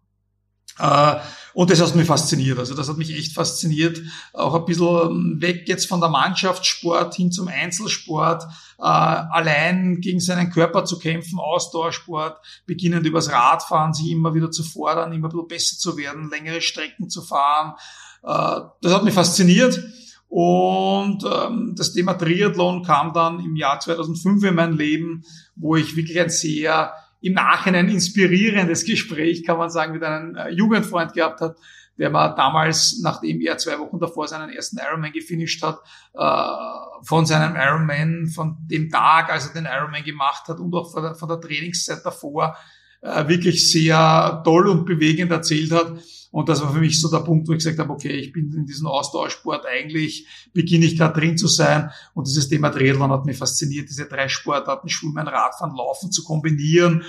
und 1.54 1.70
das 1.70 1.82
hat 1.82 1.96
mich 1.96 2.08
fasziniert. 2.08 2.58
Also 2.58 2.74
das 2.74 2.90
hat 2.90 2.98
mich 2.98 3.16
echt 3.16 3.34
fasziniert. 3.34 4.02
Auch 4.34 4.56
ein 4.56 4.66
bisschen 4.66 4.88
ähm, 4.88 5.38
weg 5.40 5.68
jetzt 5.68 5.88
von 5.88 6.00
der 6.00 6.10
Mannschaftssport 6.10 7.14
hin 7.14 7.32
zum 7.32 7.48
Einzelsport, 7.48 8.44
äh, 8.80 8.84
allein 8.84 10.02
gegen 10.02 10.20
seinen 10.20 10.50
Körper 10.50 10.84
zu 10.86 10.98
kämpfen, 10.98 11.40
Ausdauersport, 11.40 12.38
beginnend 12.66 13.06
übers 13.06 13.32
Radfahren, 13.32 13.94
sich 13.94 14.10
immer 14.10 14.34
wieder 14.34 14.50
zu 14.50 14.64
fordern, 14.64 15.14
immer 15.14 15.28
ein 15.28 15.32
bisschen 15.32 15.48
besser 15.48 15.78
zu 15.78 15.98
werden, 15.98 16.32
längere 16.32 16.62
Strecken 16.62 17.10
zu 17.10 17.22
fahren. 17.22 17.76
Äh, 18.24 18.68
das 18.82 18.94
hat 18.94 19.04
mich 19.04 19.14
fasziniert. 19.14 19.80
Und 20.28 21.24
ähm, 21.32 21.76
das 21.78 21.94
Thema 21.94 22.14
Triathlon 22.14 22.82
kam 22.82 23.14
dann 23.14 23.40
im 23.40 23.56
Jahr 23.56 23.80
2005 23.80 24.44
in 24.44 24.56
mein 24.56 24.74
Leben, 24.74 25.24
wo 25.56 25.76
ich 25.76 25.96
wirklich 25.96 26.20
ein 26.20 26.32
sehr 26.32 26.92
im 27.24 27.34
Nachhinein 27.34 27.88
inspirierendes 27.88 28.84
Gespräch, 28.86 29.46
kann 29.46 29.58
man 29.58 29.70
sagen, 29.70 29.94
mit 29.94 30.04
einem 30.04 30.36
äh, 30.36 30.50
Jugendfreund 30.50 31.14
gehabt 31.14 31.40
hat, 31.40 31.56
der 31.98 32.12
war 32.12 32.36
damals, 32.36 33.00
nachdem 33.02 33.40
er 33.40 33.58
zwei 33.58 33.80
Wochen 33.80 34.00
davor 34.00 34.28
seinen 34.28 34.50
ersten 34.50 34.78
Ironman 34.78 35.14
gefinisht 35.14 35.64
hat, 35.64 35.80
äh, 36.14 37.06
von 37.06 37.26
seinem 37.26 37.56
Ironman, 37.56 38.28
von 38.28 38.58
dem 38.62 38.90
Tag, 38.90 39.32
als 39.32 39.48
er 39.48 39.54
den 39.54 39.66
Ironman 39.72 40.04
gemacht 40.04 40.48
hat 40.50 40.60
und 40.60 40.74
auch 40.76 40.92
von 40.92 41.04
der, 41.04 41.16
von 41.16 41.30
der 41.30 41.40
Trainingszeit 41.40 42.04
davor, 42.04 42.58
äh, 43.02 43.28
wirklich 43.30 43.72
sehr 43.72 44.42
toll 44.44 44.68
und 44.68 44.86
bewegend 44.86 45.32
erzählt 45.32 45.72
hat. 45.72 45.94
Und 46.34 46.50
das 46.50 46.64
war 46.64 46.74
für 46.74 46.80
mich 46.80 47.00
so 47.00 47.12
der 47.12 47.20
Punkt, 47.20 47.48
wo 47.48 47.52
ich 47.52 47.60
gesagt 47.60 47.78
habe, 47.78 47.94
okay, 47.94 48.10
ich 48.10 48.34
bin 48.34 48.52
in 48.52 48.66
diesem 48.66 48.88
Austauschsport 48.88 49.68
eigentlich, 49.68 50.26
beginne 50.52 50.86
ich 50.86 50.98
gerade 50.98 51.20
drin 51.20 51.38
zu 51.38 51.48
sein. 51.48 51.92
Und 52.16 52.28
dieses 52.28 52.50
Thema 52.50 52.72
Triathlon 52.72 53.12
hat 53.12 53.26
mich 53.26 53.38
fasziniert, 53.38 53.88
diese 53.88 54.08
drei 54.08 54.28
Sportarten, 54.28 54.90
Schwimmen, 54.90 55.28
Radfahren, 55.28 55.76
Laufen 55.76 56.12
zu 56.12 56.24
kombinieren 56.24 57.04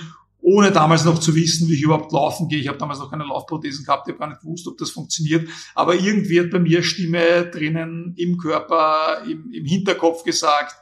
ohne 0.47 0.71
damals 0.71 1.03
noch 1.05 1.17
zu 1.17 1.33
wissen, 1.33 1.67
wie 1.67 1.73
ich 1.73 1.81
überhaupt 1.81 2.11
laufen 2.11 2.47
gehe. 2.47 2.59
Ich 2.59 2.67
habe 2.67 2.77
damals 2.77 2.99
noch 2.99 3.09
keine 3.09 3.23
Laufprothesen 3.23 3.83
gehabt, 3.83 4.07
ich 4.07 4.11
habe 4.13 4.19
gar 4.19 4.29
nicht 4.29 4.41
gewusst, 4.41 4.67
ob 4.67 4.77
das 4.77 4.91
funktioniert. 4.91 5.49
Aber 5.73 5.95
irgendwie 5.95 6.39
hat 6.39 6.51
bei 6.51 6.59
mir 6.59 6.83
Stimme 6.83 7.49
drinnen 7.49 8.13
im 8.15 8.37
Körper, 8.37 9.23
im, 9.25 9.51
im 9.51 9.65
Hinterkopf 9.65 10.23
gesagt, 10.23 10.75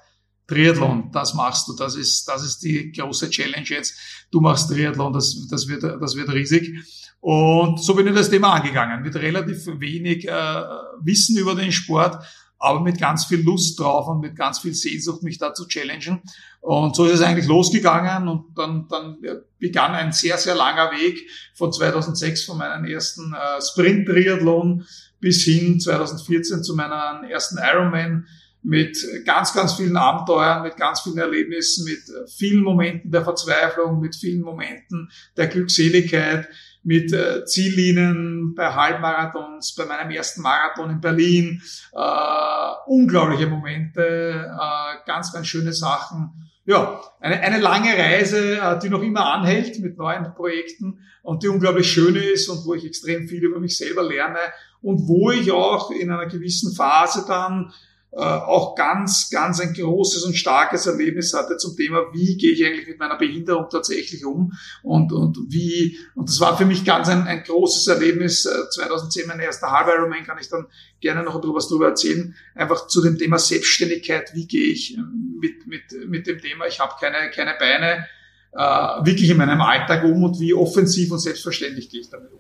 Triathlon, 0.47 1.11
das 1.13 1.33
machst 1.33 1.69
du, 1.69 1.75
das 1.77 1.95
ist, 1.95 2.27
das 2.27 2.43
ist 2.43 2.59
die 2.59 2.91
große 2.91 3.29
Challenge 3.29 3.65
jetzt. 3.65 3.97
Du 4.31 4.41
machst 4.41 4.69
Triathlon, 4.69 5.13
das, 5.13 5.47
das, 5.49 5.69
wird, 5.69 5.83
das 5.83 6.17
wird 6.17 6.29
riesig. 6.33 6.75
Und 7.23 7.81
so 7.81 7.95
bin 7.95 8.05
ich 8.05 8.13
das 8.13 8.29
Thema 8.29 8.51
angegangen, 8.51 9.01
mit 9.01 9.15
relativ 9.15 9.65
wenig 9.79 10.27
äh, 10.27 10.63
Wissen 10.99 11.37
über 11.37 11.55
den 11.55 11.71
Sport, 11.71 12.21
aber 12.59 12.81
mit 12.81 12.99
ganz 12.99 13.23
viel 13.23 13.41
Lust 13.41 13.79
drauf 13.79 14.09
und 14.09 14.19
mit 14.19 14.35
ganz 14.35 14.59
viel 14.59 14.73
Sehnsucht, 14.73 15.23
mich 15.23 15.37
da 15.37 15.53
zu 15.53 15.65
challengen. 15.65 16.21
Und 16.59 16.97
so 16.97 17.05
ist 17.05 17.13
es 17.13 17.21
eigentlich 17.21 17.47
losgegangen 17.47 18.27
und 18.27 18.57
dann, 18.57 18.89
dann 18.89 19.19
begann 19.57 19.93
ein 19.93 20.11
sehr, 20.11 20.37
sehr 20.37 20.53
langer 20.53 20.91
Weg 20.91 21.29
von 21.55 21.71
2006, 21.71 22.43
von 22.43 22.57
meinem 22.57 22.83
ersten 22.83 23.33
äh, 23.33 23.61
Sprint-Triathlon 23.61 24.85
bis 25.21 25.45
hin 25.45 25.79
2014 25.79 26.61
zu 26.61 26.75
meinem 26.75 27.23
ersten 27.23 27.57
Ironman 27.57 28.27
mit 28.63 28.97
ganz, 29.23 29.53
ganz 29.53 29.75
vielen 29.75 29.95
Abenteuern, 29.95 30.63
mit 30.63 30.75
ganz 30.75 30.99
vielen 30.99 31.19
Erlebnissen, 31.19 31.85
mit 31.85 32.01
vielen 32.35 32.63
Momenten 32.63 33.11
der 33.11 33.23
Verzweiflung, 33.23 34.01
mit 34.01 34.13
vielen 34.13 34.41
Momenten 34.41 35.09
der 35.37 35.47
Glückseligkeit, 35.47 36.49
mit 36.83 37.13
äh, 37.13 37.45
Ziellinien 37.45 38.53
bei 38.55 38.73
Halbmarathons, 38.73 39.75
bei 39.75 39.85
meinem 39.85 40.11
ersten 40.11 40.41
Marathon 40.41 40.89
in 40.89 41.01
Berlin. 41.01 41.61
Äh, 41.93 42.63
unglaubliche 42.87 43.47
Momente, 43.47 44.51
äh, 44.51 45.05
ganz, 45.05 45.31
ganz 45.31 45.47
schöne 45.47 45.73
Sachen. 45.73 46.49
Ja, 46.65 47.01
eine, 47.19 47.41
eine 47.41 47.59
lange 47.59 47.97
Reise, 47.97 48.57
äh, 48.57 48.79
die 48.79 48.89
noch 48.89 49.01
immer 49.01 49.33
anhält 49.33 49.79
mit 49.79 49.97
neuen 49.97 50.33
Projekten 50.33 50.99
und 51.21 51.43
die 51.43 51.49
unglaublich 51.49 51.91
schön 51.91 52.15
ist 52.15 52.47
und 52.47 52.65
wo 52.65 52.73
ich 52.73 52.85
extrem 52.85 53.27
viel 53.27 53.43
über 53.43 53.59
mich 53.59 53.77
selber 53.77 54.03
lerne 54.03 54.39
und 54.81 55.07
wo 55.07 55.31
ich 55.31 55.51
auch 55.51 55.91
in 55.91 56.11
einer 56.11 56.27
gewissen 56.27 56.73
Phase 56.73 57.25
dann 57.27 57.73
auch 58.19 58.75
ganz, 58.75 59.29
ganz 59.31 59.59
ein 59.59 59.73
großes 59.73 60.23
und 60.23 60.35
starkes 60.35 60.85
Erlebnis 60.85 61.33
hatte 61.33 61.57
zum 61.57 61.75
Thema, 61.75 62.13
wie 62.13 62.37
gehe 62.37 62.51
ich 62.51 62.63
eigentlich 62.63 62.87
mit 62.87 62.99
meiner 62.99 63.17
Behinderung 63.17 63.67
tatsächlich 63.71 64.23
um 64.23 64.53
und, 64.83 65.11
und 65.11 65.37
wie, 65.47 65.97
und 66.13 66.29
das 66.29 66.39
war 66.39 66.55
für 66.55 66.65
mich 66.65 66.85
ganz 66.85 67.09
ein, 67.09 67.23
ein 67.23 67.43
großes 67.43 67.87
Erlebnis. 67.87 68.43
2010 68.43 69.23
äh, 69.23 69.27
mein 69.27 69.39
erster 69.39 69.71
Halb 69.71 69.87
Ironman, 69.87 70.25
kann 70.25 70.37
ich 70.39 70.47
dann 70.47 70.67
gerne 71.01 71.23
noch 71.23 71.37
etwas 71.37 71.67
drüber 71.67 71.87
erzählen, 71.87 72.35
einfach 72.53 72.85
zu 72.85 73.01
dem 73.01 73.17
Thema 73.17 73.39
Selbstständigkeit, 73.39 74.35
wie 74.35 74.45
gehe 74.45 74.67
ich 74.67 74.95
mit, 75.39 75.65
mit, 75.65 75.83
mit 76.07 76.27
dem 76.27 76.39
Thema, 76.39 76.67
ich 76.67 76.79
habe 76.79 76.93
keine, 76.99 77.31
keine 77.31 77.55
Beine, 77.57 78.05
äh, 78.51 79.05
wirklich 79.05 79.29
in 79.31 79.37
meinem 79.37 79.61
Alltag 79.61 80.03
um 80.03 80.23
und 80.23 80.39
wie 80.39 80.53
offensiv 80.53 81.11
und 81.11 81.19
selbstverständlich 81.19 81.89
gehe 81.89 82.01
ich 82.01 82.09
damit 82.09 82.31
um. 82.31 82.39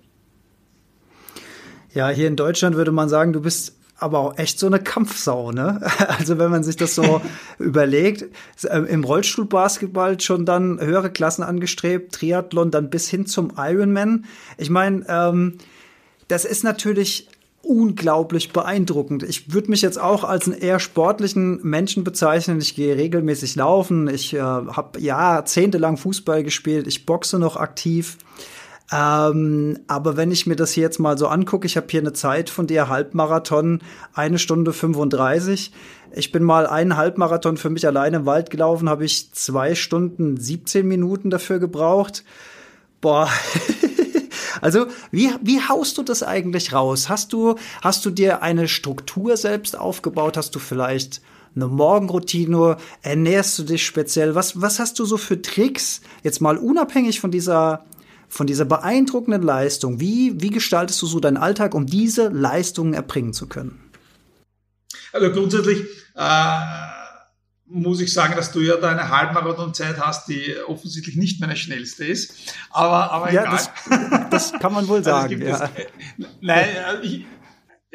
Ja, 1.93 2.09
hier 2.09 2.27
in 2.27 2.35
Deutschland 2.35 2.75
würde 2.75 2.91
man 2.91 3.09
sagen, 3.09 3.33
du 3.33 3.41
bist 3.41 3.75
aber 4.03 4.19
auch 4.19 4.37
echt 4.37 4.59
so 4.59 4.67
eine 4.67 4.79
Kampfsau, 4.79 5.51
ne? 5.51 5.81
Also 6.19 6.37
wenn 6.37 6.51
man 6.51 6.63
sich 6.63 6.75
das 6.75 6.95
so 6.95 7.21
überlegt, 7.59 8.25
äh, 8.63 8.79
im 8.79 9.03
Rollstuhlbasketball 9.03 10.19
schon 10.19 10.45
dann 10.45 10.79
höhere 10.79 11.09
Klassen 11.09 11.43
angestrebt, 11.43 12.13
Triathlon 12.13 12.69
dann 12.69 12.89
bis 12.89 13.09
hin 13.09 13.25
zum 13.25 13.53
Ironman. 13.57 14.25
Ich 14.57 14.69
meine, 14.69 15.05
ähm, 15.07 15.57
das 16.27 16.45
ist 16.45 16.63
natürlich 16.63 17.29
unglaublich 17.63 18.51
beeindruckend. 18.51 19.23
Ich 19.23 19.53
würde 19.53 19.71
mich 19.71 19.81
jetzt 19.81 19.99
auch 19.99 20.25
als 20.25 20.47
einen 20.47 20.59
eher 20.59 20.79
sportlichen 20.79 21.61
Menschen 21.63 22.03
bezeichnen. 22.03 22.59
Ich 22.59 22.75
gehe 22.75 22.97
regelmäßig 22.97 23.55
laufen. 23.55 24.09
Ich 24.09 24.33
äh, 24.33 24.39
habe 24.39 24.99
jahrzehntelang 24.99 25.95
Fußball 25.95 26.43
gespielt. 26.43 26.87
Ich 26.87 27.05
boxe 27.05 27.39
noch 27.39 27.55
aktiv. 27.55 28.17
Ähm, 28.93 29.79
aber 29.87 30.17
wenn 30.17 30.31
ich 30.31 30.45
mir 30.45 30.55
das 30.55 30.71
hier 30.71 30.83
jetzt 30.83 30.99
mal 30.99 31.17
so 31.17 31.27
angucke, 31.27 31.65
ich 31.65 31.77
habe 31.77 31.87
hier 31.89 32.01
eine 32.01 32.13
Zeit 32.13 32.51
von 32.51 32.67
dir, 32.67 32.89
Halbmarathon, 32.89 33.79
eine 34.13 34.37
Stunde 34.37 34.71
35. 34.71 35.71
Ich 36.11 36.31
bin 36.31 36.43
mal 36.43 36.67
einen 36.67 36.95
Halbmarathon 36.95 37.57
für 37.57 37.71
mich 37.71 37.87
alleine 37.87 38.17
im 38.17 38.25
Wald 38.27 38.51
gelaufen, 38.51 38.87
habe 38.87 39.03
ich 39.03 39.33
zwei 39.33 39.73
Stunden 39.73 40.37
17 40.37 40.87
Minuten 40.87 41.31
dafür 41.31 41.59
gebraucht. 41.59 42.23
Boah. 43.01 43.29
Also, 44.61 44.85
wie, 45.11 45.29
wie 45.41 45.59
haust 45.59 45.97
du 45.97 46.03
das 46.03 46.23
eigentlich 46.23 46.71
raus? 46.71 47.09
Hast 47.09 47.33
du, 47.33 47.55
hast 47.81 48.05
du 48.05 48.11
dir 48.11 48.43
eine 48.43 48.69
Struktur 48.69 49.35
selbst 49.35 49.77
aufgebaut? 49.77 50.37
Hast 50.37 50.55
du 50.55 50.59
vielleicht 50.59 51.21
eine 51.53 51.67
Morgenroutine? 51.67 52.77
Ernährst 53.01 53.59
du 53.59 53.63
dich 53.63 53.85
speziell? 53.85 54.35
Was, 54.35 54.61
was 54.61 54.79
hast 54.79 54.99
du 54.99 55.05
so 55.05 55.17
für 55.17 55.41
Tricks? 55.41 55.99
Jetzt 56.23 56.39
mal 56.39 56.55
unabhängig 56.55 57.19
von 57.19 57.29
dieser, 57.29 57.83
von 58.33 58.47
dieser 58.47 58.65
beeindruckenden 58.65 59.43
Leistung. 59.43 59.99
Wie, 59.99 60.41
wie 60.41 60.49
gestaltest 60.49 61.01
du 61.01 61.05
so 61.05 61.19
deinen 61.19 61.37
Alltag, 61.37 61.75
um 61.75 61.85
diese 61.85 62.29
Leistungen 62.29 62.93
erbringen 62.93 63.33
zu 63.33 63.47
können? 63.47 63.79
Also 65.11 65.31
grundsätzlich, 65.31 65.83
äh 66.15 66.93
muss 67.73 68.01
ich 68.01 68.13
sagen, 68.13 68.35
dass 68.35 68.51
du 68.51 68.59
ja 68.59 68.77
da 68.77 68.91
eine 68.91 69.09
Halbmarathonzeit 69.09 69.99
hast, 69.99 70.27
die 70.27 70.55
offensichtlich 70.67 71.15
nicht 71.15 71.41
meine 71.41 71.55
schnellste 71.55 72.05
ist. 72.05 72.53
Aber, 72.69 73.11
aber 73.11 73.33
ja, 73.33 73.41
egal. 73.41 73.59
Das, 73.89 74.29
das 74.29 74.59
kann 74.59 74.73
man 74.73 74.87
wohl 74.87 74.97
also 74.97 75.09
sagen. 75.09 75.41
Also 75.41 75.63
ja. 75.63 75.71
Es, 75.75 76.25
nein, 76.41 76.67
ich, 77.01 77.25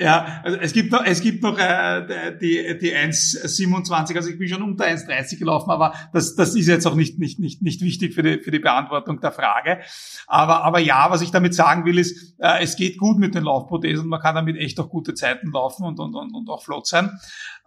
ja, 0.00 0.42
also 0.44 0.56
es 0.58 0.72
gibt 0.72 0.92
noch, 0.92 1.04
es 1.04 1.20
gibt 1.20 1.42
noch 1.42 1.58
äh, 1.58 2.36
die, 2.40 2.78
die 2.78 2.94
1,27, 2.94 4.14
also 4.14 4.30
ich 4.30 4.38
bin 4.38 4.46
schon 4.46 4.62
unter 4.62 4.84
1,30 4.84 5.40
gelaufen, 5.40 5.70
aber 5.70 5.92
das, 6.12 6.36
das 6.36 6.54
ist 6.54 6.68
jetzt 6.68 6.86
auch 6.86 6.94
nicht, 6.94 7.18
nicht, 7.18 7.40
nicht, 7.40 7.62
nicht 7.62 7.80
wichtig 7.80 8.14
für 8.14 8.22
die, 8.22 8.38
für 8.38 8.52
die 8.52 8.60
Beantwortung 8.60 9.20
der 9.20 9.32
Frage. 9.32 9.80
Aber, 10.28 10.62
aber 10.62 10.78
ja, 10.78 11.10
was 11.10 11.20
ich 11.20 11.32
damit 11.32 11.52
sagen 11.52 11.84
will, 11.84 11.98
ist, 11.98 12.38
äh, 12.38 12.62
es 12.62 12.76
geht 12.76 12.96
gut 12.96 13.18
mit 13.18 13.34
den 13.34 13.42
Laufprothesen, 13.42 14.06
man 14.06 14.20
kann 14.20 14.36
damit 14.36 14.56
echt 14.56 14.78
auch 14.78 14.88
gute 14.88 15.14
Zeiten 15.14 15.50
laufen 15.50 15.84
und, 15.84 15.98
und, 15.98 16.14
und, 16.14 16.32
und 16.32 16.48
auch 16.48 16.62
flott 16.62 16.86
sein. 16.86 17.18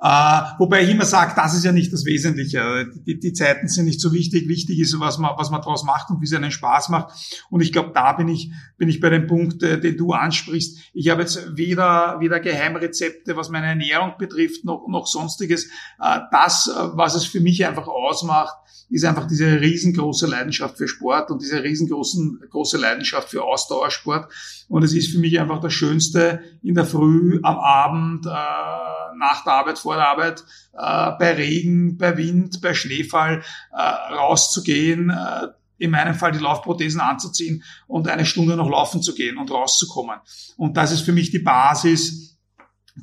Äh, 0.03 0.41
wobei 0.57 0.81
ich 0.81 0.89
immer 0.89 1.05
sage, 1.05 1.33
das 1.35 1.53
ist 1.53 1.63
ja 1.63 1.71
nicht 1.71 1.93
das 1.93 2.05
Wesentliche. 2.05 2.87
Die, 3.05 3.19
die 3.19 3.33
Zeiten 3.33 3.67
sind 3.67 3.85
nicht 3.85 4.01
so 4.01 4.11
wichtig. 4.11 4.47
Wichtig 4.47 4.79
ist, 4.79 4.99
was 4.99 5.19
man, 5.19 5.31
was 5.37 5.51
man 5.51 5.61
daraus 5.61 5.83
macht 5.83 6.09
und 6.09 6.21
wie 6.21 6.25
es 6.25 6.33
einen 6.33 6.49
Spaß 6.49 6.89
macht. 6.89 7.13
Und 7.51 7.61
ich 7.61 7.71
glaube, 7.71 7.91
da 7.93 8.13
bin 8.13 8.27
ich, 8.27 8.51
bin 8.77 8.89
ich 8.89 8.99
bei 8.99 9.11
dem 9.11 9.27
Punkt, 9.27 9.61
äh, 9.61 9.79
den 9.79 9.97
du 9.97 10.13
ansprichst. 10.13 10.79
Ich 10.93 11.09
habe 11.09 11.21
jetzt 11.21 11.55
weder, 11.55 12.19
weder 12.19 12.39
Geheimrezepte, 12.39 13.35
was 13.35 13.49
meine 13.49 13.67
Ernährung 13.67 14.15
betrifft, 14.17 14.65
noch, 14.65 14.87
noch 14.87 15.05
sonstiges. 15.05 15.65
Äh, 15.99 16.19
das, 16.31 16.67
äh, 16.67 16.79
was 16.93 17.13
es 17.13 17.25
für 17.25 17.39
mich 17.39 17.63
einfach 17.67 17.87
ausmacht, 17.87 18.55
ist 18.91 19.05
einfach 19.05 19.25
diese 19.25 19.59
riesengroße 19.61 20.27
Leidenschaft 20.27 20.77
für 20.77 20.87
Sport 20.87 21.31
und 21.31 21.41
diese 21.41 21.63
riesengroße 21.63 22.39
große 22.49 22.77
Leidenschaft 22.77 23.29
für 23.29 23.43
Ausdauersport. 23.43 24.31
Und 24.67 24.83
es 24.83 24.93
ist 24.93 25.11
für 25.11 25.19
mich 25.19 25.39
einfach 25.39 25.61
das 25.61 25.73
Schönste, 25.73 26.41
in 26.61 26.75
der 26.75 26.85
Früh, 26.85 27.39
am 27.41 27.57
Abend, 27.57 28.25
äh, 28.25 28.29
nach 28.29 29.43
der 29.43 29.53
Arbeit, 29.53 29.79
vor 29.79 29.95
der 29.95 30.09
Arbeit, 30.09 30.43
äh, 30.73 31.11
bei 31.17 31.33
Regen, 31.33 31.97
bei 31.97 32.17
Wind, 32.17 32.61
bei 32.61 32.73
Schneefall 32.73 33.43
äh, 33.71 33.81
rauszugehen, 34.13 35.09
äh, 35.09 35.47
in 35.77 35.91
meinem 35.91 36.13
Fall 36.13 36.31
die 36.31 36.39
Laufprothesen 36.39 37.01
anzuziehen 37.01 37.63
und 37.87 38.07
eine 38.07 38.25
Stunde 38.25 38.55
noch 38.55 38.69
laufen 38.69 39.01
zu 39.01 39.15
gehen 39.15 39.37
und 39.37 39.49
rauszukommen. 39.49 40.19
Und 40.57 40.77
das 40.77 40.91
ist 40.91 41.01
für 41.01 41.13
mich 41.13 41.31
die 41.31 41.39
Basis, 41.39 42.30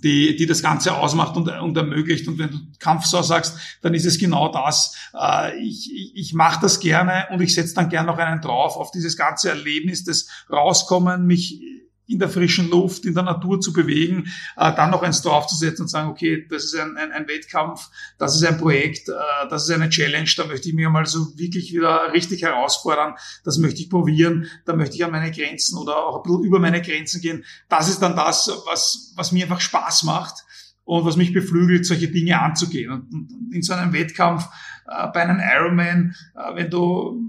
die, 0.03 0.37
die 0.37 0.47
das 0.47 0.63
Ganze 0.63 0.97
ausmacht 0.97 1.37
und, 1.37 1.49
und 1.49 1.77
ermöglicht. 1.77 2.29
Und 2.29 2.39
wenn 2.39 2.51
du 2.51 2.59
Kampfsau 2.79 3.23
sagst, 3.23 3.57
dann 3.83 3.95
ist 3.95 4.07
es 4.07 4.19
genau 4.19 4.51
das. 4.51 4.97
Äh, 5.15 5.59
ich 5.61 5.93
ich, 5.93 6.13
ich 6.15 6.35
mache 6.35 6.61
das 6.61 6.81
gerne 6.81 7.27
und 7.31 7.41
ich 7.41 7.55
setze 7.55 7.75
dann 7.75 7.89
gerne 7.89 8.09
noch 8.09 8.19
einen 8.19 8.41
drauf 8.41 8.77
auf 8.77 8.91
dieses 8.91 9.17
ganze 9.17 9.51
Erlebnis 9.51 10.05
des 10.05 10.29
Rauskommen, 10.51 11.27
mich 11.27 11.61
in 12.09 12.19
der 12.19 12.29
frischen 12.29 12.71
Luft, 12.71 13.05
in 13.05 13.15
der 13.15 13.23
Natur 13.23 13.61
zu 13.61 13.73
bewegen, 13.73 14.25
äh, 14.57 14.75
dann 14.75 14.91
noch 14.91 15.03
eins 15.03 15.23
draufzusetzen 15.23 15.85
und 15.85 15.89
sagen, 15.89 16.09
okay, 16.09 16.47
das 16.49 16.65
ist 16.65 16.77
ein, 16.77 16.97
ein, 16.97 17.13
ein 17.13 17.29
Wettkampf, 17.29 17.91
das 18.19 18.35
ist 18.35 18.45
ein 18.45 18.59
Projekt, 18.59 19.09
äh, 19.09 19.13
das 19.51 19.69
ist 19.69 19.75
eine 19.75 19.91
Challenge, 19.91 20.29
da 20.37 20.47
möchte 20.47 20.69
ich 20.69 20.75
mir 20.75 20.91
mal 20.91 21.07
so 21.07 21.39
wirklich 21.39 21.73
wieder 21.73 22.13
richtig 22.13 22.43
herausfordern, 22.43 23.15
das 23.45 23.59
möchte 23.59 23.81
ich 23.81 23.91
probieren, 23.91 24.47
da 24.65 24.75
möchte 24.75 24.97
ich 24.97 25.05
an 25.05 25.13
meine 25.13 25.31
Grenzen 25.31 25.79
oder 25.79 25.99
auch 25.99 26.17
ein 26.17 26.23
bisschen 26.23 26.45
über 26.45 26.59
meine 26.59 26.81
Grenzen 26.81 27.21
gehen. 27.21 27.45
Das 27.69 27.89
ist 27.89 28.01
dann 28.01 28.17
das, 28.17 28.51
was, 28.67 29.13
was 29.17 29.33
mir 29.33 29.45
einfach 29.45 29.61
Spaß 29.61 30.05
macht 30.05 30.45
und 30.85 31.05
was 31.05 31.17
mich 31.17 31.35
beflügelt, 31.35 31.85
solche 31.85 32.09
Dinge 32.09 32.41
anzugehen. 32.41 32.91
Und 32.91 33.53
in 33.53 33.63
so 33.63 33.75
einem 33.75 33.93
Wettkampf, 33.93 34.47
äh, 34.87 35.07
bei 35.13 35.21
einem 35.21 35.41
Ironman, 35.41 36.15
äh, 36.35 36.55
wenn 36.55 36.71
du 36.71 37.21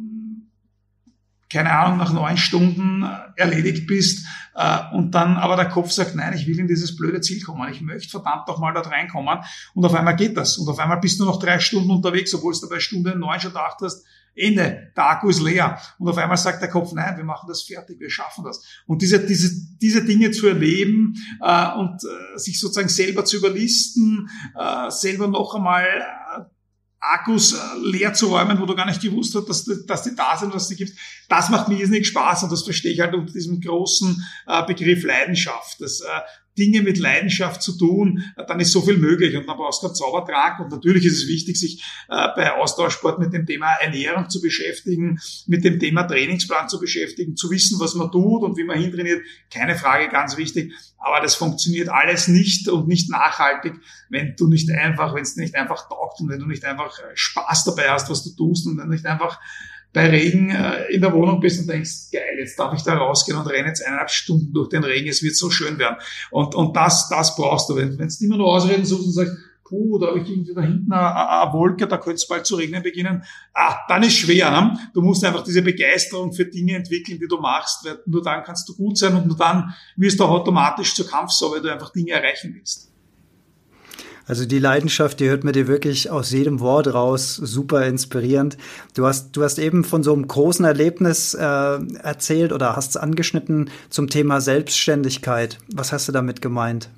keine 1.50 1.72
Ahnung, 1.72 1.98
nach 1.98 2.14
neun 2.14 2.38
Stunden 2.38 3.04
erledigt 3.36 3.88
bist 3.88 4.26
äh, 4.56 4.80
und 4.94 5.16
dann 5.16 5.38
aber 5.38 5.56
der 5.56 5.70
Kopf 5.70 5.92
sagt, 5.92 6.16
nein, 6.16 6.34
ich 6.34 6.46
will 6.48 6.60
in 6.60 6.68
dieses 6.68 6.96
blöde 6.96 7.22
Ziel 7.22 7.42
kommen, 7.42 7.72
ich 7.72 7.82
möchte 7.82 8.10
verdammt 8.10 8.48
doch 8.48 8.60
mal 8.60 8.74
dort 8.74 8.92
reinkommen. 8.92 9.40
Und 9.74 9.86
auf 9.86 9.94
einmal 9.94 10.16
geht 10.16 10.38
das. 10.38 10.58
Und 10.58 10.68
auf 10.70 10.80
einmal 10.80 11.00
bist 11.00 11.20
du 11.20 11.26
noch 11.26 11.40
drei 11.40 11.60
Stunden 11.60 11.92
unterwegs, 11.92 12.34
obwohl 12.34 12.54
du 12.54 12.70
bei 12.70 12.80
Stunde 12.80 13.18
neun 13.18 13.40
schon 13.40 13.52
gedacht 13.52 13.78
hast, 13.82 14.06
Ende, 14.36 14.92
der 14.96 15.10
Akku 15.10 15.30
ist 15.30 15.42
leer. 15.42 15.80
Und 15.98 16.08
auf 16.08 16.18
einmal 16.18 16.38
sagt 16.38 16.62
der 16.62 16.70
Kopf, 16.70 16.94
nein, 16.94 17.18
wir 17.18 17.24
machen 17.24 17.48
das 17.48 17.64
fertig, 17.64 18.00
wir 18.00 18.10
schaffen 18.10 18.44
das. 18.44 18.64
Und 18.86 19.02
diese, 19.02 19.26
diese, 19.26 19.50
diese 19.82 20.06
Dinge 20.06 20.32
zu 20.32 20.48
erleben 20.48 21.16
äh, 21.42 21.74
und 21.78 22.04
äh, 22.04 22.38
sich 22.38 22.60
sozusagen 22.60 22.90
selber 22.90 23.26
zu 23.26 23.38
überlisten, 23.38 24.30
äh, 24.58 24.90
selber 24.90 25.28
noch 25.28 25.56
einmal 25.56 25.86
Akkus 27.02 27.54
äh, 27.54 27.58
leer 27.82 28.14
zu 28.14 28.28
räumen, 28.28 28.60
wo 28.60 28.66
du 28.66 28.76
gar 28.76 28.86
nicht 28.86 29.02
gewusst 29.02 29.36
hast, 29.36 29.48
dass, 29.48 29.86
dass 29.86 30.04
die 30.04 30.16
da 30.16 30.38
sind, 30.38 30.54
dass 30.54 30.68
die 30.68 30.76
gibt. 30.76 30.98
Das 31.30 31.50
macht 31.50 31.68
mir 31.68 31.80
irrsinnig 31.80 32.08
Spaß 32.08 32.44
und 32.44 32.52
das 32.52 32.64
verstehe 32.64 32.92
ich 32.92 33.00
halt 33.00 33.14
unter 33.14 33.32
diesem 33.32 33.62
großen 33.62 34.26
äh, 34.48 34.66
Begriff 34.66 35.04
Leidenschaft. 35.04 35.80
Das, 35.80 36.02
äh, 36.02 36.06
Dinge 36.58 36.82
mit 36.82 36.98
Leidenschaft 36.98 37.62
zu 37.62 37.78
tun, 37.78 38.24
dann 38.48 38.60
ist 38.60 38.72
so 38.72 38.82
viel 38.82 38.98
möglich. 38.98 39.36
Und 39.36 39.48
dann 39.48 39.58
brauchst 39.58 39.82
du 39.82 39.88
einen 39.88 39.96
Zaubertrank 39.96 40.60
und 40.60 40.72
natürlich 40.72 41.06
ist 41.06 41.24
es 41.24 41.28
wichtig, 41.28 41.60
sich 41.60 41.84
äh, 42.10 42.28
bei 42.36 42.54
Austauschsport 42.54 43.20
mit 43.20 43.34
dem 43.34 43.46
Thema 43.46 43.74
Ernährung 43.80 44.30
zu 44.30 44.42
beschäftigen, 44.42 45.20
mit 45.48 45.64
dem 45.64 45.80
Thema 45.80 46.04
Trainingsplan 46.04 46.70
zu 46.70 46.80
beschäftigen, 46.80 47.36
zu 47.36 47.50
wissen, 47.50 47.80
was 47.80 47.96
man 47.96 48.12
tut 48.12 48.44
und 48.44 48.58
wie 48.58 48.64
man 48.64 48.80
hintrainiert, 48.80 49.22
keine 49.52 49.76
Frage, 49.76 50.10
ganz 50.10 50.38
wichtig, 50.38 50.74
aber 50.98 51.22
das 51.22 51.36
funktioniert 51.36 51.90
alles 51.90 52.28
nicht 52.28 52.68
und 52.68 52.88
nicht 52.88 53.10
nachhaltig, 53.10 53.74
wenn 54.10 54.36
du 54.36 54.48
nicht 54.48 54.70
einfach, 54.70 55.16
wenn 55.16 55.24
es 55.24 55.38
nicht 55.38 55.56
einfach 55.56 55.88
taugt 55.88 56.20
und 56.20 56.30
wenn 56.30 56.40
du 56.40 56.46
nicht 56.46 56.66
einfach 56.66 57.00
Spaß 57.14 57.64
dabei 57.64 57.90
hast, 57.90 58.10
was 58.10 58.24
du 58.24 58.36
tust 58.36 58.68
und 58.68 58.78
wenn 58.78 58.88
du 58.88 58.94
nicht 58.94 59.06
einfach 59.06 59.40
bei 59.92 60.08
Regen 60.10 60.52
äh, 60.52 60.86
in 60.92 61.02
der 61.02 61.14
Wohnung 61.14 61.40
bist 61.40 61.60
und 61.60 61.68
denkst, 61.68 62.12
geil, 62.12 62.38
jetzt 62.38 62.58
darf 62.60 62.74
ich 62.74 62.84
da 62.84 62.96
rausgehen 62.96 63.38
und 63.38 63.48
renne 63.48 63.70
jetzt 63.70 63.86
eineinhalb 63.86 64.12
Stunden 64.12 64.54
durch 64.54 64.70
den 64.70 64.84
Regen, 64.84 65.10
es 65.10 65.24
wird 65.24 65.36
so 65.36 65.50
schön 65.50 65.80
werden. 65.80 65.98
Und, 66.32 66.54
und 66.56 66.76
das, 66.76 67.10
das 67.10 67.36
brauchst 67.36 67.70
du. 67.70 67.76
Wenn 67.76 67.98
du 67.98 68.08
immer 68.22 68.38
nur 68.38 68.48
Ausreden 68.48 68.86
suchst 68.86 69.08
und 69.08 69.14
sagst, 69.14 69.34
puh, 69.70 70.00
da 70.00 70.08
habe 70.08 70.20
ich 70.20 70.30
irgendwie 70.30 70.54
da 70.54 70.62
hinten 70.62 70.92
eine, 70.92 71.30
eine 71.42 71.54
Wolke, 71.54 71.88
da 71.88 71.98
könnte 71.98 72.16
es 72.16 72.28
bald 72.28 72.46
zu 72.46 72.56
regnen 72.56 72.84
beginnen, 72.84 73.24
ah, 73.54 73.78
dann 73.88 74.04
ist 74.04 74.18
schwer. 74.18 74.50
Ne? 74.52 74.78
Du 74.94 75.02
musst 75.02 75.24
einfach 75.24 75.44
diese 75.44 75.62
Begeisterung 75.62 76.34
für 76.34 76.46
Dinge 76.46 76.76
entwickeln, 76.76 77.20
die 77.20 77.28
du 77.28 77.38
machst, 77.38 77.86
weil 77.86 78.00
nur 78.06 78.24
dann 78.24 78.44
kannst 78.44 78.68
du 78.68 78.76
gut 78.76 78.98
sein 78.98 79.16
und 79.16 79.28
nur 79.28 79.38
dann 79.38 79.74
wirst 79.96 80.20
du 80.20 80.26
auch 80.26 80.42
automatisch 80.42 80.96
zur 80.96 81.08
Kampfsau, 81.08 81.52
weil 81.52 81.62
du 81.62 81.72
einfach 81.72 81.92
Dinge 81.92 82.12
erreichen 82.12 82.54
willst. 82.56 82.89
Also 84.30 84.46
die 84.46 84.60
Leidenschaft, 84.60 85.20
die 85.20 85.28
hört 85.28 85.44
mir 85.44 85.54
dir 85.54 85.68
wirklich 85.68 86.12
aus 86.12 86.30
jedem 86.30 86.60
Wort 86.60 86.94
raus, 86.94 87.36
super 87.36 87.88
inspirierend. 87.88 88.60
Du 88.94 89.08
hast, 89.08 89.32
du 89.32 89.42
hast 89.42 89.58
eben 89.58 89.84
von 89.84 90.04
so 90.04 90.14
einem 90.14 90.28
großen 90.28 90.64
Erlebnis 90.66 91.34
äh, 91.34 91.42
erzählt 91.42 92.54
oder 92.54 92.76
hast 92.76 92.90
es 92.90 92.98
angeschnitten 92.98 93.72
zum 93.90 94.08
Thema 94.08 94.40
Selbstständigkeit. 94.40 95.58
Was 95.74 95.92
hast 95.92 96.08
du 96.08 96.12
damit 96.12 96.44
gemeint? 96.44 96.92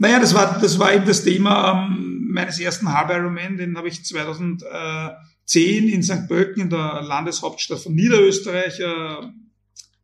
Naja, 0.00 0.18
das 0.18 0.34
war, 0.34 0.58
das 0.60 0.80
war 0.80 0.92
eben 0.92 1.06
das 1.06 1.22
Thema 1.22 1.86
ähm, 1.86 2.26
meines 2.32 2.58
ersten 2.58 2.92
Halb 2.92 3.10
Ironman, 3.10 3.56
den 3.56 3.78
habe 3.78 3.86
ich 3.86 4.04
2010 4.04 5.88
in 5.88 6.02
St. 6.02 6.26
Pölten 6.26 6.62
in 6.62 6.70
der 6.70 7.02
Landeshauptstadt 7.02 7.78
von 7.78 7.94
Niederösterreich, 7.94 8.80
äh, 8.80 9.28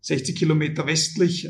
60 0.03 0.37
Kilometer 0.37 0.87
westlich 0.87 1.49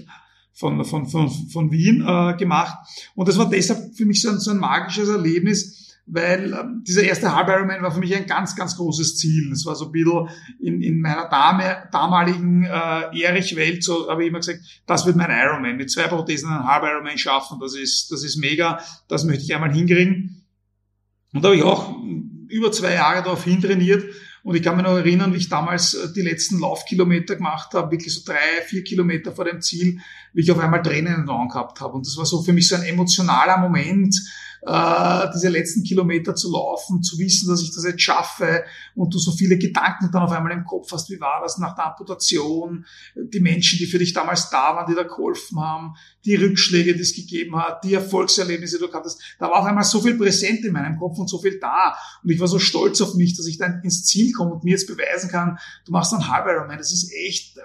von, 0.61 0.85
von, 0.85 1.07
von, 1.07 1.31
von 1.31 1.73
Wien 1.73 2.05
äh, 2.07 2.37
gemacht. 2.37 2.77
Und 3.15 3.29
das 3.29 3.39
war 3.39 3.49
deshalb 3.49 3.97
für 3.97 4.05
mich 4.05 4.21
so 4.21 4.29
ein, 4.29 4.39
so 4.39 4.51
ein 4.51 4.59
magisches 4.59 5.09
Erlebnis, 5.09 5.97
weil 6.07 6.53
äh, 6.53 6.65
dieser 6.87 7.03
erste 7.03 7.35
Halb 7.35 7.49
Ironman 7.49 7.83
war 7.83 7.91
für 7.91 7.99
mich 7.99 8.15
ein 8.15 8.27
ganz, 8.27 8.55
ganz 8.55 8.77
großes 8.77 9.17
Ziel. 9.17 9.49
Das 9.49 9.65
war 9.65 9.75
so 9.75 9.87
ein 9.87 9.93
bisschen 9.93 10.29
in, 10.61 10.83
in 10.83 11.01
meiner 11.01 11.29
Dame, 11.31 11.89
damaligen 11.91 12.65
äh, 12.65 13.23
Erich-Welt, 13.23 13.83
so 13.83 14.09
habe 14.11 14.23
ich 14.23 14.29
immer 14.29 14.41
gesagt, 14.41 14.61
das 14.87 15.07
wird 15.07 15.17
mein 15.17 15.31
Ironman. 15.31 15.79
Mit 15.79 15.91
zwei 15.91 16.09
Prothesen 16.09 16.51
einen 16.51 16.67
Halb 16.67 16.85
Ironman 16.85 17.17
schaffen, 17.17 17.59
das 17.59 17.75
ist, 17.75 18.13
das 18.13 18.23
ist 18.23 18.37
mega, 18.37 18.81
das 19.09 19.25
möchte 19.25 19.45
ich 19.45 19.55
einmal 19.55 19.73
hinkriegen. 19.73 20.45
Und 21.33 21.43
da 21.43 21.49
habe 21.49 21.57
ich 21.57 21.63
auch 21.63 21.95
über 22.49 22.71
zwei 22.71 22.95
Jahre 22.95 23.23
darauf 23.23 23.45
hintrainiert 23.45 24.05
und 24.43 24.57
ich 24.57 24.63
kann 24.63 24.77
mich 24.77 24.85
noch 24.85 24.97
erinnern, 24.97 25.33
wie 25.33 25.39
ich 25.39 25.49
damals 25.49 25.95
äh, 25.95 26.13
die 26.13 26.23
letzten 26.23 26.61
Laufkilometer 26.61 27.37
gemacht 27.37 27.75
habe, 27.75 27.91
wirklich 27.91 28.15
so 28.15 28.23
drei, 28.25 28.63
vier 28.67 28.83
Kilometer 28.83 29.33
vor 29.33 29.45
dem 29.45 29.61
Ziel, 29.61 30.01
wie 30.33 30.43
ich 30.43 30.51
auf 30.51 30.59
einmal 30.59 30.83
Tränen 30.83 31.15
in 31.15 31.21
den 31.23 31.29
Augen 31.29 31.49
gehabt 31.49 31.81
habe. 31.81 31.95
Und 31.95 32.07
das 32.07 32.17
war 32.17 32.25
so 32.25 32.43
für 32.43 32.53
mich 32.53 32.69
so 32.69 32.77
ein 32.77 32.83
emotionaler 32.83 33.59
Moment, 33.59 34.17
äh, 34.63 35.29
diese 35.35 35.49
letzten 35.49 35.83
Kilometer 35.83 36.35
zu 36.35 36.51
laufen, 36.53 37.03
zu 37.03 37.19
wissen, 37.19 37.49
dass 37.49 37.63
ich 37.63 37.75
das 37.75 37.85
jetzt 37.85 38.03
schaffe 38.03 38.65
und 38.95 39.15
du 39.15 39.19
so 39.19 39.33
viele 39.33 39.59
Gedanken 39.59 40.11
dann 40.13 40.23
auf 40.23 40.33
einmal 40.33 40.53
im 40.53 40.65
Kopf 40.65 40.93
hast, 40.93 41.11
wie 41.11 41.21
war 41.21 41.41
das 41.43 41.59
nach 41.59 41.75
der 41.75 41.87
Amputation, 41.87 42.85
die 43.15 43.41
Menschen, 43.41 43.79
die 43.79 43.87
für 43.87 43.99
dich 43.99 44.13
damals 44.13 44.51
da 44.51 44.77
waren, 44.77 44.87
die 44.91 44.95
da 44.95 45.05
geholfen 45.05 45.61
haben, 45.61 45.95
die 46.25 46.35
Rückschläge, 46.35 46.95
die 46.95 47.01
es 47.01 47.15
gegeben 47.15 47.57
hat, 47.57 47.85
die 47.85 47.95
Erfolgserlebnisse, 47.95 48.79
die 48.79 48.87
du 48.87 48.93
hattest. 48.93 49.21
Da 49.39 49.47
war 49.47 49.61
auf 49.61 49.65
einmal 49.65 49.85
so 49.85 50.01
viel 50.01 50.17
präsent 50.17 50.65
in 50.65 50.73
meinem 50.73 50.99
Kopf 50.99 51.19
und 51.19 51.29
so 51.29 51.39
viel 51.39 51.59
da. 51.59 51.97
Und 52.23 52.31
ich 52.31 52.41
war 52.41 52.49
so 52.49 52.59
stolz 52.59 53.01
auf 53.01 53.15
mich, 53.15 53.37
dass 53.37 53.47
ich 53.47 53.59
dann 53.59 53.81
ins 53.83 54.05
Ziel 54.05 54.33
komme 54.33 54.53
und 54.53 54.65
mir 54.65 54.73
jetzt 54.73 54.87
beweisen 54.87 55.31
kann, 55.31 55.59
du 55.87 55.93
machst 55.93 56.13
einen 56.13 56.29
Halb 56.29 56.47
Ironman. 56.47 56.79
Das 56.79 56.93
ist 56.93 57.11
echt 57.13 57.59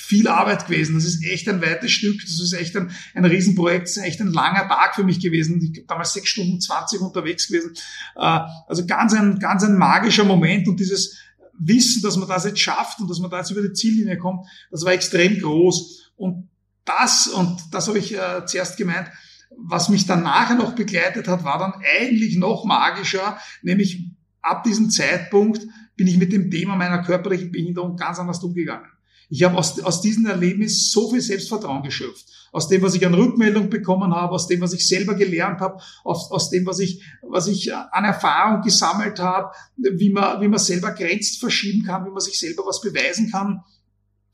viel 0.00 0.28
Arbeit 0.28 0.66
gewesen. 0.66 0.94
Das 0.94 1.04
ist 1.04 1.24
echt 1.24 1.48
ein 1.48 1.62
weites 1.62 1.92
Stück. 1.92 2.20
Das 2.22 2.40
ist 2.40 2.52
echt 2.52 2.76
ein, 2.76 2.90
ein 3.14 3.24
Riesenprojekt. 3.24 3.88
Das 3.88 3.96
ist 3.96 4.02
echt 4.02 4.20
ein 4.20 4.32
langer 4.32 4.68
Tag 4.68 4.94
für 4.94 5.04
mich 5.04 5.20
gewesen. 5.20 5.60
Ich 5.62 5.72
bin 5.72 5.86
damals 5.86 6.12
sechs 6.12 6.30
Stunden 6.30 6.60
zwanzig 6.60 7.00
unterwegs 7.00 7.48
gewesen. 7.48 7.74
Äh, 8.16 8.40
also 8.66 8.86
ganz 8.86 9.14
ein, 9.14 9.38
ganz 9.38 9.62
ein 9.62 9.76
magischer 9.76 10.24
Moment 10.24 10.66
und 10.68 10.80
dieses 10.80 11.18
Wissen, 11.58 12.02
dass 12.02 12.16
man 12.16 12.28
das 12.28 12.44
jetzt 12.44 12.60
schafft 12.60 13.00
und 13.00 13.10
dass 13.10 13.18
man 13.18 13.30
da 13.30 13.38
jetzt 13.38 13.50
über 13.50 13.62
die 13.62 13.74
Ziellinie 13.74 14.16
kommt, 14.16 14.46
das 14.70 14.84
war 14.84 14.92
extrem 14.92 15.38
groß. 15.38 16.12
Und 16.16 16.48
das, 16.84 17.28
und 17.28 17.60
das 17.70 17.86
habe 17.86 17.98
ich 17.98 18.14
äh, 18.14 18.46
zuerst 18.46 18.76
gemeint, 18.78 19.08
was 19.56 19.88
mich 19.90 20.06
dann 20.06 20.22
nachher 20.22 20.54
noch 20.56 20.74
begleitet 20.74 21.28
hat, 21.28 21.44
war 21.44 21.58
dann 21.58 21.74
eigentlich 22.00 22.36
noch 22.36 22.64
magischer, 22.64 23.38
nämlich 23.62 24.06
ab 24.40 24.64
diesem 24.64 24.88
Zeitpunkt 24.88 25.66
bin 25.96 26.06
ich 26.06 26.16
mit 26.16 26.32
dem 26.32 26.50
Thema 26.50 26.76
meiner 26.76 27.02
körperlichen 27.02 27.52
Behinderung 27.52 27.96
ganz 27.96 28.18
anders 28.18 28.42
umgegangen. 28.42 28.88
Ich 29.30 29.44
habe 29.44 29.56
aus, 29.56 29.80
aus 29.80 30.00
diesem 30.00 30.26
Erlebnis 30.26 30.90
so 30.90 31.08
viel 31.08 31.20
Selbstvertrauen 31.20 31.84
geschöpft. 31.84 32.26
Aus 32.52 32.66
dem, 32.66 32.82
was 32.82 32.96
ich 32.96 33.06
an 33.06 33.14
Rückmeldung 33.14 33.70
bekommen 33.70 34.12
habe, 34.12 34.32
aus 34.32 34.48
dem, 34.48 34.60
was 34.60 34.72
ich 34.72 34.86
selber 34.86 35.14
gelernt 35.14 35.60
habe, 35.60 35.80
aus, 36.02 36.32
aus 36.32 36.50
dem, 36.50 36.66
was 36.66 36.80
ich, 36.80 37.00
was 37.22 37.46
ich 37.46 37.72
an 37.72 38.04
Erfahrung 38.04 38.62
gesammelt 38.62 39.20
habe, 39.20 39.54
wie 39.76 40.10
man, 40.10 40.40
wie 40.40 40.48
man 40.48 40.58
selber 40.58 40.90
Grenzen 40.90 41.38
verschieben 41.38 41.84
kann, 41.86 42.04
wie 42.04 42.10
man 42.10 42.20
sich 42.20 42.40
selber 42.40 42.64
was 42.66 42.80
beweisen 42.80 43.30
kann. 43.30 43.62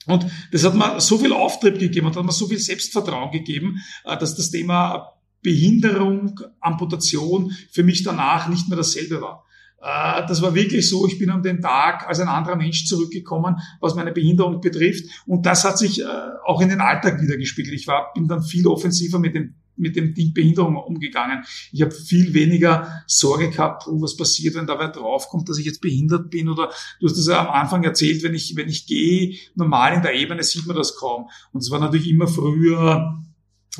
Und 0.06 0.24
das 0.52 0.64
hat 0.64 0.74
mir 0.74 0.98
so 1.00 1.18
viel 1.18 1.32
Auftrieb 1.32 1.78
gegeben 1.78 2.06
und 2.06 2.16
hat 2.16 2.24
mir 2.24 2.32
so 2.32 2.46
viel 2.46 2.58
Selbstvertrauen 2.58 3.32
gegeben, 3.32 3.82
äh, 4.04 4.16
dass 4.16 4.34
das 4.34 4.50
Thema 4.50 5.12
Behinderung, 5.42 6.40
Amputation 6.60 7.54
für 7.70 7.84
mich 7.84 8.02
danach 8.02 8.48
nicht 8.48 8.68
mehr 8.68 8.78
dasselbe 8.78 9.20
war. 9.20 9.45
Äh, 9.86 10.26
das 10.26 10.42
war 10.42 10.54
wirklich 10.54 10.88
so, 10.88 11.06
ich 11.06 11.18
bin 11.18 11.30
an 11.30 11.42
den 11.42 11.60
Tag 11.60 12.08
als 12.08 12.18
ein 12.18 12.28
anderer 12.28 12.56
Mensch 12.56 12.86
zurückgekommen, 12.86 13.56
was 13.80 13.94
meine 13.94 14.12
Behinderung 14.12 14.60
betrifft. 14.60 15.04
Und 15.26 15.46
das 15.46 15.64
hat 15.64 15.78
sich 15.78 16.02
äh, 16.02 16.06
auch 16.44 16.60
in 16.60 16.70
den 16.70 16.80
Alltag 16.80 17.20
wiedergespiegelt. 17.20 17.74
Ich 17.74 17.86
war, 17.86 18.12
bin 18.12 18.26
dann 18.26 18.42
viel 18.42 18.66
offensiver 18.66 19.18
mit 19.18 19.34
dem 19.34 19.54
mit 19.78 19.94
dem 19.94 20.14
Ding 20.14 20.32
Behinderung 20.32 20.78
umgegangen. 20.78 21.44
Ich 21.70 21.82
habe 21.82 21.90
viel 21.90 22.32
weniger 22.32 23.02
Sorge 23.06 23.50
gehabt, 23.50 23.86
oh, 23.86 24.00
was 24.00 24.16
passiert, 24.16 24.54
wenn 24.54 24.66
da 24.66 24.78
wer 24.78 24.88
draufkommt, 24.88 25.50
dass 25.50 25.58
ich 25.58 25.66
jetzt 25.66 25.82
behindert 25.82 26.30
bin 26.30 26.48
oder 26.48 26.70
du 26.98 27.06
hast 27.06 27.18
das 27.18 27.26
ja 27.26 27.46
am 27.46 27.48
Anfang 27.48 27.84
erzählt, 27.84 28.22
wenn 28.22 28.32
ich, 28.32 28.56
wenn 28.56 28.70
ich 28.70 28.86
gehe, 28.86 29.36
normal 29.54 29.92
in 29.92 30.00
der 30.00 30.14
Ebene 30.14 30.42
sieht 30.42 30.66
man 30.66 30.76
das 30.76 30.96
kaum. 30.96 31.28
Und 31.52 31.62
es 31.62 31.70
war 31.70 31.78
natürlich 31.78 32.08
immer 32.08 32.26
früher 32.26 33.20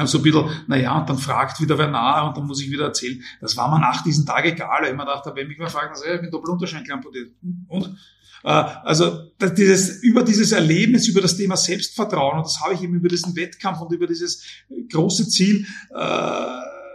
so 0.05 0.19
ein 0.19 0.23
bisschen, 0.23 0.49
naja, 0.67 0.99
und 0.99 1.09
dann 1.09 1.19
fragt 1.19 1.61
wieder 1.61 1.79
wer 1.79 1.89
nach 1.89 2.29
und 2.29 2.37
dann 2.37 2.47
muss 2.47 2.61
ich 2.61 2.71
wieder 2.71 2.85
erzählen. 2.87 3.23
Das 3.41 3.57
war 3.57 3.71
mir 3.71 3.81
nach 3.81 4.03
diesem 4.03 4.27
Tag 4.27 4.45
egal, 4.45 4.83
weil 4.83 4.91
ich 4.91 4.97
mir 4.97 5.07
dachte, 5.07 5.33
wenn 5.35 5.49
mich 5.49 5.59
mal 5.59 5.71
fragen, 5.71 5.95
ich 5.95 6.21
bin 6.21 6.31
Doppelunterschenkel 6.31 6.93
amputiert. 6.93 7.33
Und? 7.69 7.97
Äh, 8.45 8.49
also 8.49 9.31
dieses, 9.57 10.03
über 10.03 10.23
dieses 10.23 10.53
Erlebnis, 10.53 11.09
über 11.09 11.21
das 11.21 11.37
Thema 11.37 11.57
Selbstvertrauen, 11.57 12.39
und 12.39 12.47
das 12.47 12.61
habe 12.61 12.75
ich 12.75 12.83
eben 12.83 12.95
über 12.95 13.09
diesen 13.09 13.35
Wettkampf 13.35 13.81
und 13.81 13.93
über 13.93 14.07
dieses 14.07 14.45
große 14.93 15.29
Ziel 15.29 15.67
äh, 15.91 16.47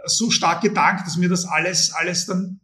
so 0.06 0.30
stark 0.30 0.62
gedankt, 0.62 1.06
dass 1.06 1.16
mir 1.16 1.28
das 1.28 1.44
alles, 1.44 1.92
alles 1.92 2.26
dann 2.26 2.60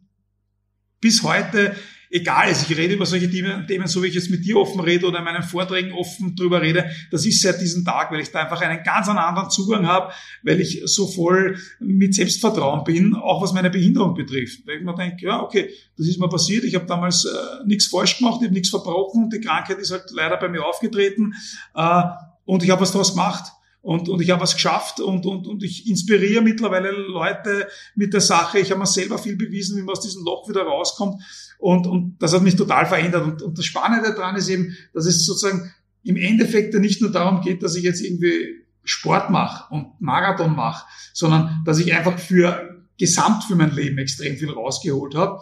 bis 1.01 1.23
heute 1.23 1.75
egal 2.09 2.49
ist. 2.49 2.69
Ich 2.69 2.77
rede 2.77 2.95
über 2.95 3.05
solche 3.05 3.29
Themen, 3.29 3.87
so 3.87 4.01
wie 4.03 4.07
ich 4.07 4.15
jetzt 4.15 4.29
mit 4.29 4.43
dir 4.43 4.57
offen 4.57 4.79
rede 4.79 5.05
oder 5.05 5.19
in 5.19 5.25
meinen 5.25 5.43
Vorträgen 5.43 5.91
offen 5.93 6.35
drüber 6.35 6.61
rede. 6.61 6.89
Das 7.11 7.25
ist 7.25 7.41
seit 7.41 7.61
diesem 7.61 7.85
Tag, 7.85 8.11
weil 8.11 8.21
ich 8.21 8.31
da 8.31 8.41
einfach 8.41 8.61
einen 8.61 8.83
ganz 8.83 9.07
anderen 9.07 9.49
Zugang 9.49 9.87
habe, 9.87 10.11
weil 10.43 10.59
ich 10.59 10.81
so 10.85 11.07
voll 11.07 11.57
mit 11.79 12.15
Selbstvertrauen 12.15 12.83
bin, 12.83 13.15
auch 13.15 13.41
was 13.41 13.53
meine 13.53 13.69
Behinderung 13.69 14.13
betrifft. 14.15 14.65
Weil 14.65 14.77
ich 14.77 14.83
mir 14.83 14.95
denke, 14.95 15.25
ja, 15.25 15.41
okay, 15.41 15.69
das 15.97 16.07
ist 16.07 16.19
mir 16.19 16.29
passiert. 16.29 16.63
Ich 16.63 16.75
habe 16.75 16.85
damals 16.85 17.25
äh, 17.25 17.65
nichts 17.65 17.87
falsch 17.87 18.17
gemacht, 18.17 18.37
ich 18.39 18.45
habe 18.45 18.53
nichts 18.53 18.69
verbrochen. 18.69 19.29
Die 19.29 19.39
Krankheit 19.39 19.77
ist 19.77 19.91
halt 19.91 20.05
leider 20.11 20.37
bei 20.37 20.49
mir 20.49 20.65
aufgetreten 20.65 21.33
äh, 21.75 22.03
und 22.45 22.63
ich 22.63 22.69
habe 22.69 22.81
was 22.81 22.91
daraus 22.91 23.11
gemacht. 23.11 23.51
Und, 23.81 24.09
und 24.09 24.21
ich 24.21 24.29
habe 24.29 24.41
was 24.41 24.55
geschafft 24.55 24.99
und, 24.99 25.25
und, 25.25 25.47
und 25.47 25.63
ich 25.63 25.87
inspiriere 25.89 26.41
mittlerweile 26.41 26.91
Leute 26.91 27.67
mit 27.95 28.13
der 28.13 28.19
Sache. 28.19 28.59
Ich 28.59 28.71
habe 28.71 28.79
mir 28.79 28.85
selber 28.85 29.17
viel 29.17 29.37
bewiesen, 29.37 29.77
wie 29.77 29.83
man 29.83 29.93
aus 29.93 30.01
diesem 30.01 30.25
Loch 30.25 30.49
wieder 30.49 30.63
rauskommt. 30.63 31.23
Und, 31.59 31.87
und 31.87 32.17
das 32.19 32.33
hat 32.33 32.41
mich 32.41 32.55
total 32.55 32.85
verändert. 32.85 33.23
Und, 33.23 33.41
und 33.41 33.57
das 33.57 33.65
Spannende 33.65 34.13
daran 34.13 34.37
ist 34.37 34.47
eben, 34.47 34.75
dass 34.93 35.05
es 35.05 35.25
sozusagen 35.25 35.71
im 36.03 36.15
Endeffekt 36.15 36.73
nicht 36.73 37.01
nur 37.01 37.11
darum 37.11 37.41
geht, 37.41 37.61
dass 37.61 37.75
ich 37.75 37.83
jetzt 37.83 38.01
irgendwie 38.01 38.63
Sport 38.85 39.29
mache 39.29 39.71
und 39.73 39.99
Marathon 39.99 40.55
mache, 40.55 40.85
sondern 41.13 41.61
dass 41.65 41.79
ich 41.79 41.93
einfach 41.93 42.17
für 42.17 42.85
gesamt 42.97 43.43
für 43.43 43.55
mein 43.55 43.75
Leben 43.75 43.97
extrem 43.97 44.37
viel 44.37 44.51
rausgeholt 44.51 45.15
habe. 45.15 45.41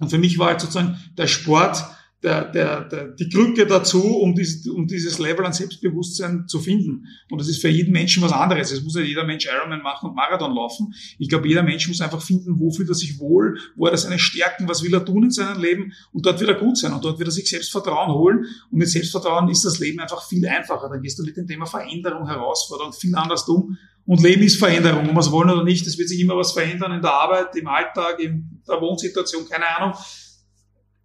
Und 0.00 0.10
für 0.10 0.18
mich 0.18 0.38
war 0.38 0.48
halt 0.48 0.60
sozusagen 0.60 0.98
der 1.16 1.28
Sport 1.28 1.84
der, 2.26 2.44
der, 2.44 2.80
der, 2.80 3.04
die 3.08 3.28
Krücke 3.28 3.66
dazu, 3.66 4.02
um, 4.02 4.34
dies, 4.34 4.66
um 4.66 4.88
dieses 4.88 5.20
Level 5.20 5.46
an 5.46 5.52
Selbstbewusstsein 5.52 6.48
zu 6.48 6.58
finden. 6.58 7.06
Und 7.30 7.40
das 7.40 7.46
ist 7.46 7.60
für 7.60 7.68
jeden 7.68 7.92
Menschen 7.92 8.20
was 8.20 8.32
anderes. 8.32 8.72
Es 8.72 8.82
muss 8.82 8.96
ja 8.96 9.02
jeder 9.02 9.22
Mensch 9.22 9.46
Ironman 9.46 9.80
machen 9.80 10.08
und 10.08 10.16
Marathon 10.16 10.52
laufen. 10.52 10.92
Ich 11.20 11.28
glaube, 11.28 11.46
jeder 11.46 11.62
Mensch 11.62 11.86
muss 11.86 12.00
einfach 12.00 12.20
finden, 12.20 12.58
wo 12.58 12.72
fühlt 12.72 12.88
er 12.88 12.96
sich 12.96 13.20
wohl, 13.20 13.60
wo 13.76 13.86
hat 13.86 13.92
er 13.92 13.98
seine 13.98 14.18
Stärken, 14.18 14.68
was 14.68 14.82
will 14.82 14.92
er 14.92 15.04
tun 15.04 15.22
in 15.22 15.30
seinem 15.30 15.62
Leben 15.62 15.92
und 16.12 16.26
dort 16.26 16.40
wird 16.40 16.50
er 16.50 16.56
gut 16.56 16.76
sein 16.76 16.92
und 16.92 17.04
dort 17.04 17.20
wird 17.20 17.28
er 17.28 17.32
sich 17.32 17.48
Selbstvertrauen 17.48 18.12
holen. 18.12 18.44
Und 18.72 18.78
mit 18.78 18.88
Selbstvertrauen 18.88 19.48
ist 19.48 19.64
das 19.64 19.78
Leben 19.78 20.00
einfach 20.00 20.26
viel 20.28 20.44
einfacher. 20.48 20.88
Dann 20.88 21.02
gehst 21.02 21.20
du 21.20 21.22
mit 21.22 21.36
dem 21.36 21.46
Thema 21.46 21.66
Veränderung, 21.66 22.26
Herausforderung 22.26 22.92
viel 22.92 23.14
anders 23.14 23.48
um. 23.48 23.78
Und 24.04 24.20
Leben 24.20 24.42
ist 24.42 24.58
Veränderung, 24.58 25.08
ob 25.08 25.14
wir 25.14 25.20
es 25.20 25.30
wollen 25.30 25.50
oder 25.50 25.64
nicht. 25.64 25.86
Es 25.86 25.96
wird 25.96 26.08
sich 26.08 26.20
immer 26.20 26.36
was 26.36 26.52
verändern 26.52 26.92
in 26.92 27.02
der 27.02 27.12
Arbeit, 27.12 27.54
im 27.54 27.68
Alltag, 27.68 28.18
in 28.18 28.62
der 28.66 28.80
Wohnsituation, 28.80 29.48
keine 29.48 29.68
Ahnung. 29.76 29.94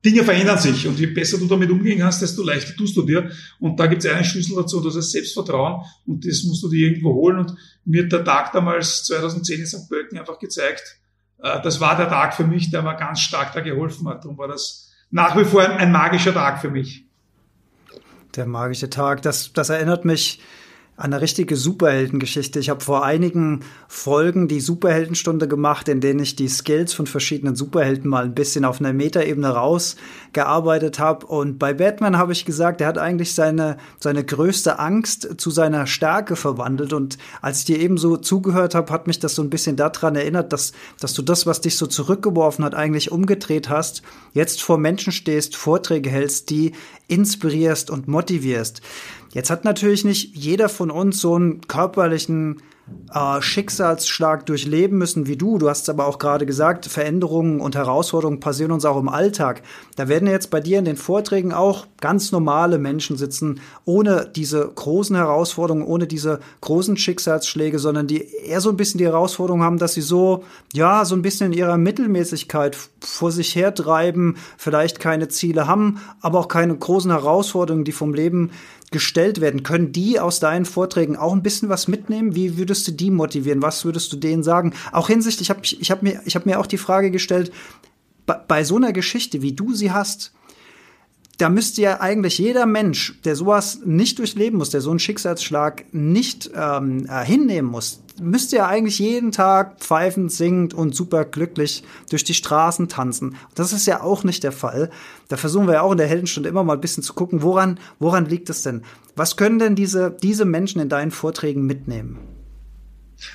Dinge 0.04 0.24
verändern 0.24 0.58
sich 0.58 0.88
und 0.88 1.00
je 1.00 1.06
besser 1.08 1.38
du 1.38 1.48
damit 1.48 1.70
umgehen 1.70 2.00
kannst, 2.00 2.22
desto 2.22 2.44
leichter 2.44 2.76
tust 2.76 2.98
du 2.98 3.04
dir. 3.04 3.30
Und 3.60 3.80
da 3.80 3.86
gibt 3.86 4.04
es 4.04 4.12
einen 4.12 4.24
Schlüssel 4.26 4.56
dazu, 4.56 4.82
das 4.82 4.96
ist 4.96 5.12
Selbstvertrauen 5.12 5.84
und 6.08 6.26
das 6.26 6.44
musst 6.44 6.64
du 6.64 6.70
dir 6.70 6.88
irgendwo 6.88 7.14
holen. 7.14 7.38
Und 7.38 7.56
mir 7.86 8.04
hat 8.04 8.12
der 8.12 8.24
Tag 8.24 8.52
damals 8.52 9.04
2010 9.04 9.60
in 9.60 9.66
St. 9.68 9.90
Pölten 9.90 10.18
einfach 10.18 10.40
gezeigt, 10.40 10.98
äh, 11.42 11.62
das 11.62 11.80
war 11.80 11.96
der 11.98 12.10
Tag 12.10 12.34
für 12.34 12.46
mich, 12.46 12.72
der 12.72 12.82
mir 12.82 12.96
ganz 12.96 13.20
stark 13.20 13.54
da 13.54 13.62
geholfen 13.62 14.08
hat. 14.08 14.24
Darum 14.24 14.38
war 14.38 14.48
das 14.48 14.92
nach 15.12 15.38
wie 15.38 15.46
vor 15.46 15.62
ein, 15.62 15.72
ein 15.72 15.92
magischer 15.92 16.34
Tag 16.34 16.62
für 16.62 16.72
mich. 16.72 17.06
Der 18.36 18.46
magische 18.46 18.90
Tag, 18.90 19.22
das, 19.22 19.54
das 19.54 19.70
erinnert 19.70 20.06
mich 20.06 20.40
eine 21.02 21.20
richtige 21.20 21.56
Superheldengeschichte. 21.56 22.60
Ich 22.60 22.70
habe 22.70 22.82
vor 22.82 23.04
einigen 23.04 23.62
Folgen 23.88 24.48
die 24.48 24.62
Superheldenstunde 24.62 25.48
gemacht, 25.48 25.88
in 25.90 26.00
denen 26.00 26.20
ich 26.20 26.36
die 26.36 26.48
Skills 26.48 26.94
von 26.94 27.08
verschiedenen 27.08 27.56
Superhelden 27.56 28.08
mal 28.08 28.26
ein 28.26 28.36
bisschen 28.36 28.66
auf 28.66 28.80
einer 28.80 28.94
Metaebene 28.94 29.50
rausgearbeitet 29.50 31.00
habe. 31.00 31.26
Und 31.26 31.58
bei 31.58 31.74
Batman 31.74 32.20
habe 32.20 32.34
ich 32.34 32.46
gesagt, 32.46 32.82
er 32.82 32.88
hat 32.88 33.00
eigentlich 33.00 33.34
seine, 33.34 33.78
seine 34.00 34.24
größte 34.24 34.78
Angst 34.78 35.42
zu 35.42 35.50
seiner 35.50 35.88
Stärke 35.88 36.36
verwandelt. 36.36 36.94
Und 36.94 37.18
als 37.42 37.60
ich 37.60 37.66
dir 37.66 37.80
eben 37.80 37.98
so 37.98 38.18
zugehört 38.18 38.76
habe, 38.76 38.94
hat 38.94 39.08
mich 39.08 39.18
das 39.18 39.34
so 39.34 39.42
ein 39.42 39.50
bisschen 39.50 39.78
daran 39.78 40.16
erinnert, 40.16 40.54
dass, 40.54 40.72
dass 41.00 41.14
du 41.14 41.24
das, 41.24 41.48
was 41.48 41.62
dich 41.62 41.78
so 41.78 41.88
zurückgeworfen 41.88 42.64
hat, 42.64 42.76
eigentlich 42.76 43.12
umgedreht 43.12 43.70
hast, 43.70 44.04
jetzt 44.34 44.62
vor 44.62 44.78
Menschen 44.78 45.12
stehst, 45.12 45.56
Vorträge 45.56 46.12
hältst, 46.12 46.52
die 46.52 46.74
inspirierst 47.08 47.90
und 47.90 48.08
motivierst. 48.08 48.82
Jetzt 49.34 49.50
hat 49.50 49.64
natürlich 49.64 50.04
nicht 50.04 50.36
jeder 50.36 50.70
von 50.70 50.92
uns 50.92 51.22
so 51.22 51.36
einen 51.36 51.62
körperlichen 51.68 52.62
äh, 53.14 53.42
Schicksalsschlag 53.42 54.46
durchleben 54.46 54.98
müssen 54.98 55.28
wie 55.28 55.36
du. 55.36 55.58
Du 55.58 55.70
hast 55.70 55.90
aber 55.90 56.06
auch 56.08 56.18
gerade 56.18 56.46
gesagt, 56.46 56.86
Veränderungen 56.86 57.60
und 57.60 57.76
Herausforderungen 57.76 58.40
passieren 58.40 58.72
uns 58.72 58.86
auch 58.86 58.98
im 58.98 59.10
Alltag. 59.10 59.62
Da 59.96 60.08
werden 60.08 60.28
jetzt 60.28 60.50
bei 60.50 60.62
dir 60.62 60.80
in 60.80 60.86
den 60.86 60.96
Vorträgen 60.96 61.54
auch 61.54 61.88
ganz 62.00 62.32
normale 62.32 62.78
Menschen 62.78 63.18
sitzen, 63.18 63.60
ohne 63.86 64.30
diese 64.34 64.66
großen 64.68 65.16
Herausforderungen, 65.16 65.86
ohne 65.86 66.08
diese 66.08 66.40
großen 66.62 66.98
Schicksalsschläge, 66.98 67.80
sondern 67.80 68.08
die 68.08 68.26
eher 68.46 68.62
so 68.62 68.70
ein 68.70 68.78
bisschen 68.78 68.98
die 68.98 69.06
Herausforderung 69.06 69.64
haben, 69.64 69.78
dass 69.78 69.94
sie 69.94 70.02
so, 70.02 70.44
ja, 70.74 71.04
so 71.06 71.16
ein 71.16 71.22
bisschen 71.22 71.52
in 71.52 71.58
ihrer 71.58 71.78
Mittelmäßigkeit 71.78 72.78
vor 73.02 73.32
sich 73.32 73.56
hertreiben, 73.56 74.38
vielleicht 74.58 75.00
keine 75.00 75.28
Ziele 75.28 75.68
haben, 75.68 76.00
aber 76.22 76.40
auch 76.40 76.48
keine 76.48 76.76
großen 76.76 77.12
Herausforderungen, 77.12 77.84
die 77.84 77.92
vom 77.92 78.14
Leben 78.14 78.52
gestellt 78.92 79.40
werden, 79.40 79.64
können 79.64 79.94
die 79.94 80.20
aus 80.20 80.42
deinen 80.42 80.66
Vorträgen 80.66 81.16
auch 81.16 81.32
ein 81.32 81.42
bisschen 81.42 81.70
was 81.70 81.88
mitnehmen? 81.88 82.36
Wie 82.36 82.58
würdest 82.58 82.81
du 82.88 82.92
die 82.92 83.12
motivieren? 83.12 83.62
Was 83.62 83.86
würdest 83.86 84.12
du 84.14 84.18
denen 84.18 84.44
sagen? 84.44 84.74
Auch 84.92 85.08
hinsichtlich, 85.08 85.50
ich 85.50 85.50
habe 85.50 85.62
ich 85.64 85.92
hab 85.92 86.04
mir, 86.04 86.22
hab 86.26 86.46
mir 86.46 86.60
auch 86.60 86.68
die 86.68 86.78
Frage 86.78 87.12
gestellt, 87.12 87.52
bei, 88.26 88.64
so 88.64 88.78
einer 88.78 88.94
Geschichte, 88.94 89.42
wie 89.42 89.54
du 89.54 89.74
sie 89.74 89.92
hast, 89.92 90.34
da 91.38 91.50
müsste 91.50 91.82
ja 91.82 92.00
eigentlich 92.00 92.38
jeder 92.38 92.68
Mensch, 92.68 93.20
der 93.26 93.36
sowas 93.36 93.80
nicht 93.84 94.20
durchleben 94.20 94.60
muss, 94.60 94.70
der 94.70 94.82
so 94.82 94.92
einen 94.92 95.00
Schicksalsschlag 95.00 95.86
nicht 95.92 96.52
ähm, 96.56 97.08
äh, 97.10 97.26
hinnehmen 97.26 97.72
muss, 97.72 98.04
müsste 98.22 98.58
ja 98.58 98.68
eigentlich 98.68 99.00
jeden 99.00 99.32
Tag 99.32 99.80
pfeifend, 99.80 100.32
singend 100.32 100.76
und 100.76 100.96
super 100.96 101.26
glücklich 101.26 101.84
durch 102.12 102.24
die 102.24 102.36
Straßen 102.36 102.90
tanzen. 102.90 103.38
Das 103.56 103.74
ist 103.74 103.88
ja 103.88 104.04
auch 104.04 104.24
nicht 104.24 104.44
der 104.44 104.52
Fall. 104.52 104.92
Da 105.30 105.38
versuchen 105.38 105.66
wir 105.66 105.76
ja 105.76 105.82
auch 105.82 105.94
in 105.94 105.98
der 105.98 106.08
Heldenstunde 106.08 106.48
immer 106.48 106.64
mal 106.64 106.74
ein 106.74 106.82
bisschen 106.82 107.02
zu 107.02 107.14
gucken, 107.14 107.42
woran, 107.42 107.80
woran 107.98 108.28
liegt 108.28 108.52
es 108.52 108.62
denn? 108.62 108.84
Was 109.16 109.36
können 109.36 109.58
denn 109.58 109.76
diese, 109.76 110.16
diese 110.22 110.46
Menschen 110.46 110.80
in 110.80 110.90
deinen 110.90 111.12
Vorträgen 111.12 111.66
mitnehmen? 111.66 112.20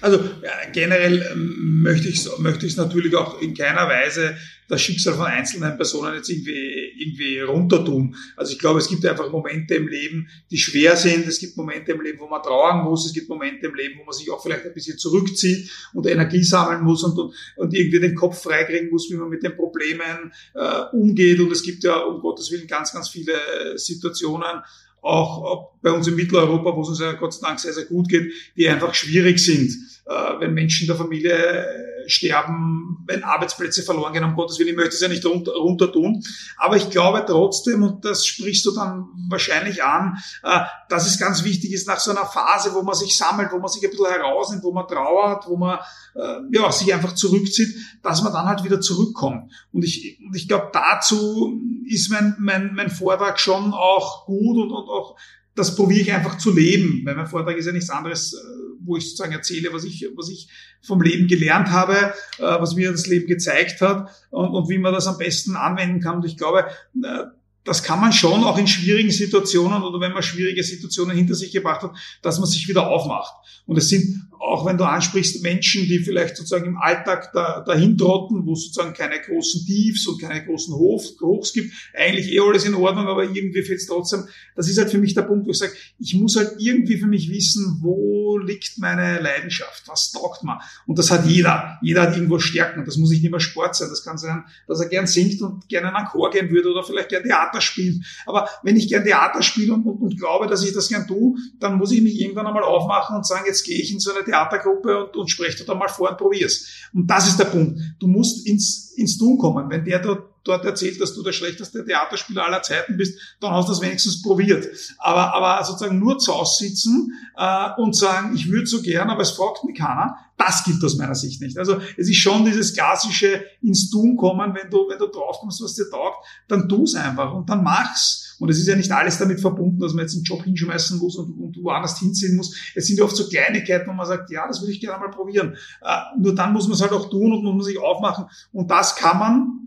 Also 0.00 0.16
ja, 0.16 0.52
generell 0.72 1.28
ähm, 1.32 1.82
möchte 1.82 2.08
ich 2.08 2.26
möchte 2.38 2.66
ich 2.66 2.76
natürlich 2.76 3.14
auch 3.14 3.40
in 3.40 3.54
keiner 3.54 3.88
Weise 3.88 4.36
das 4.68 4.82
Schicksal 4.82 5.14
von 5.14 5.26
einzelnen 5.26 5.76
Personen 5.76 6.14
jetzt 6.16 6.28
irgendwie 6.28 6.92
irgendwie 6.98 7.40
runtertun. 7.40 8.16
Also 8.36 8.52
ich 8.52 8.58
glaube, 8.58 8.80
es 8.80 8.88
gibt 8.88 9.04
einfach 9.06 9.30
Momente 9.30 9.74
im 9.74 9.86
Leben, 9.86 10.28
die 10.50 10.58
schwer 10.58 10.96
sind. 10.96 11.26
Es 11.26 11.38
gibt 11.38 11.56
Momente 11.56 11.92
im 11.92 12.00
Leben, 12.00 12.18
wo 12.18 12.26
man 12.26 12.42
trauern 12.42 12.84
muss. 12.84 13.06
Es 13.06 13.12
gibt 13.12 13.28
Momente 13.28 13.66
im 13.66 13.74
Leben, 13.74 14.00
wo 14.00 14.04
man 14.04 14.12
sich 14.12 14.30
auch 14.30 14.42
vielleicht 14.42 14.64
ein 14.64 14.74
bisschen 14.74 14.98
zurückzieht 14.98 15.70
und 15.92 16.06
Energie 16.06 16.42
sammeln 16.42 16.82
muss 16.82 17.04
und, 17.04 17.16
und, 17.18 17.34
und 17.56 17.74
irgendwie 17.74 18.00
den 18.00 18.14
Kopf 18.14 18.42
freikriegen 18.42 18.90
muss, 18.90 19.08
wie 19.10 19.14
man 19.14 19.28
mit 19.28 19.42
den 19.42 19.54
Problemen 19.54 20.32
äh, 20.54 20.80
umgeht. 20.92 21.38
Und 21.40 21.52
es 21.52 21.62
gibt 21.62 21.84
ja 21.84 21.98
um 21.98 22.20
Gottes 22.20 22.50
Willen 22.50 22.66
ganz, 22.66 22.92
ganz 22.92 23.08
viele 23.08 23.34
Situationen, 23.76 24.62
auch 25.06 25.72
bei 25.82 25.90
uns 25.90 26.06
in 26.06 26.16
Mitteleuropa, 26.16 26.74
wo 26.74 26.82
es 26.82 26.88
uns 26.88 27.00
ja 27.00 27.12
Gott 27.12 27.34
sei 27.34 27.46
Dank 27.46 27.60
sehr, 27.60 27.72
sehr 27.72 27.84
gut 27.84 28.08
geht, 28.08 28.32
die 28.56 28.68
einfach 28.68 28.94
schwierig 28.94 29.38
sind. 29.38 29.70
Äh, 30.06 30.40
wenn 30.40 30.54
Menschen 30.54 30.86
der 30.86 30.96
Familie 30.96 31.66
sterben, 32.06 32.98
wenn 33.06 33.24
Arbeitsplätze 33.24 33.82
verloren 33.82 34.12
gehen, 34.12 34.24
um 34.24 34.34
Gottes 34.34 34.58
Willen, 34.58 34.70
ich 34.70 34.76
möchte 34.76 34.94
es 34.94 35.00
ja 35.00 35.08
nicht 35.08 35.24
runter, 35.24 35.52
runter 35.52 35.92
tun. 35.92 36.22
Aber 36.56 36.76
ich 36.76 36.90
glaube 36.90 37.24
trotzdem, 37.26 37.82
und 37.82 38.04
das 38.04 38.26
sprichst 38.26 38.64
du 38.66 38.72
dann 38.72 39.06
wahrscheinlich 39.28 39.82
an, 39.82 40.18
äh, 40.42 40.60
dass 40.88 41.06
es 41.06 41.18
ganz 41.18 41.44
wichtig 41.44 41.72
ist, 41.72 41.86
nach 41.86 41.98
so 41.98 42.10
einer 42.10 42.26
Phase, 42.26 42.74
wo 42.74 42.82
man 42.82 42.94
sich 42.94 43.16
sammelt, 43.16 43.52
wo 43.52 43.58
man 43.58 43.68
sich 43.68 43.84
ein 43.84 43.90
bisschen 43.90 44.06
herausnimmt, 44.06 44.62
wo 44.64 44.72
man 44.72 44.86
trauert, 44.86 45.46
wo 45.48 45.56
man 45.56 45.78
äh, 46.14 46.38
ja, 46.52 46.70
sich 46.72 46.92
einfach 46.92 47.14
zurückzieht, 47.14 47.74
dass 48.02 48.22
man 48.22 48.32
dann 48.32 48.46
halt 48.46 48.64
wieder 48.64 48.80
zurückkommt. 48.80 49.52
Und 49.72 49.84
ich, 49.84 50.18
und 50.26 50.34
ich 50.34 50.48
glaube, 50.48 50.70
dazu 50.72 51.60
ist 51.86 52.10
mein, 52.10 52.36
mein, 52.38 52.74
mein 52.74 52.90
Vortrag 52.90 53.38
schon 53.38 53.72
auch 53.72 54.26
gut 54.26 54.56
und, 54.56 54.70
und 54.70 54.88
auch 54.88 55.16
das 55.56 55.74
probiere 55.74 56.00
ich 56.02 56.12
einfach 56.12 56.38
zu 56.38 56.54
leben, 56.54 57.02
weil 57.04 57.16
mein 57.16 57.26
Vortrag 57.26 57.56
ist 57.56 57.66
ja 57.66 57.72
nichts 57.72 57.90
anderes, 57.90 58.34
äh, 58.34 58.38
wo 58.86 58.96
ich 58.96 59.04
sozusagen 59.04 59.32
erzähle, 59.32 59.72
was 59.72 59.84
ich, 59.84 60.08
was 60.16 60.28
ich 60.28 60.48
vom 60.82 61.02
Leben 61.02 61.26
gelernt 61.26 61.70
habe, 61.70 61.96
äh, 62.38 62.42
was 62.42 62.74
mir 62.74 62.92
das 62.92 63.06
Leben 63.06 63.26
gezeigt 63.26 63.80
hat 63.80 64.10
und, 64.30 64.48
und 64.48 64.68
wie 64.68 64.78
man 64.78 64.92
das 64.92 65.06
am 65.06 65.18
besten 65.18 65.56
anwenden 65.56 66.00
kann. 66.00 66.16
Und 66.16 66.24
ich 66.24 66.36
glaube, 66.36 66.66
äh, 67.02 67.24
das 67.66 67.82
kann 67.82 68.00
man 68.00 68.12
schon 68.12 68.44
auch 68.44 68.56
in 68.58 68.68
schwierigen 68.68 69.10
Situationen 69.10 69.82
oder 69.82 70.00
wenn 70.00 70.12
man 70.12 70.22
schwierige 70.22 70.62
Situationen 70.62 71.16
hinter 71.16 71.34
sich 71.34 71.50
gebracht 71.50 71.82
hat, 71.82 71.96
dass 72.22 72.38
man 72.38 72.48
sich 72.48 72.68
wieder 72.68 72.88
aufmacht. 72.88 73.34
Und 73.66 73.76
es 73.76 73.88
sind, 73.88 74.28
auch 74.38 74.66
wenn 74.66 74.78
du 74.78 74.84
ansprichst, 74.84 75.42
Menschen, 75.42 75.86
die 75.86 75.98
vielleicht 75.98 76.36
sozusagen 76.36 76.66
im 76.66 76.76
Alltag 76.76 77.30
da, 77.32 77.60
dahin 77.60 77.96
trotten, 77.96 78.46
wo 78.46 78.52
es 78.52 78.64
sozusagen 78.64 78.94
keine 78.94 79.20
großen 79.20 79.64
Tiefs 79.66 80.06
und 80.06 80.20
keine 80.20 80.44
großen 80.44 80.74
Hochs, 80.74 81.16
Hochs 81.20 81.52
gibt, 81.52 81.72
eigentlich 81.94 82.32
eh 82.32 82.40
alles 82.40 82.64
in 82.64 82.74
Ordnung, 82.74 83.06
aber 83.06 83.24
irgendwie 83.24 83.62
fehlt 83.62 83.80
es 83.80 83.86
trotzdem. 83.86 84.24
Das 84.54 84.68
ist 84.68 84.78
halt 84.78 84.90
für 84.90 84.98
mich 84.98 85.14
der 85.14 85.22
Punkt, 85.22 85.46
wo 85.46 85.50
ich 85.50 85.58
sage, 85.58 85.72
ich 85.98 86.14
muss 86.14 86.36
halt 86.36 86.56
irgendwie 86.58 86.98
für 86.98 87.06
mich 87.06 87.30
wissen, 87.30 87.78
wo 87.80 88.38
liegt 88.38 88.78
meine 88.78 89.20
Leidenschaft, 89.20 89.84
was 89.86 90.12
taugt 90.12 90.44
man. 90.44 90.58
Und 90.86 90.98
das 90.98 91.10
hat 91.10 91.26
jeder. 91.26 91.78
Jeder 91.82 92.02
hat 92.02 92.14
irgendwo 92.14 92.38
Stärken. 92.38 92.84
Das 92.84 92.96
muss 92.96 93.10
nicht 93.10 93.24
immer 93.24 93.40
Sport 93.40 93.76
sein. 93.76 93.88
Das 93.88 94.04
kann 94.04 94.18
sein, 94.18 94.44
dass 94.66 94.80
er 94.80 94.88
gern 94.88 95.06
singt 95.06 95.40
und 95.42 95.68
gerne 95.68 95.88
in 95.88 95.94
einen 95.94 96.08
Chor 96.08 96.30
gehen 96.30 96.50
würde 96.50 96.70
oder 96.70 96.84
vielleicht 96.84 97.08
gern 97.08 97.22
Theater 97.22 97.60
spielt. 97.60 98.04
Aber 98.26 98.48
wenn 98.62 98.76
ich 98.76 98.88
gern 98.88 99.04
Theater 99.04 99.42
spiele 99.42 99.74
und, 99.74 99.84
und, 99.84 100.00
und 100.00 100.18
glaube, 100.18 100.46
dass 100.46 100.64
ich 100.64 100.72
das 100.72 100.88
gern 100.88 101.06
tue, 101.06 101.36
dann 101.60 101.76
muss 101.76 101.92
ich 101.92 102.02
mich 102.02 102.20
irgendwann 102.20 102.46
einmal 102.46 102.64
aufmachen 102.64 103.16
und 103.16 103.26
sagen, 103.26 103.44
jetzt 103.46 103.64
gehe 103.64 103.80
ich 103.80 103.92
in 103.92 104.00
so 104.00 104.14
eine 104.14 104.24
Theatergruppe 104.26 105.04
und, 105.04 105.16
und 105.16 105.30
spreche 105.30 105.64
da 105.64 105.74
mal 105.74 105.88
vor 105.88 106.10
und 106.10 106.18
probier's. 106.18 106.68
Und 106.92 107.06
das 107.06 107.28
ist 107.28 107.38
der 107.38 107.46
Punkt. 107.46 107.80
Du 107.98 108.06
musst 108.06 108.46
ins, 108.46 108.92
ins 108.96 109.16
Tun 109.16 109.38
kommen. 109.38 109.70
Wenn 109.70 109.84
der 109.84 110.00
dort 110.00 110.36
dort 110.46 110.64
erzählt, 110.64 111.00
dass 111.00 111.14
du 111.14 111.22
der 111.22 111.32
schlechteste 111.32 111.84
Theaterspieler 111.84 112.44
aller 112.44 112.62
Zeiten 112.62 112.96
bist, 112.96 113.18
dann 113.40 113.52
hast 113.52 113.68
du 113.68 113.72
das 113.72 113.80
wenigstens 113.80 114.22
probiert. 114.22 114.66
Aber, 114.98 115.34
aber 115.34 115.64
sozusagen 115.64 115.98
nur 115.98 116.18
zu 116.18 116.32
aussitzen 116.32 117.12
äh, 117.36 117.68
und 117.78 117.96
sagen, 117.96 118.34
ich 118.34 118.50
würde 118.50 118.66
so 118.66 118.82
gern, 118.82 119.10
aber 119.10 119.22
es 119.22 119.32
fragt 119.32 119.64
mich 119.64 119.76
keiner, 119.76 120.16
das 120.36 120.64
gibt 120.64 120.82
aus 120.84 120.96
meiner 120.96 121.14
Sicht 121.14 121.40
nicht. 121.40 121.58
Also 121.58 121.80
es 121.96 122.08
ist 122.08 122.18
schon 122.18 122.44
dieses 122.44 122.74
klassische 122.74 123.44
ins 123.62 123.90
Tun 123.90 124.16
kommen, 124.16 124.54
wenn 124.54 124.70
du, 124.70 124.88
wenn 124.88 124.98
du 124.98 125.06
draufkommst, 125.06 125.62
was 125.62 125.74
dir 125.74 125.90
taugt, 125.90 126.24
dann 126.48 126.68
tu 126.68 126.84
es 126.84 126.94
einfach 126.94 127.32
und 127.32 127.48
dann 127.48 127.62
mach's. 127.62 128.22
Und 128.38 128.48
es 128.50 128.58
ist 128.58 128.66
ja 128.66 128.76
nicht 128.76 128.90
alles 128.92 129.18
damit 129.18 129.40
verbunden, 129.40 129.80
dass 129.80 129.94
man 129.94 130.04
jetzt 130.04 130.14
einen 130.14 130.24
Job 130.24 130.42
hinschmeißen 130.44 130.98
muss 130.98 131.16
und, 131.16 131.32
und 131.38 131.56
woanders 131.62 131.98
hinziehen 131.98 132.36
muss. 132.36 132.54
Es 132.74 132.86
sind 132.86 132.98
ja 132.98 133.04
oft 133.04 133.16
so 133.16 133.28
Kleinigkeiten, 133.28 133.88
wo 133.88 133.92
man 133.92 134.06
sagt, 134.06 134.30
ja, 134.30 134.46
das 134.46 134.60
würde 134.60 134.72
ich 134.72 134.80
gerne 134.80 134.98
mal 134.98 135.10
probieren. 135.10 135.56
Äh, 135.82 136.20
nur 136.20 136.34
dann 136.34 136.52
muss 136.52 136.66
man 136.66 136.74
es 136.74 136.82
halt 136.82 136.92
auch 136.92 137.08
tun 137.08 137.32
und 137.32 137.42
muss 137.42 137.54
man 137.54 137.64
sich 137.64 137.78
aufmachen. 137.78 138.26
Und 138.52 138.70
das 138.70 138.96
kann 138.96 139.18
man 139.18 139.66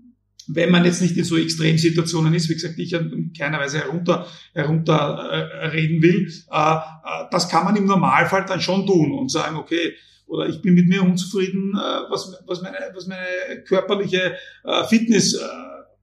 wenn 0.52 0.72
man 0.72 0.84
jetzt 0.84 1.02
nicht 1.02 1.16
in 1.16 1.24
so 1.24 1.38
Extremsituationen 1.38 2.34
ist, 2.34 2.50
wie 2.50 2.56
gesagt, 2.56 2.80
ich 2.80 2.94
in 2.94 3.32
keiner 3.38 3.60
Weise 3.60 3.80
herunter, 3.80 4.26
herunter 4.54 5.72
äh, 5.72 6.02
will, 6.02 6.28
äh, 6.52 6.76
äh, 6.76 7.26
das 7.30 7.50
kann 7.50 7.66
man 7.66 7.76
im 7.76 7.86
Normalfall 7.86 8.46
dann 8.46 8.60
schon 8.60 8.86
tun 8.88 9.14
und 9.14 9.30
sagen, 9.30 9.58
okay, 9.58 9.94
oder 10.26 10.48
ich 10.48 10.62
bin 10.62 10.74
mit 10.74 10.88
mir 10.88 11.04
unzufrieden, 11.04 11.74
äh, 11.76 12.10
was, 12.10 12.36
was, 12.48 12.62
meine, 12.62 12.78
was 12.96 13.06
meine 13.06 13.64
körperliche 13.68 14.38
äh, 14.64 14.84
Fitness 14.86 15.36
äh, 15.36 15.40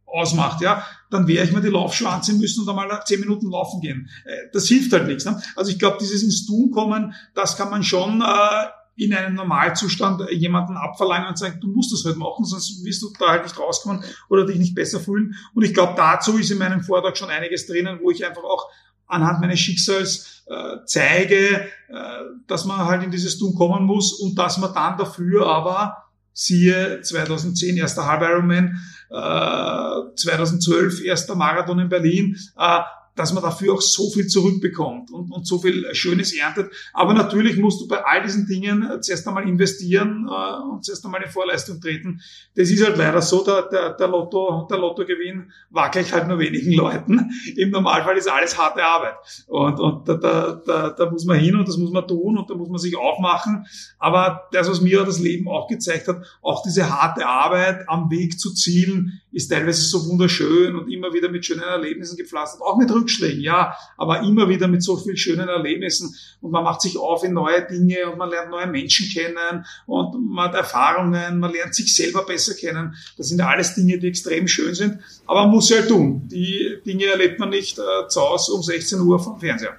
ausmacht, 0.04 0.60
ja, 0.60 0.84
dann 1.10 1.28
werde 1.28 1.48
ich 1.48 1.54
mir 1.54 1.60
die 1.60 1.68
Laufschuhe 1.68 2.08
anziehen 2.08 2.38
müssen 2.38 2.62
und 2.62 2.68
einmal 2.68 3.02
zehn 3.04 3.20
Minuten 3.20 3.50
laufen 3.50 3.80
gehen. 3.80 4.08
Äh, 4.24 4.50
das 4.52 4.66
hilft 4.66 4.92
halt 4.92 5.06
nichts. 5.06 5.24
Ne? 5.24 5.40
Also 5.54 5.70
ich 5.70 5.78
glaube, 5.78 5.98
dieses 6.00 6.22
ins 6.22 6.46
Tun 6.46 6.70
kommen, 6.70 7.14
das 7.34 7.56
kann 7.56 7.70
man 7.70 7.82
schon 7.82 8.20
äh, 8.20 8.66
in 8.96 9.14
einem 9.14 9.34
Normalzustand 9.34 10.30
jemanden 10.30 10.76
abverlangen 10.76 11.28
und 11.28 11.38
sagen, 11.38 11.60
du 11.60 11.68
musst 11.68 11.92
das 11.92 12.04
halt 12.04 12.16
machen, 12.16 12.44
sonst 12.44 12.84
wirst 12.84 13.02
du 13.02 13.12
da 13.18 13.28
halt 13.28 13.44
nicht 13.44 13.58
rauskommen 13.58 14.02
oder 14.30 14.46
dich 14.46 14.58
nicht 14.58 14.74
besser 14.74 15.00
fühlen. 15.00 15.34
Und 15.54 15.64
ich 15.64 15.74
glaube, 15.74 15.94
dazu 15.96 16.38
ist 16.38 16.50
in 16.50 16.58
meinem 16.58 16.80
Vortrag 16.80 17.16
schon 17.16 17.28
einiges 17.28 17.66
drinnen, 17.66 17.98
wo 18.02 18.10
ich 18.10 18.24
einfach 18.24 18.42
auch 18.42 18.70
anhand 19.06 19.40
meines 19.40 19.60
Schicksals 19.60 20.44
äh, 20.46 20.78
zeige, 20.86 21.68
äh, 21.88 22.22
dass 22.46 22.64
man 22.64 22.86
halt 22.86 23.02
in 23.02 23.10
dieses 23.10 23.38
Tun 23.38 23.54
kommen 23.54 23.84
muss 23.84 24.14
und 24.14 24.36
dass 24.38 24.58
man 24.58 24.72
dann 24.72 24.96
dafür 24.96 25.46
aber 25.46 26.05
siehe 26.36 27.00
2010 27.00 27.78
erster 27.78 28.06
Halb 28.06 28.20
Ironman, 28.20 28.78
äh, 29.08 30.14
2012 30.16 31.02
erster 31.02 31.34
Marathon 31.34 31.78
in 31.78 31.88
Berlin, 31.88 32.38
äh, 32.58 32.80
dass 33.16 33.32
man 33.32 33.42
dafür 33.42 33.74
auch 33.74 33.80
so 33.80 34.10
viel 34.10 34.26
zurückbekommt 34.26 35.10
und, 35.10 35.32
und 35.32 35.46
so 35.46 35.58
viel 35.58 35.92
Schönes 35.94 36.36
erntet. 36.36 36.70
Aber 36.92 37.14
natürlich 37.14 37.56
musst 37.56 37.80
du 37.80 37.88
bei 37.88 38.04
all 38.04 38.22
diesen 38.22 38.46
Dingen 38.46 38.88
äh, 38.88 39.00
zuerst 39.00 39.26
einmal 39.26 39.48
investieren 39.48 40.28
äh, 40.28 40.70
und 40.70 40.84
zuerst 40.84 41.04
einmal 41.04 41.22
in 41.22 41.30
Vorleistung 41.30 41.80
treten. 41.80 42.20
Das 42.54 42.70
ist 42.70 42.84
halt 42.84 42.98
leider 42.98 43.22
so, 43.22 43.42
der, 43.42 43.62
der, 43.62 43.94
der, 43.94 44.08
Lotto, 44.08 44.68
der 44.70 44.78
Lottogewinn 44.78 45.50
wackelt 45.70 46.12
halt 46.12 46.28
nur 46.28 46.38
wenigen 46.38 46.72
Leuten. 46.72 47.30
Im 47.56 47.70
Normalfall 47.70 48.16
ist 48.18 48.30
alles 48.30 48.58
harte 48.58 48.84
Arbeit. 48.84 49.14
Und, 49.46 49.80
und 49.80 50.08
da, 50.08 50.14
da, 50.14 50.62
da, 50.64 50.90
da 50.90 51.10
muss 51.10 51.24
man 51.24 51.38
hin 51.38 51.56
und 51.56 51.66
das 51.66 51.78
muss 51.78 51.90
man 51.90 52.06
tun 52.06 52.36
und 52.36 52.50
da 52.50 52.54
muss 52.54 52.68
man 52.68 52.78
sich 52.78 52.96
aufmachen. 52.96 53.66
Aber 53.98 54.48
das, 54.52 54.68
was 54.68 54.82
mir 54.82 55.04
das 55.04 55.18
Leben 55.18 55.48
auch 55.48 55.68
gezeigt 55.68 56.06
hat, 56.08 56.22
auch 56.42 56.62
diese 56.62 56.90
harte 56.90 57.26
Arbeit 57.26 57.88
am 57.88 58.10
Weg 58.10 58.38
zu 58.38 58.52
Zielen, 58.52 59.20
ist 59.32 59.48
teilweise 59.48 59.82
so 59.82 60.08
wunderschön 60.08 60.76
und 60.76 60.90
immer 60.90 61.12
wieder 61.12 61.28
mit 61.28 61.44
schönen 61.44 61.62
Erlebnissen 61.62 62.16
gepflastert, 62.16 62.62
auch 62.62 62.78
mit 62.78 62.90
Rückschlägen, 63.06 63.40
ja, 63.40 63.74
aber 63.96 64.20
immer 64.20 64.48
wieder 64.48 64.68
mit 64.68 64.82
so 64.82 64.96
vielen 64.96 65.16
schönen 65.16 65.48
Erlebnissen 65.48 66.14
und 66.40 66.50
man 66.50 66.64
macht 66.64 66.82
sich 66.82 66.98
auf 66.98 67.22
in 67.22 67.32
neue 67.32 67.66
Dinge 67.66 68.10
und 68.10 68.18
man 68.18 68.30
lernt 68.30 68.50
neue 68.50 68.66
Menschen 68.66 69.08
kennen 69.08 69.64
und 69.86 70.32
man 70.32 70.48
hat 70.48 70.54
Erfahrungen, 70.54 71.38
man 71.38 71.52
lernt 71.52 71.74
sich 71.74 71.94
selber 71.94 72.24
besser 72.26 72.54
kennen. 72.54 72.94
Das 73.16 73.28
sind 73.28 73.38
ja 73.38 73.48
alles 73.48 73.74
Dinge, 73.74 73.98
die 73.98 74.08
extrem 74.08 74.48
schön 74.48 74.74
sind, 74.74 74.98
aber 75.26 75.42
man 75.42 75.50
muss 75.50 75.68
sie 75.68 75.74
halt 75.74 75.88
tun. 75.88 76.28
Die 76.28 76.78
Dinge 76.84 77.04
erlebt 77.06 77.38
man 77.38 77.50
nicht 77.50 77.78
äh, 77.78 78.08
zu 78.08 78.20
Hause 78.20 78.52
um 78.52 78.62
16 78.62 79.00
Uhr 79.00 79.18
vom 79.18 79.38
Fernseher. 79.38 79.78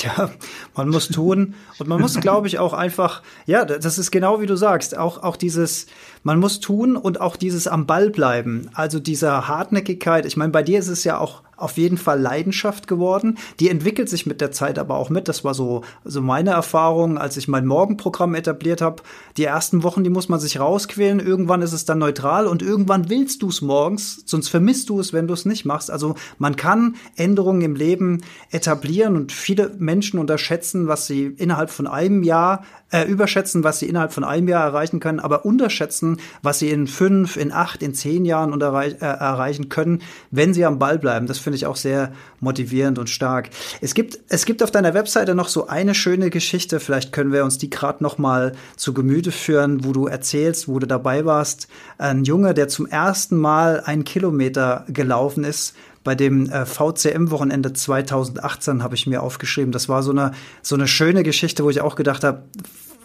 Ja, 0.00 0.30
man 0.74 0.88
muss 0.88 1.08
tun 1.08 1.54
und 1.78 1.88
man 1.88 2.00
muss, 2.00 2.18
glaube 2.20 2.46
ich, 2.46 2.58
auch 2.58 2.72
einfach, 2.72 3.22
ja, 3.46 3.64
das 3.64 3.98
ist 3.98 4.10
genau 4.10 4.40
wie 4.40 4.46
du 4.46 4.56
sagst, 4.56 4.96
auch, 4.96 5.22
auch 5.22 5.36
dieses, 5.36 5.86
man 6.22 6.38
muss 6.38 6.60
tun 6.60 6.96
und 6.96 7.20
auch 7.20 7.36
dieses 7.36 7.66
am 7.66 7.86
Ball 7.86 8.10
bleiben. 8.10 8.70
Also 8.74 9.00
dieser 9.00 9.48
Hartnäckigkeit. 9.48 10.24
Ich 10.24 10.36
meine, 10.36 10.52
bei 10.52 10.62
dir 10.62 10.78
ist 10.78 10.88
es 10.88 11.04
ja 11.04 11.18
auch 11.18 11.42
auf 11.62 11.76
jeden 11.76 11.98
Fall 11.98 12.20
Leidenschaft 12.20 12.88
geworden. 12.88 13.38
Die 13.60 13.68
entwickelt 13.68 14.08
sich 14.08 14.26
mit 14.26 14.40
der 14.40 14.50
Zeit 14.50 14.78
aber 14.78 14.96
auch 14.96 15.10
mit. 15.10 15.28
Das 15.28 15.44
war 15.44 15.54
so, 15.54 15.82
so 16.04 16.20
meine 16.20 16.50
Erfahrung, 16.50 17.18
als 17.18 17.36
ich 17.36 17.48
mein 17.48 17.66
Morgenprogramm 17.66 18.34
etabliert 18.34 18.80
habe. 18.80 19.02
Die 19.36 19.44
ersten 19.44 19.82
Wochen, 19.82 20.04
die 20.04 20.10
muss 20.10 20.28
man 20.28 20.40
sich 20.40 20.58
rausquälen. 20.58 21.20
Irgendwann 21.20 21.62
ist 21.62 21.72
es 21.72 21.84
dann 21.84 21.98
neutral 21.98 22.46
und 22.46 22.62
irgendwann 22.62 23.08
willst 23.08 23.42
du 23.42 23.48
es 23.48 23.62
morgens, 23.62 24.22
sonst 24.26 24.48
vermisst 24.48 24.88
du 24.88 25.00
es, 25.00 25.12
wenn 25.12 25.26
du 25.26 25.34
es 25.34 25.44
nicht 25.44 25.64
machst. 25.64 25.90
Also 25.90 26.14
man 26.38 26.56
kann 26.56 26.96
Änderungen 27.16 27.62
im 27.62 27.76
Leben 27.76 28.22
etablieren 28.50 29.16
und 29.16 29.32
viele 29.32 29.74
Menschen 29.78 30.18
unterschätzen, 30.18 30.88
was 30.88 31.06
sie 31.06 31.26
innerhalb 31.26 31.70
von 31.70 31.86
einem 31.86 32.22
Jahr 32.22 32.64
äh, 32.92 33.04
überschätzen, 33.04 33.64
was 33.64 33.78
sie 33.78 33.88
innerhalb 33.88 34.12
von 34.12 34.22
einem 34.22 34.46
Jahr 34.46 34.64
erreichen 34.64 35.00
können, 35.00 35.18
aber 35.18 35.44
unterschätzen, 35.44 36.18
was 36.42 36.58
sie 36.58 36.70
in 36.70 36.86
fünf, 36.86 37.36
in 37.36 37.50
acht, 37.50 37.82
in 37.82 37.94
zehn 37.94 38.24
Jahren 38.24 38.52
äh, 38.60 38.94
erreichen 39.00 39.68
können, 39.68 40.02
wenn 40.30 40.54
sie 40.54 40.64
am 40.64 40.78
Ball 40.78 40.98
bleiben. 40.98 41.26
Das 41.26 41.38
finde 41.38 41.56
ich 41.56 41.66
auch 41.66 41.76
sehr 41.76 42.12
motivierend 42.40 42.98
und 42.98 43.08
stark. 43.08 43.50
Es 43.80 43.94
gibt, 43.94 44.18
es 44.28 44.44
gibt 44.44 44.62
auf 44.62 44.70
deiner 44.70 44.94
Webseite 44.94 45.34
noch 45.34 45.48
so 45.48 45.66
eine 45.66 45.94
schöne 45.94 46.30
Geschichte. 46.30 46.80
Vielleicht 46.80 47.12
können 47.12 47.32
wir 47.32 47.44
uns 47.44 47.58
die 47.58 47.70
gerade 47.70 48.02
noch 48.02 48.18
mal 48.18 48.52
zu 48.76 48.92
Gemüte 48.92 49.32
führen, 49.32 49.84
wo 49.84 49.92
du 49.92 50.06
erzählst, 50.06 50.68
wo 50.68 50.78
du 50.78 50.86
dabei 50.86 51.24
warst. 51.24 51.68
Ein 51.98 52.24
Junge, 52.24 52.54
der 52.54 52.68
zum 52.68 52.86
ersten 52.86 53.36
Mal 53.36 53.80
einen 53.80 54.04
Kilometer 54.04 54.84
gelaufen 54.88 55.44
ist, 55.44 55.74
bei 56.04 56.14
dem 56.14 56.50
äh, 56.50 56.66
VCM-Wochenende 56.66 57.72
2018 57.72 58.82
habe 58.82 58.94
ich 58.94 59.06
mir 59.06 59.22
aufgeschrieben. 59.22 59.72
Das 59.72 59.88
war 59.88 60.02
so 60.02 60.10
eine, 60.10 60.32
so 60.62 60.74
eine 60.74 60.88
schöne 60.88 61.22
Geschichte, 61.22 61.64
wo 61.64 61.70
ich 61.70 61.80
auch 61.80 61.96
gedacht 61.96 62.24
habe, 62.24 62.42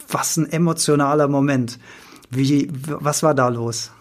was 0.09 0.37
ein 0.37 0.51
emotionaler 0.51 1.27
Moment. 1.27 1.79
Wie, 2.29 2.69
was 2.87 3.23
war 3.23 3.33
da 3.33 3.47
los? 3.49 3.91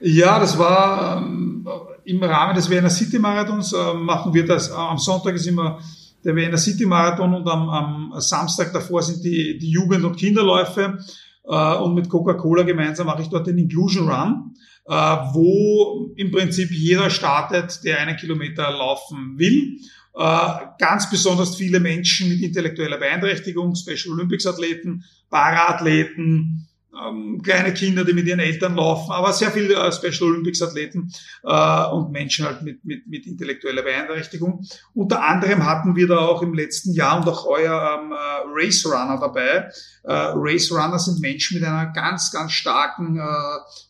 Ja, 0.00 0.38
das 0.38 0.58
war 0.58 1.18
ähm, 1.18 1.66
im 2.04 2.22
Rahmen 2.22 2.54
des 2.54 2.68
Vienna 2.68 2.90
City 2.90 3.18
Marathons 3.18 3.72
äh, 3.72 3.94
machen 3.94 4.34
wir 4.34 4.44
das. 4.44 4.70
Äh, 4.70 4.74
am 4.74 4.98
Sonntag 4.98 5.34
ist 5.34 5.46
immer 5.46 5.78
der 6.24 6.36
Vienna 6.36 6.56
City 6.56 6.84
Marathon 6.84 7.34
und 7.34 7.48
am, 7.48 7.68
am 7.68 8.12
Samstag 8.18 8.72
davor 8.72 9.02
sind 9.02 9.24
die, 9.24 9.58
die 9.58 9.70
Jugend- 9.70 10.04
und 10.04 10.16
Kinderläufe. 10.16 10.98
Äh, 11.46 11.74
und 11.76 11.94
mit 11.94 12.08
Coca-Cola 12.08 12.62
gemeinsam 12.62 13.06
mache 13.06 13.22
ich 13.22 13.28
dort 13.28 13.46
den 13.46 13.58
Inclusion 13.58 14.08
Run, 14.08 14.54
wo 14.86 16.12
im 16.16 16.30
Prinzip 16.30 16.70
jeder 16.70 17.10
startet, 17.10 17.80
der 17.84 18.00
einen 18.00 18.16
Kilometer 18.16 18.70
laufen 18.70 19.38
will. 19.38 19.78
Äh, 20.16 20.48
ganz 20.78 21.10
besonders 21.10 21.56
viele 21.56 21.80
Menschen 21.80 22.28
mit 22.28 22.40
intellektueller 22.40 22.98
Beeinträchtigung, 22.98 23.74
Special 23.74 24.14
Olympics 24.14 24.46
Athleten, 24.46 25.04
Paraathleten, 25.28 26.68
ähm, 27.02 27.42
kleine 27.42 27.72
Kinder, 27.74 28.04
die 28.04 28.12
mit 28.12 28.26
ihren 28.26 28.40
Eltern 28.40 28.76
laufen, 28.76 29.12
aber 29.12 29.32
sehr 29.32 29.50
viele 29.50 29.74
äh, 29.74 29.92
Special 29.92 30.30
Olympics 30.30 30.62
Athleten 30.62 31.12
äh, 31.42 31.84
und 31.86 32.12
Menschen 32.12 32.46
halt 32.46 32.62
mit, 32.62 32.84
mit, 32.84 33.06
mit 33.06 33.26
intellektueller 33.26 33.82
Beeinträchtigung. 33.82 34.64
Unter 34.94 35.22
anderem 35.22 35.64
hatten 35.64 35.96
wir 35.96 36.06
da 36.06 36.18
auch 36.18 36.42
im 36.42 36.54
letzten 36.54 36.92
Jahr 36.92 37.16
und 37.18 37.28
auch 37.28 37.46
euer 37.46 38.00
ähm, 38.00 38.12
äh, 38.12 38.64
Race 38.64 38.84
Runner 38.86 39.18
dabei. 39.20 39.70
Äh, 40.04 40.12
Race 40.34 40.70
Runner 40.70 40.98
sind 40.98 41.20
Menschen 41.20 41.58
mit 41.58 41.68
einer 41.68 41.92
ganz, 41.92 42.30
ganz 42.30 42.52
starken 42.52 43.18
äh, 43.18 43.22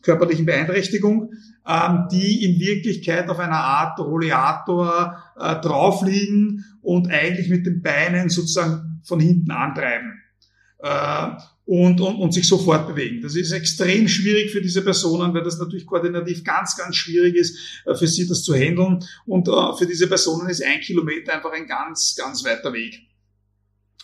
körperlichen 0.03 0.45
Beeinträchtigung, 0.45 1.33
ähm, 1.67 2.07
die 2.11 2.43
in 2.45 2.59
Wirklichkeit 2.59 3.29
auf 3.29 3.39
einer 3.39 3.59
Art 3.59 3.99
Rollator 3.99 5.23
äh, 5.39 5.55
drauf 5.61 6.03
liegen 6.03 6.65
und 6.81 7.09
eigentlich 7.09 7.49
mit 7.49 7.65
den 7.65 7.81
Beinen 7.81 8.29
sozusagen 8.29 9.01
von 9.03 9.19
hinten 9.19 9.51
antreiben. 9.51 10.21
Und, 11.67 11.99
und, 11.99 12.17
und 12.17 12.31
sich 12.31 12.47
sofort 12.47 12.87
bewegen. 12.87 13.21
Das 13.21 13.35
ist 13.35 13.51
extrem 13.51 14.07
schwierig 14.07 14.51
für 14.51 14.61
diese 14.61 14.83
Personen, 14.83 15.33
weil 15.33 15.41
das 15.41 15.57
natürlich 15.57 15.87
koordinativ 15.87 16.43
ganz, 16.43 16.77
ganz 16.77 16.95
schwierig 16.95 17.35
ist, 17.35 17.57
äh, 17.85 17.95
für 17.95 18.05
sie 18.05 18.27
das 18.27 18.43
zu 18.43 18.53
handeln. 18.53 19.03
Und 19.25 19.47
äh, 19.47 19.73
für 19.75 19.87
diese 19.87 20.07
Personen 20.07 20.47
ist 20.47 20.63
ein 20.63 20.79
Kilometer 20.81 21.33
einfach 21.33 21.51
ein 21.53 21.65
ganz, 21.65 22.15
ganz 22.15 22.45
weiter 22.45 22.71
Weg. 22.71 23.01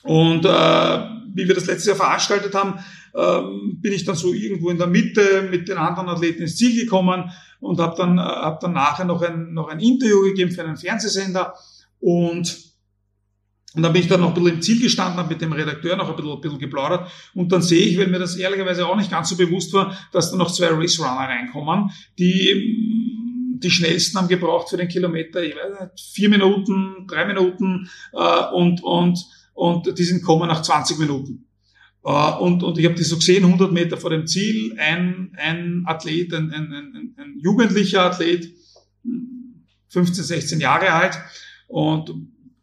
Und 0.03 0.43
äh, 0.43 0.49
wie 1.33 1.47
wir 1.47 1.53
das 1.53 1.67
letztes 1.67 1.85
Jahr 1.85 1.95
veranstaltet 1.95 2.55
haben, 2.55 2.79
äh, 3.13 3.41
bin 3.75 3.93
ich 3.93 4.05
dann 4.05 4.15
so 4.15 4.33
irgendwo 4.33 4.69
in 4.69 4.77
der 4.77 4.87
Mitte 4.87 5.47
mit 5.49 5.67
den 5.67 5.77
anderen 5.77 6.09
Athleten 6.09 6.43
ins 6.43 6.57
Ziel 6.57 6.75
gekommen 6.75 7.31
und 7.59 7.79
habe 7.79 7.95
dann, 7.97 8.17
äh, 8.17 8.21
hab 8.21 8.59
dann 8.59 8.73
nachher 8.73 9.05
noch 9.05 9.21
ein, 9.21 9.53
noch 9.53 9.67
ein 9.67 9.79
Interview 9.79 10.21
gegeben 10.23 10.51
für 10.51 10.63
einen 10.63 10.77
Fernsehsender 10.77 11.53
und 11.99 12.70
und 13.73 13.83
dann 13.83 13.93
bin 13.93 14.01
ich 14.01 14.09
dann 14.09 14.19
noch 14.19 14.29
ein 14.29 14.33
bisschen 14.33 14.55
im 14.55 14.61
Ziel 14.61 14.81
gestanden, 14.81 15.17
habe 15.17 15.29
mit 15.29 15.41
dem 15.41 15.53
Redakteur 15.53 15.95
noch 15.95 16.09
ein 16.09 16.15
bisschen, 16.15 16.31
ein 16.31 16.41
bisschen 16.41 16.59
geplaudert. 16.59 17.09
Und 17.33 17.51
dann 17.53 17.61
sehe 17.61 17.85
ich, 17.85 17.97
weil 17.97 18.07
mir 18.07 18.19
das 18.19 18.35
ehrlicherweise 18.35 18.85
auch 18.85 18.97
nicht 18.97 19.09
ganz 19.09 19.29
so 19.29 19.37
bewusst 19.37 19.71
war, 19.71 19.97
dass 20.11 20.29
da 20.29 20.37
noch 20.37 20.51
zwei 20.51 20.67
Race 20.67 20.99
Runner 20.99 21.29
reinkommen, 21.29 21.89
die 22.19 22.89
die 23.61 23.69
schnellsten 23.69 24.17
haben 24.17 24.27
gebraucht 24.27 24.69
für 24.69 24.77
den 24.77 24.87
Kilometer, 24.87 25.43
ich 25.43 25.55
weiß 25.55 25.79
nicht, 25.79 26.01
vier 26.13 26.29
Minuten, 26.29 27.05
drei 27.07 27.25
Minuten 27.25 27.87
äh, 28.11 28.53
und, 28.53 28.83
und, 28.83 29.19
und 29.53 29.97
die 29.97 30.03
sind 30.03 30.23
kommen 30.23 30.47
nach 30.47 30.63
20 30.63 30.97
Minuten. 30.97 31.47
Uh, 32.03 32.35
und, 32.39 32.63
und 32.63 32.79
ich 32.79 32.85
habe 32.85 32.95
die 32.95 33.03
so 33.03 33.17
gesehen, 33.17 33.45
100 33.45 33.71
Meter 33.71 33.95
vor 33.95 34.09
dem 34.09 34.25
Ziel, 34.25 34.75
ein, 34.79 35.37
ein 35.37 35.83
Athlet, 35.85 36.33
ein, 36.33 36.49
ein, 36.49 36.73
ein, 36.73 37.15
ein 37.15 37.39
jugendlicher 37.39 38.05
Athlet, 38.05 38.51
15, 39.89 40.23
16 40.23 40.59
Jahre 40.59 40.91
alt 40.93 41.19
und 41.67 42.11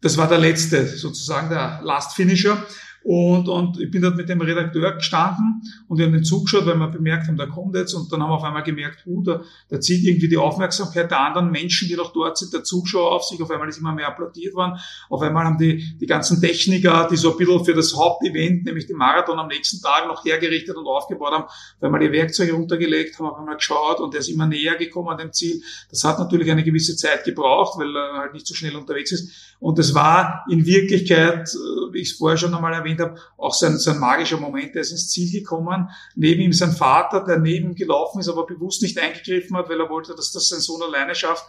das 0.01 0.17
war 0.17 0.27
der 0.27 0.37
letzte, 0.37 0.87
sozusagen 0.87 1.49
der 1.49 1.81
Last 1.83 2.15
Finisher. 2.15 2.63
Und, 3.03 3.47
und 3.47 3.79
ich 3.79 3.89
bin 3.89 4.01
dort 4.01 4.17
mit 4.17 4.27
dem 4.27 4.41
Redakteur 4.41 4.91
gestanden 4.93 5.61
und 5.87 5.97
wir 5.97 6.05
haben 6.05 6.13
den 6.13 6.23
zugeschaut, 6.23 6.65
weil 6.65 6.75
wir 6.75 6.87
bemerkt 6.87 7.27
haben, 7.27 7.37
der 7.37 7.47
kommt 7.47 7.75
jetzt. 7.75 7.93
Und 7.93 8.11
dann 8.11 8.21
haben 8.21 8.29
wir 8.29 8.35
auf 8.35 8.43
einmal 8.43 8.63
gemerkt, 8.63 9.03
uh, 9.05 9.23
da, 9.23 9.41
da 9.69 9.79
zieht 9.79 10.03
irgendwie 10.03 10.27
die 10.27 10.37
Aufmerksamkeit 10.37 11.09
der 11.09 11.19
anderen 11.19 11.49
Menschen, 11.49 11.87
die 11.87 11.95
noch 11.95 12.11
dort 12.11 12.37
sind, 12.37 12.53
der 12.53 12.63
Zuschauer 12.63 13.11
auf 13.11 13.23
sich. 13.23 13.41
Auf 13.41 13.49
einmal 13.51 13.69
ist 13.69 13.77
immer 13.77 13.93
mehr 13.93 14.07
applaudiert 14.07 14.53
worden. 14.53 14.77
Auf 15.09 15.21
einmal 15.21 15.45
haben 15.45 15.57
die, 15.57 15.97
die 15.97 16.05
ganzen 16.05 16.41
Techniker, 16.41 17.07
die 17.09 17.15
so 17.15 17.31
ein 17.31 17.37
bisschen 17.37 17.65
für 17.65 17.73
das 17.73 17.95
Hauptevent, 17.95 18.65
nämlich 18.65 18.87
den 18.87 18.97
Marathon 18.97 19.39
am 19.39 19.47
nächsten 19.47 19.81
Tag 19.81 20.07
noch 20.07 20.25
hergerichtet 20.25 20.75
und 20.75 20.85
aufgebaut 20.85 21.31
haben, 21.31 21.43
auf 21.45 21.83
einmal 21.83 22.01
die 22.01 22.11
Werkzeuge 22.11 22.53
runtergelegt, 22.53 23.17
haben 23.17 23.27
auf 23.27 23.37
einmal 23.37 23.55
geschaut 23.55 23.99
und 23.99 24.13
der 24.13 24.19
ist 24.19 24.29
immer 24.29 24.45
näher 24.45 24.75
gekommen 24.75 25.09
an 25.09 25.17
dem 25.17 25.31
Ziel. 25.31 25.61
Das 25.89 26.03
hat 26.03 26.19
natürlich 26.19 26.51
eine 26.51 26.63
gewisse 26.63 26.95
Zeit 26.95 27.23
gebraucht, 27.23 27.79
weil 27.79 27.95
er 27.95 28.19
halt 28.19 28.33
nicht 28.33 28.45
so 28.45 28.53
schnell 28.53 28.75
unterwegs 28.75 29.11
ist. 29.11 29.55
Und 29.59 29.77
es 29.77 29.93
war 29.93 30.45
in 30.49 30.65
Wirklichkeit, 30.65 31.49
äh, 31.49 31.93
wie 31.93 31.99
ich 31.99 32.11
es 32.11 32.17
vorher 32.17 32.37
schon 32.37 32.53
einmal 32.53 32.73
erwähnt 32.73 32.88
erwähnt 32.89 33.01
habe, 33.01 33.19
auch 33.37 33.53
so 33.53 33.65
ein, 33.65 33.77
so 33.77 33.91
ein 33.91 33.99
magischer 33.99 34.39
Moment. 34.39 34.75
Er 34.75 34.81
ist 34.81 34.91
ins 34.91 35.09
Ziel 35.09 35.31
gekommen. 35.31 35.89
Neben 36.15 36.41
ihm 36.41 36.53
sein 36.53 36.71
Vater, 36.71 37.23
der 37.23 37.39
neben 37.39 37.69
ihm 37.69 37.75
gelaufen 37.75 38.19
ist, 38.19 38.29
aber 38.29 38.45
bewusst 38.45 38.81
nicht 38.81 38.99
eingegriffen 38.99 39.55
hat, 39.57 39.69
weil 39.69 39.79
er 39.79 39.89
wollte, 39.89 40.15
dass 40.15 40.31
das 40.31 40.49
sein 40.49 40.59
Sohn 40.59 40.81
alleine 40.81 41.15
schafft. 41.15 41.45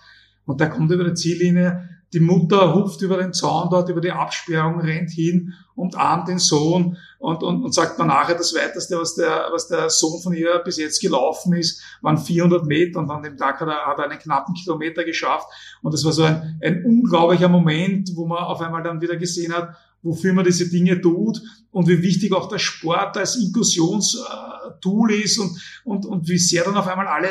Und 0.46 0.60
der 0.60 0.70
kommt 0.70 0.90
über 0.90 1.04
die 1.04 1.14
Ziellinie. 1.14 1.88
Die 2.12 2.20
Mutter 2.20 2.74
hupft 2.74 3.02
über 3.02 3.18
den 3.18 3.32
Zaun 3.32 3.70
dort, 3.70 3.88
über 3.88 4.00
die 4.00 4.10
Absperrung, 4.10 4.80
rennt 4.80 5.10
hin 5.10 5.54
und 5.76 5.96
ahmt 5.96 6.26
den 6.26 6.40
Sohn 6.40 6.96
und, 7.20 7.42
und, 7.44 7.62
und 7.62 7.72
sagt 7.72 8.00
dann 8.00 8.08
nachher 8.08 8.34
das 8.34 8.52
Weiteste, 8.52 8.98
was 8.98 9.14
der, 9.14 9.48
was 9.52 9.68
der 9.68 9.88
Sohn 9.90 10.20
von 10.20 10.32
ihr 10.32 10.58
bis 10.58 10.78
jetzt 10.78 11.00
gelaufen 11.00 11.54
ist, 11.54 11.80
waren 12.02 12.18
400 12.18 12.66
Meter 12.66 12.98
und 12.98 13.10
an 13.10 13.22
dem 13.22 13.36
Tag 13.36 13.60
hat 13.60 13.68
er, 13.68 13.86
hat 13.86 13.98
er 13.98 14.10
einen 14.10 14.18
knappen 14.18 14.54
Kilometer 14.54 15.04
geschafft. 15.04 15.46
Und 15.82 15.94
das 15.94 16.04
war 16.04 16.10
so 16.10 16.24
ein, 16.24 16.58
ein 16.60 16.84
unglaublicher 16.84 17.48
Moment, 17.48 18.10
wo 18.16 18.26
man 18.26 18.38
auf 18.38 18.60
einmal 18.60 18.82
dann 18.82 19.00
wieder 19.00 19.16
gesehen 19.16 19.54
hat, 19.54 19.76
wofür 20.02 20.32
man 20.32 20.44
diese 20.44 20.68
Dinge 20.68 21.00
tut 21.00 21.40
und 21.70 21.88
wie 21.88 22.02
wichtig 22.02 22.32
auch 22.32 22.48
der 22.48 22.58
Sport 22.58 23.16
als 23.16 23.36
Inklusionstool 23.36 25.12
ist 25.12 25.38
und, 25.38 25.60
und, 25.84 26.06
und 26.06 26.28
wie 26.28 26.38
sehr 26.38 26.64
dann 26.64 26.76
auf 26.76 26.88
einmal 26.88 27.06
alle 27.06 27.28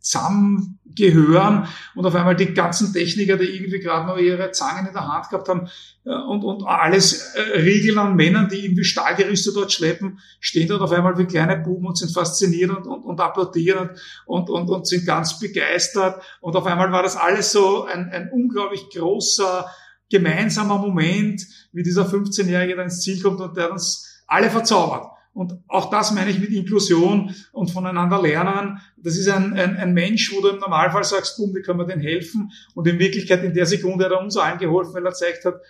zusammengehören 0.00 1.66
und 1.94 2.06
auf 2.06 2.14
einmal 2.14 2.36
die 2.36 2.54
ganzen 2.54 2.92
Techniker, 2.92 3.36
die 3.36 3.44
irgendwie 3.44 3.80
gerade 3.80 4.06
noch 4.06 4.16
ihre 4.16 4.50
Zangen 4.52 4.86
in 4.86 4.92
der 4.92 5.06
Hand 5.06 5.28
gehabt 5.28 5.48
haben 5.48 5.68
äh, 6.04 6.10
und, 6.10 6.44
und 6.44 6.64
alles 6.64 7.34
äh, 7.34 7.58
Regeln 7.60 7.98
an 7.98 8.16
Männern, 8.16 8.48
die 8.48 8.64
irgendwie 8.64 8.84
Stahlgerüste 8.84 9.52
dort 9.52 9.72
schleppen, 9.72 10.18
stehen 10.40 10.68
dort 10.68 10.82
auf 10.82 10.92
einmal 10.92 11.18
wie 11.18 11.26
kleine 11.26 11.58
Buben 11.58 11.86
und 11.86 11.98
sind 11.98 12.12
fasziniert 12.12 12.70
und, 12.70 12.86
und, 12.86 13.02
und 13.02 13.20
applaudieren 13.20 13.90
und, 14.26 14.50
und, 14.50 14.68
und 14.70 14.86
sind 14.86 15.04
ganz 15.04 15.38
begeistert. 15.38 16.22
Und 16.40 16.56
auf 16.56 16.66
einmal 16.66 16.92
war 16.92 17.02
das 17.02 17.16
alles 17.16 17.52
so 17.52 17.84
ein, 17.84 18.10
ein 18.10 18.30
unglaublich 18.32 18.88
großer 18.90 19.66
gemeinsamer 20.10 20.78
Moment, 20.78 21.42
wie 21.72 21.82
dieser 21.82 22.06
15-Jährige 22.06 22.76
da 22.76 22.82
ins 22.82 23.02
Ziel 23.02 23.20
kommt 23.22 23.40
und 23.40 23.56
der 23.56 23.72
uns 23.72 24.22
alle 24.26 24.50
verzaubert. 24.50 25.06
Und 25.34 25.54
auch 25.68 25.90
das 25.90 26.10
meine 26.10 26.30
ich 26.30 26.40
mit 26.40 26.50
Inklusion 26.50 27.32
und 27.52 27.70
voneinander 27.70 28.20
lernen. 28.20 28.80
Das 28.96 29.16
ist 29.16 29.28
ein, 29.28 29.52
ein, 29.52 29.76
ein 29.76 29.94
Mensch, 29.94 30.32
wo 30.34 30.40
du 30.40 30.48
im 30.48 30.58
Normalfall 30.58 31.04
sagst, 31.04 31.36
boom, 31.36 31.54
wie 31.54 31.62
können 31.62 31.78
wir 31.78 31.86
denn 31.86 32.00
helfen? 32.00 32.50
Und 32.74 32.88
in 32.88 32.98
Wirklichkeit 32.98 33.44
in 33.44 33.54
der 33.54 33.66
Sekunde 33.66 34.06
hat 34.06 34.12
er 34.12 34.20
uns 34.20 34.36
allen 34.36 34.58
geholfen, 34.58 34.94
weil 34.94 35.06
er 35.06 35.12
zeigt 35.12 35.44
hat, 35.44 35.60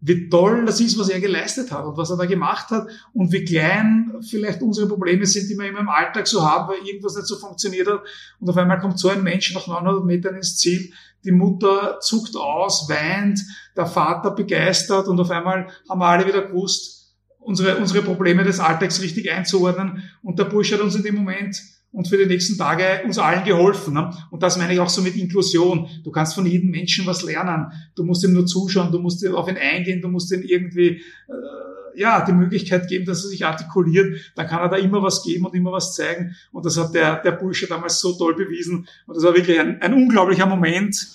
wie 0.00 0.28
toll 0.28 0.64
das 0.66 0.80
ist, 0.80 0.98
was 0.98 1.08
er 1.08 1.20
geleistet 1.20 1.72
hat 1.72 1.84
und 1.84 1.96
was 1.96 2.10
er 2.10 2.16
da 2.16 2.26
gemacht 2.26 2.70
hat 2.70 2.86
und 3.12 3.32
wie 3.32 3.44
klein 3.44 4.12
vielleicht 4.28 4.60
unsere 4.62 4.86
Probleme 4.86 5.24
sind, 5.24 5.48
die 5.48 5.56
wir 5.56 5.68
immer 5.68 5.80
im 5.80 5.88
Alltag 5.88 6.26
so 6.26 6.44
haben, 6.44 6.68
weil 6.68 6.86
irgendwas 6.86 7.16
nicht 7.16 7.26
so 7.26 7.36
funktioniert 7.36 7.88
hat. 7.88 8.02
Und 8.38 8.48
auf 8.48 8.56
einmal 8.56 8.78
kommt 8.78 8.98
so 8.98 9.08
ein 9.08 9.22
Mensch 9.22 9.54
nach 9.54 9.66
900 9.66 10.04
Metern 10.04 10.36
ins 10.36 10.58
Ziel, 10.58 10.92
die 11.24 11.32
Mutter 11.32 11.98
zuckt 12.00 12.36
aus, 12.36 12.88
weint, 12.88 13.40
der 13.76 13.86
Vater 13.86 14.30
begeistert 14.30 15.08
und 15.08 15.18
auf 15.18 15.30
einmal 15.30 15.68
haben 15.88 15.98
wir 15.98 16.06
alle 16.06 16.26
wieder 16.26 16.42
gewusst, 16.42 17.14
unsere, 17.38 17.76
unsere 17.76 18.02
Probleme 18.02 18.44
des 18.44 18.60
Alltags 18.60 19.00
richtig 19.02 19.30
einzuordnen. 19.32 20.02
Und 20.22 20.38
der 20.38 20.44
Bursch 20.44 20.72
hat 20.72 20.80
uns 20.80 20.94
in 20.94 21.02
dem 21.02 21.16
Moment 21.16 21.60
und 21.96 22.08
für 22.08 22.18
die 22.18 22.26
nächsten 22.26 22.58
Tage 22.58 23.00
uns 23.06 23.18
allen 23.18 23.42
geholfen. 23.42 23.94
Ne? 23.94 24.12
Und 24.30 24.42
das 24.42 24.58
meine 24.58 24.74
ich 24.74 24.80
auch 24.80 24.88
so 24.90 25.00
mit 25.00 25.16
Inklusion. 25.16 25.88
Du 26.04 26.10
kannst 26.10 26.34
von 26.34 26.44
jedem 26.44 26.70
Menschen 26.70 27.06
was 27.06 27.22
lernen. 27.22 27.72
Du 27.94 28.04
musst 28.04 28.22
ihm 28.22 28.34
nur 28.34 28.44
zuschauen, 28.44 28.92
du 28.92 28.98
musst 28.98 29.26
auf 29.26 29.48
ihn 29.48 29.56
eingehen, 29.56 30.02
du 30.02 30.08
musst 30.08 30.30
ihm 30.30 30.42
irgendwie 30.42 30.88
äh, 31.28 31.98
ja 31.98 32.22
die 32.22 32.32
Möglichkeit 32.32 32.86
geben, 32.88 33.06
dass 33.06 33.24
er 33.24 33.30
sich 33.30 33.46
artikuliert. 33.46 34.20
Dann 34.34 34.46
kann 34.46 34.60
er 34.60 34.68
da 34.68 34.76
immer 34.76 35.02
was 35.02 35.24
geben 35.24 35.46
und 35.46 35.54
immer 35.54 35.72
was 35.72 35.94
zeigen. 35.94 36.36
Und 36.52 36.66
das 36.66 36.76
hat 36.76 36.92
der, 36.94 37.22
der 37.22 37.32
Bursche 37.32 37.66
damals 37.66 37.98
so 37.98 38.12
toll 38.12 38.34
bewiesen. 38.34 38.86
Und 39.06 39.16
das 39.16 39.24
war 39.24 39.34
wirklich 39.34 39.58
ein, 39.58 39.80
ein 39.80 39.94
unglaublicher 39.94 40.44
Moment. 40.44 41.08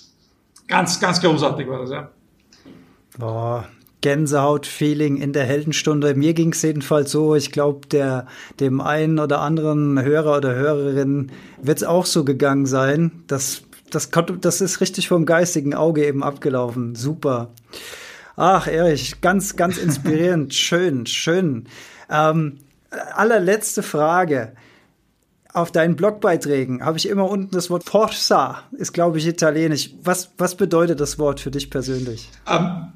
Ganz, 0.66 0.98
ganz 0.98 1.20
großartig 1.20 1.68
war 1.68 1.78
das, 1.78 1.90
ja. 1.90 2.10
Boah, 3.16 3.68
Gänsehaut-Feeling 4.02 5.16
in 5.16 5.32
der 5.32 5.44
Heldenstunde. 5.44 6.14
Mir 6.14 6.34
ging 6.34 6.52
es 6.52 6.60
jedenfalls 6.60 7.10
so, 7.10 7.34
ich 7.34 7.50
glaube, 7.50 7.86
der 7.88 8.26
dem 8.60 8.80
einen 8.80 9.18
oder 9.18 9.40
anderen 9.40 10.02
Hörer 10.02 10.36
oder 10.36 10.54
Hörerin 10.54 11.32
wird 11.62 11.78
es 11.78 11.84
auch 11.84 12.04
so 12.04 12.24
gegangen 12.24 12.66
sein. 12.66 13.24
Das, 13.28 13.62
das, 13.90 14.10
das 14.40 14.60
ist 14.60 14.80
richtig 14.80 15.08
vom 15.08 15.24
geistigen 15.24 15.74
Auge 15.74 16.04
eben 16.04 16.22
abgelaufen. 16.22 16.94
Super. 16.94 17.50
Ach, 18.36 18.66
Erich, 18.66 19.20
ganz, 19.20 19.56
ganz 19.56 19.78
inspirierend. 19.82 20.52
schön, 20.52 21.06
schön. 21.06 21.68
Ähm, 22.10 22.58
allerletzte 23.14 23.82
Frage. 23.82 24.52
Auf 25.54 25.70
deinen 25.70 25.96
Blogbeiträgen 25.96 26.82
habe 26.82 26.96
ich 26.96 27.06
immer 27.06 27.28
unten 27.28 27.50
das 27.50 27.68
Wort 27.68 27.84
Forza, 27.84 28.62
ist 28.72 28.94
glaube 28.94 29.18
ich 29.18 29.26
italienisch. 29.26 29.90
Was, 30.02 30.30
was 30.38 30.54
bedeutet 30.54 30.98
das 30.98 31.18
Wort 31.18 31.40
für 31.40 31.50
dich 31.50 31.68
persönlich? 31.68 32.30
Um 32.48 32.56
ähm, 32.56 32.92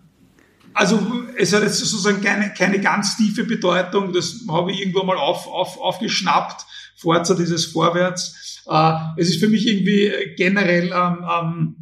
also 0.76 1.24
es 1.38 1.54
hat 1.54 1.62
jetzt 1.62 1.78
sozusagen 1.78 2.20
keine, 2.20 2.52
keine 2.52 2.78
ganz 2.80 3.16
tiefe 3.16 3.44
Bedeutung, 3.44 4.12
das 4.12 4.40
habe 4.48 4.70
ich 4.70 4.80
irgendwo 4.80 5.02
mal 5.04 5.16
auf, 5.16 5.46
auf, 5.46 5.80
aufgeschnappt, 5.80 6.66
Forza, 6.96 7.34
dieses 7.34 7.64
Vorwärts. 7.64 8.62
Äh, 8.68 8.92
es 9.16 9.30
ist 9.30 9.40
für 9.40 9.48
mich 9.48 9.66
irgendwie 9.66 10.12
generell 10.36 10.92
ähm, 10.92 11.24
ähm, 11.30 11.76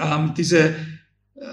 ähm, 0.00 0.34
diese 0.36 0.76
äh, 1.34 1.50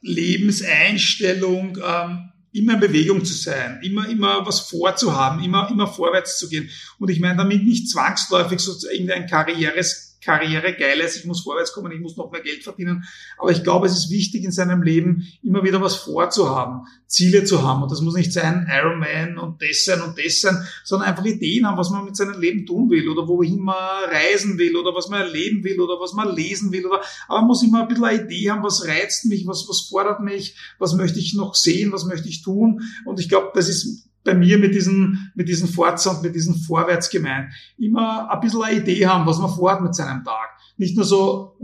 Lebenseinstellung, 0.00 1.78
ähm, 1.84 2.30
immer 2.52 2.74
in 2.74 2.80
Bewegung 2.80 3.24
zu 3.24 3.34
sein, 3.34 3.80
immer, 3.82 4.08
immer 4.08 4.46
was 4.46 4.60
vorzuhaben, 4.60 5.42
immer, 5.42 5.68
immer 5.70 5.88
vorwärts 5.88 6.38
zu 6.38 6.48
gehen. 6.48 6.70
Und 7.00 7.10
ich 7.10 7.18
meine 7.18 7.38
damit 7.38 7.64
nicht 7.64 7.90
zwangsläufig 7.90 8.60
so 8.60 8.74
irgendein 8.88 9.26
Karrieres 9.26 10.13
Karriere 10.24 10.74
geil 10.74 11.00
ist, 11.00 11.16
ich 11.16 11.24
muss 11.24 11.42
vorwärts 11.42 11.72
kommen, 11.72 11.92
ich 11.92 12.00
muss 12.00 12.16
noch 12.16 12.30
mehr 12.30 12.40
Geld 12.40 12.64
verdienen. 12.64 13.04
Aber 13.38 13.50
ich 13.50 13.62
glaube, 13.62 13.86
es 13.86 13.92
ist 13.92 14.10
wichtig 14.10 14.44
in 14.44 14.52
seinem 14.52 14.82
Leben 14.82 15.26
immer 15.42 15.62
wieder 15.62 15.80
was 15.80 15.96
vorzuhaben, 15.96 16.86
Ziele 17.06 17.44
zu 17.44 17.62
haben. 17.62 17.82
Und 17.82 17.92
das 17.92 18.00
muss 18.00 18.14
nicht 18.14 18.32
sein 18.32 18.68
Ironman 18.70 19.38
und 19.38 19.60
das 19.62 19.84
sein 19.84 20.00
und 20.00 20.18
das 20.18 20.40
sein, 20.40 20.66
sondern 20.84 21.08
einfach 21.08 21.24
Ideen 21.24 21.66
haben, 21.66 21.78
was 21.78 21.90
man 21.90 22.04
mit 22.04 22.16
seinem 22.16 22.40
Leben 22.40 22.66
tun 22.66 22.90
will 22.90 23.08
oder 23.08 23.28
wohin 23.28 23.60
man 23.60 23.76
reisen 24.10 24.58
will 24.58 24.76
oder 24.76 24.94
was 24.94 25.08
man 25.08 25.20
erleben 25.20 25.62
will 25.64 25.80
oder 25.80 26.00
was 26.00 26.14
man 26.14 26.34
lesen 26.34 26.72
will. 26.72 26.86
Oder, 26.86 27.00
aber 27.28 27.40
man 27.40 27.48
muss 27.48 27.62
immer 27.62 27.82
ein 27.82 27.88
bisschen 27.88 28.04
eine 28.04 28.24
Idee 28.24 28.50
haben, 28.50 28.62
was 28.62 28.86
reizt 28.86 29.26
mich, 29.26 29.46
was, 29.46 29.66
was 29.68 29.88
fordert 29.90 30.20
mich, 30.20 30.56
was 30.78 30.94
möchte 30.94 31.18
ich 31.18 31.34
noch 31.34 31.54
sehen, 31.54 31.92
was 31.92 32.04
möchte 32.04 32.28
ich 32.28 32.42
tun. 32.42 32.82
Und 33.04 33.20
ich 33.20 33.28
glaube, 33.28 33.50
das 33.54 33.68
ist 33.68 34.08
bei 34.24 34.34
mir 34.34 34.58
mit 34.58 34.74
diesen, 34.74 35.32
mit 35.34 35.48
diesen 35.48 35.68
Forza 35.68 36.10
und 36.10 36.22
mit 36.22 36.34
diesen 36.34 36.54
Vorwärts 36.54 37.10
gemeint. 37.10 37.52
Immer 37.78 38.30
ein 38.30 38.40
bisschen 38.40 38.62
eine 38.62 38.78
Idee 38.78 39.06
haben, 39.06 39.26
was 39.26 39.38
man 39.38 39.50
vorhat 39.50 39.82
mit 39.82 39.94
seinem 39.94 40.24
Tag. 40.24 40.48
Nicht 40.76 40.96
nur 40.96 41.04
so, 41.04 41.56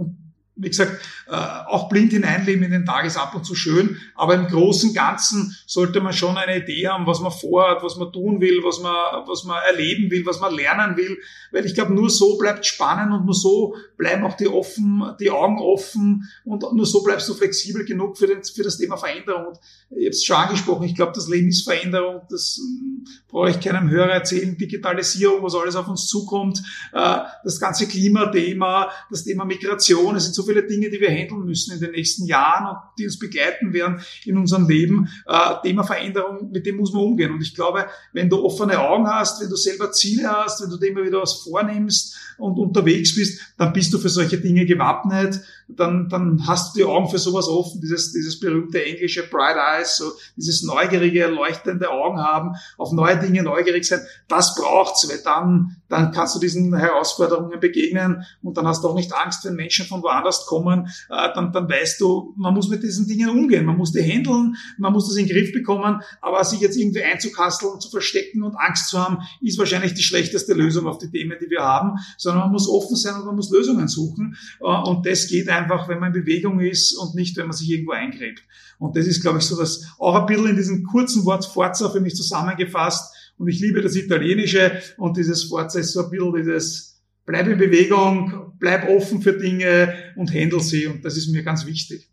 wie 0.61 0.69
gesagt, 0.69 1.01
äh, 1.29 1.35
auch 1.35 1.89
blind 1.89 2.13
hineinleben 2.13 2.65
in 2.65 2.71
den 2.71 2.85
Tag 2.85 3.05
ist 3.05 3.17
ab 3.17 3.35
und 3.35 3.45
zu 3.45 3.55
schön, 3.55 3.97
aber 4.15 4.35
im 4.35 4.47
Großen 4.47 4.93
Ganzen 4.95 5.57
sollte 5.67 6.01
man 6.01 6.13
schon 6.13 6.37
eine 6.37 6.63
Idee 6.63 6.89
haben, 6.89 7.07
was 7.07 7.21
man 7.21 7.33
vorhat, 7.33 7.83
was 7.83 7.97
man 7.97 8.13
tun 8.13 8.41
will, 8.41 8.61
was 8.63 8.81
man, 8.81 8.95
was 9.27 9.45
man 9.45 9.59
erleben 9.67 10.11
will, 10.11 10.25
was 10.27 10.41
man 10.41 10.55
lernen 10.55 10.97
will, 10.97 11.19
weil 11.53 11.65
ich 11.65 11.75
glaube, 11.75 11.95
nur 11.95 12.11
so 12.11 12.37
bleibt 12.37 12.67
spannend 12.67 13.13
und 13.13 13.25
nur 13.25 13.35
so 13.35 13.75
bleiben 13.97 14.25
auch 14.25 14.37
die 14.37 14.49
offen, 14.49 15.03
die 15.21 15.31
Augen 15.31 15.59
offen 15.59 16.29
und 16.45 16.63
nur 16.73 16.87
so 16.87 17.03
bleibst 17.03 17.29
du 17.29 17.35
flexibel 17.35 17.85
genug 17.85 18.19
für, 18.19 18.27
den, 18.27 18.43
für 18.45 18.63
das 18.63 18.79
Thema 18.79 18.97
Veränderung. 18.97 19.47
Und 19.47 19.59
ich 19.91 20.07
habe 20.07 20.11
es 20.11 20.25
schon 20.25 20.37
angesprochen, 20.37 20.85
ich 20.85 20.95
glaube, 20.95 21.13
das 21.15 21.29
Leben 21.29 21.49
ist 21.49 21.65
Veränderung, 21.65 22.23
das 22.29 22.61
hm, 22.61 23.05
brauche 23.29 23.51
ich 23.51 23.61
keinem 23.61 23.89
Hörer 23.89 24.13
erzählen, 24.13 24.57
Digitalisierung, 24.57 25.43
was 25.43 25.55
alles 25.55 25.77
auf 25.77 25.89
uns 25.89 26.07
zukommt, 26.07 26.63
äh, 26.93 27.19
das 27.45 27.61
ganze 27.61 27.87
Klimathema, 27.87 28.91
das 29.11 29.25
Thema 29.25 29.45
Migration, 29.45 30.17
es 30.17 30.25
sind 30.25 30.35
so 30.35 30.43
viele 30.43 30.50
Dinge, 30.55 30.91
die 30.91 31.01
wir 31.01 31.11
handeln 31.11 31.45
müssen 31.45 31.75
in 31.75 31.81
den 31.81 31.93
nächsten 31.93 32.27
Jahren 32.27 32.67
und 32.67 32.79
die 32.99 33.05
uns 33.05 33.19
begleiten 33.19 33.73
werden 33.73 34.01
in 34.25 34.37
unserem 34.37 34.69
Leben. 34.69 35.09
Äh, 35.27 35.55
Thema 35.63 35.85
Veränderung, 35.85 36.51
mit 36.51 36.67
dem 36.67 36.77
muss 36.77 36.93
man 36.93 37.05
umgehen. 37.05 37.33
Und 37.33 37.43
ich 37.43 37.55
glaube, 37.55 37.87
wenn 38.13 38.29
du 38.29 38.45
offene 38.45 38.79
Augen 38.79 39.07
hast, 39.07 39.41
wenn 39.41 39.49
du 39.49 39.57
selber 39.57 39.93
Ziele 39.93 40.29
hast, 40.31 40.63
wenn 40.63 40.71
du 40.71 40.77
dir 40.77 40.89
immer 40.89 41.05
wieder 41.05 41.23
was 41.23 41.43
vornimmst 41.43 42.17
und 42.39 42.59
unterwegs 42.59 43.15
bist, 43.15 43.41
dann 43.57 43.73
bist 43.73 43.93
du 43.93 43.99
für 43.99 44.09
solche 44.09 44.39
Dinge 44.39 44.67
gewappnet. 44.67 45.41
Dann, 45.77 46.09
dann 46.09 46.47
hast 46.47 46.75
du 46.75 46.81
die 46.81 46.85
Augen 46.85 47.09
für 47.09 47.19
sowas 47.19 47.49
offen, 47.49 47.81
dieses, 47.81 48.13
dieses 48.13 48.41
berühmte 48.41 48.85
englische 48.85 49.23
Bright 49.29 49.57
Eyes, 49.57 49.97
so 49.97 50.13
dieses 50.37 50.63
neugierige, 50.63 51.27
leuchtende 51.27 51.91
Augen 51.91 52.21
haben, 52.21 52.53
auf 52.79 52.93
neue 52.93 53.19
Dinge 53.19 53.43
neugierig 53.43 53.87
sein. 53.87 54.01
Das 54.29 54.55
braucht's, 54.55 55.09
weil 55.09 55.21
dann, 55.25 55.77
dann 55.89 56.13
kannst 56.13 56.35
du 56.37 56.41
diesen 56.41 56.75
Herausforderungen 56.75 57.61
begegnen 57.61 58.25
und 58.43 58.57
dann 58.57 58.67
hast 58.67 58.85
du 58.85 58.89
auch 58.89 58.95
nicht 58.95 59.13
Angst, 59.13 59.45
wenn 59.45 59.55
Menschen 59.55 59.87
von 59.87 60.03
woanders 60.03 60.47
kommen, 60.47 60.89
äh, 61.09 61.29
dann, 61.35 61.53
dann 61.53 61.69
weißt 61.69 62.01
du, 62.01 62.35
man 62.37 62.55
muss 62.55 62.69
mit 62.69 62.83
diesen 62.83 63.07
Dingen 63.07 63.31
umgehen, 63.31 63.65
man 63.65 63.77
muss 63.77 63.93
die 63.93 64.03
handeln, 64.03 64.57
man 64.79 64.93
muss 64.93 65.09
das 65.09 65.17
in 65.17 65.27
den 65.27 65.37
Griff 65.37 65.53
bekommen, 65.53 66.01
aber 66.21 66.45
sich 66.45 66.61
jetzt 66.61 66.77
irgendwie 66.77 67.03
einzukasteln, 67.03 67.81
zu 67.81 67.91
verstecken 67.91 68.43
und 68.43 68.57
Angst 68.57 68.89
zu 68.89 68.99
haben, 68.99 69.19
ist 69.41 69.59
wahrscheinlich 69.59 69.95
die 69.95 70.03
schlechteste 70.03 70.55
Lösung 70.55 70.87
auf 70.87 70.99
die 70.99 71.11
Themen, 71.11 71.37
die 71.41 71.51
wir 71.51 71.63
haben, 71.63 71.99
sondern 72.17 72.45
man 72.45 72.53
muss 72.53 72.69
offen 72.69 72.97
sein 72.97 73.15
und 73.17 73.27
man 73.27 73.37
muss 73.37 73.51
Lösungen 73.51 73.89
suchen. 73.89 74.37
Äh, 74.61 74.65
und 74.65 75.07
das 75.07 75.29
geht 75.29 75.49
einfach, 75.49 75.60
wenn 75.69 75.99
man 75.99 76.15
in 76.15 76.25
Bewegung 76.25 76.61
ist 76.61 76.97
und 76.97 77.15
nicht, 77.15 77.37
wenn 77.37 77.47
man 77.47 77.57
sich 77.57 77.71
irgendwo 77.71 77.93
eingräbt. 77.93 78.43
Und 78.79 78.97
das 78.97 79.07
ist, 79.07 79.21
glaube 79.21 79.39
ich, 79.39 79.45
so 79.45 79.59
das 79.59 79.85
auch 79.99 80.15
ein 80.15 80.27
bisschen 80.27 80.49
in 80.49 80.57
diesem 80.57 80.85
kurzen 80.85 81.25
Wort 81.25 81.45
Forza 81.45 81.91
für 81.91 82.01
mich 82.01 82.15
zusammengefasst. 82.15 83.15
Und 83.37 83.49
ich 83.49 83.61
liebe 83.61 83.81
das 83.81 83.97
Italienische 83.97 84.81
und 84.99 85.17
dieses 85.17 85.45
Forza 85.45 85.81
ist 85.81 85.93
so 85.93 86.05
ein 86.05 86.11
bisschen 86.11 86.35
dieses 86.35 86.91
bleib 87.31 87.47
in 87.47 87.59
Bewegung, 87.59 88.53
bleib 88.59 88.89
offen 88.89 89.23
für 89.23 89.33
Dinge 89.33 89.95
und 90.17 90.35
handle 90.35 90.61
sie. 90.61 90.87
Und 90.87 91.05
das 91.05 91.17
ist 91.17 91.29
mir 91.29 91.43
ganz 91.43 91.67
wichtig. 91.67 92.09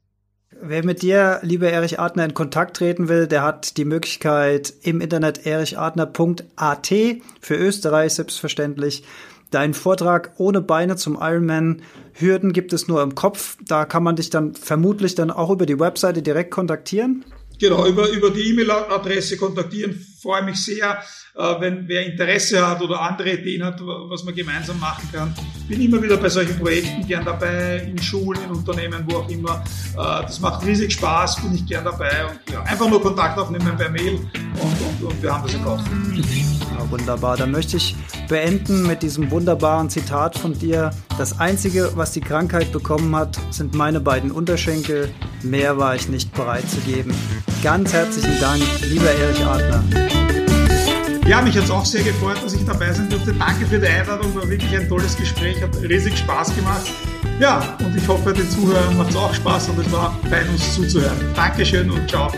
Wer 0.62 0.84
mit 0.84 1.02
dir, 1.02 1.40
lieber 1.44 1.70
Erich 1.70 2.00
Adner, 2.00 2.26
in 2.26 2.34
Kontakt 2.34 2.78
treten 2.78 3.10
will, 3.10 3.28
der 3.28 3.44
hat 3.44 3.78
die 3.78 3.86
Möglichkeit 3.86 4.74
im 4.82 5.02
Internet 5.02 5.46
erichartner.at 5.46 6.94
für 7.42 7.56
Österreich 7.56 8.14
selbstverständlich. 8.14 9.04
Dein 9.52 9.74
Vortrag 9.74 10.34
ohne 10.38 10.62
Beine 10.62 10.96
zum 10.98 11.18
Ironman. 11.20 11.82
Hürden 12.14 12.52
gibt 12.54 12.74
es 12.74 12.88
nur 12.88 13.02
im 13.02 13.16
Kopf. 13.16 13.58
Da 13.66 13.86
kann 13.86 14.04
man 14.04 14.16
dich 14.16 14.30
dann 14.30 14.56
vermutlich 14.56 15.16
dann 15.16 15.32
auch 15.32 15.50
über 15.50 15.66
die 15.66 15.80
Webseite 15.80 16.22
direkt 16.22 16.52
kontaktieren. 16.52 17.24
Genau, 17.60 17.88
über, 17.88 18.10
über 18.10 18.30
die 18.30 18.50
E-Mail-Adresse 18.50 19.38
kontaktieren. 19.38 20.06
Freue 20.28 20.44
mich 20.44 20.62
sehr, 20.62 21.02
äh, 21.36 21.62
wenn 21.62 21.88
wer 21.88 22.06
Interesse 22.06 22.68
hat 22.68 22.82
oder 22.82 23.00
andere 23.00 23.32
Ideen 23.32 23.64
hat, 23.64 23.80
was 23.80 24.26
man 24.26 24.36
gemeinsam 24.36 24.78
machen 24.78 25.08
kann. 25.10 25.34
Bin 25.70 25.80
immer 25.80 26.04
wieder 26.04 26.18
bei 26.18 26.28
solchen 26.28 26.60
Projekten 26.60 27.08
gern 27.08 27.24
dabei, 27.24 27.78
in 27.78 27.98
Schulen, 27.98 28.44
in 28.44 28.52
Unternehmen, 28.52 29.06
wo 29.08 29.20
auch 29.20 29.30
immer. 29.30 29.64
Äh, 29.94 30.24
das 30.24 30.42
macht 30.42 30.66
riesig 30.66 30.92
Spaß, 30.92 31.42
bin 31.44 31.56
ich 31.56 31.66
gern 31.66 31.86
dabei. 31.86 32.26
Und 32.26 32.52
ja, 32.52 32.62
einfach 32.64 32.90
nur 32.90 33.02
Kontakt 33.02 33.40
aufnehmen 33.40 33.78
per 33.78 33.90
Mail 33.90 34.16
und, 34.16 35.02
und, 35.02 35.12
und 35.14 35.24
wir 35.24 35.34
haben 35.34 35.44
das 35.44 35.54
im 35.54 35.64
Kopf. 35.64 35.80
Ja, 36.78 36.92
wunderbar. 36.92 37.38
Dann 37.38 37.52
möchte 37.52 37.78
ich 37.78 37.96
beenden 38.28 38.86
mit 38.86 39.04
diesem 39.04 39.32
wunderbaren 39.32 39.90
Zitat 39.90 40.38
von 40.38 40.60
dir. 40.60 40.92
Das 41.18 41.40
Einzige, 41.40 41.94
was 41.96 42.12
die 42.12 42.20
Krankheit 42.20 42.74
bekommen 42.74 43.16
hat, 43.16 43.40
sind 43.50 43.76
meine 43.76 44.02
beiden 44.02 44.32
Unterschenkel. 44.32 45.10
Mehr 45.42 45.78
war 45.78 45.96
ich 45.96 46.10
nicht 46.10 46.34
bereit 46.34 46.70
zu 46.70 46.82
geben. 46.82 47.14
Ganz 47.64 47.92
herzlichen 47.92 48.40
Dank, 48.40 48.62
lieber 48.84 49.10
Erich 49.10 49.44
Adler. 49.44 49.84
Ja, 51.28 51.42
mich 51.42 51.58
hat 51.58 51.66
es 51.66 51.72
auch 51.72 51.86
sehr 51.86 52.04
gefreut, 52.04 52.38
dass 52.44 52.54
ich 52.54 52.64
dabei 52.64 52.94
sein 52.94 53.10
durfte. 53.10 53.34
Danke 53.34 53.66
für 53.66 53.80
die 53.80 53.88
Einladung, 53.88 54.34
war 54.36 54.48
wirklich 54.48 54.74
ein 54.78 54.88
tolles 54.88 55.18
Gespräch, 55.18 55.62
hat 55.62 55.76
riesig 55.82 56.18
Spaß 56.18 56.56
gemacht. 56.56 56.86
Ja, 57.40 57.78
und 57.84 57.96
ich 57.98 58.08
hoffe, 58.08 58.32
den 58.32 58.50
Zuhörern 58.50 58.98
macht 58.98 59.10
es 59.10 59.16
auch 59.16 59.34
Spaß 59.34 59.70
und 59.70 59.80
es 59.80 59.92
war 59.92 60.18
fein, 60.30 60.48
uns 60.50 60.76
zuzuhören. 60.76 61.18
Dankeschön 61.36 61.90
und 61.90 62.10
ciao. 62.10 62.32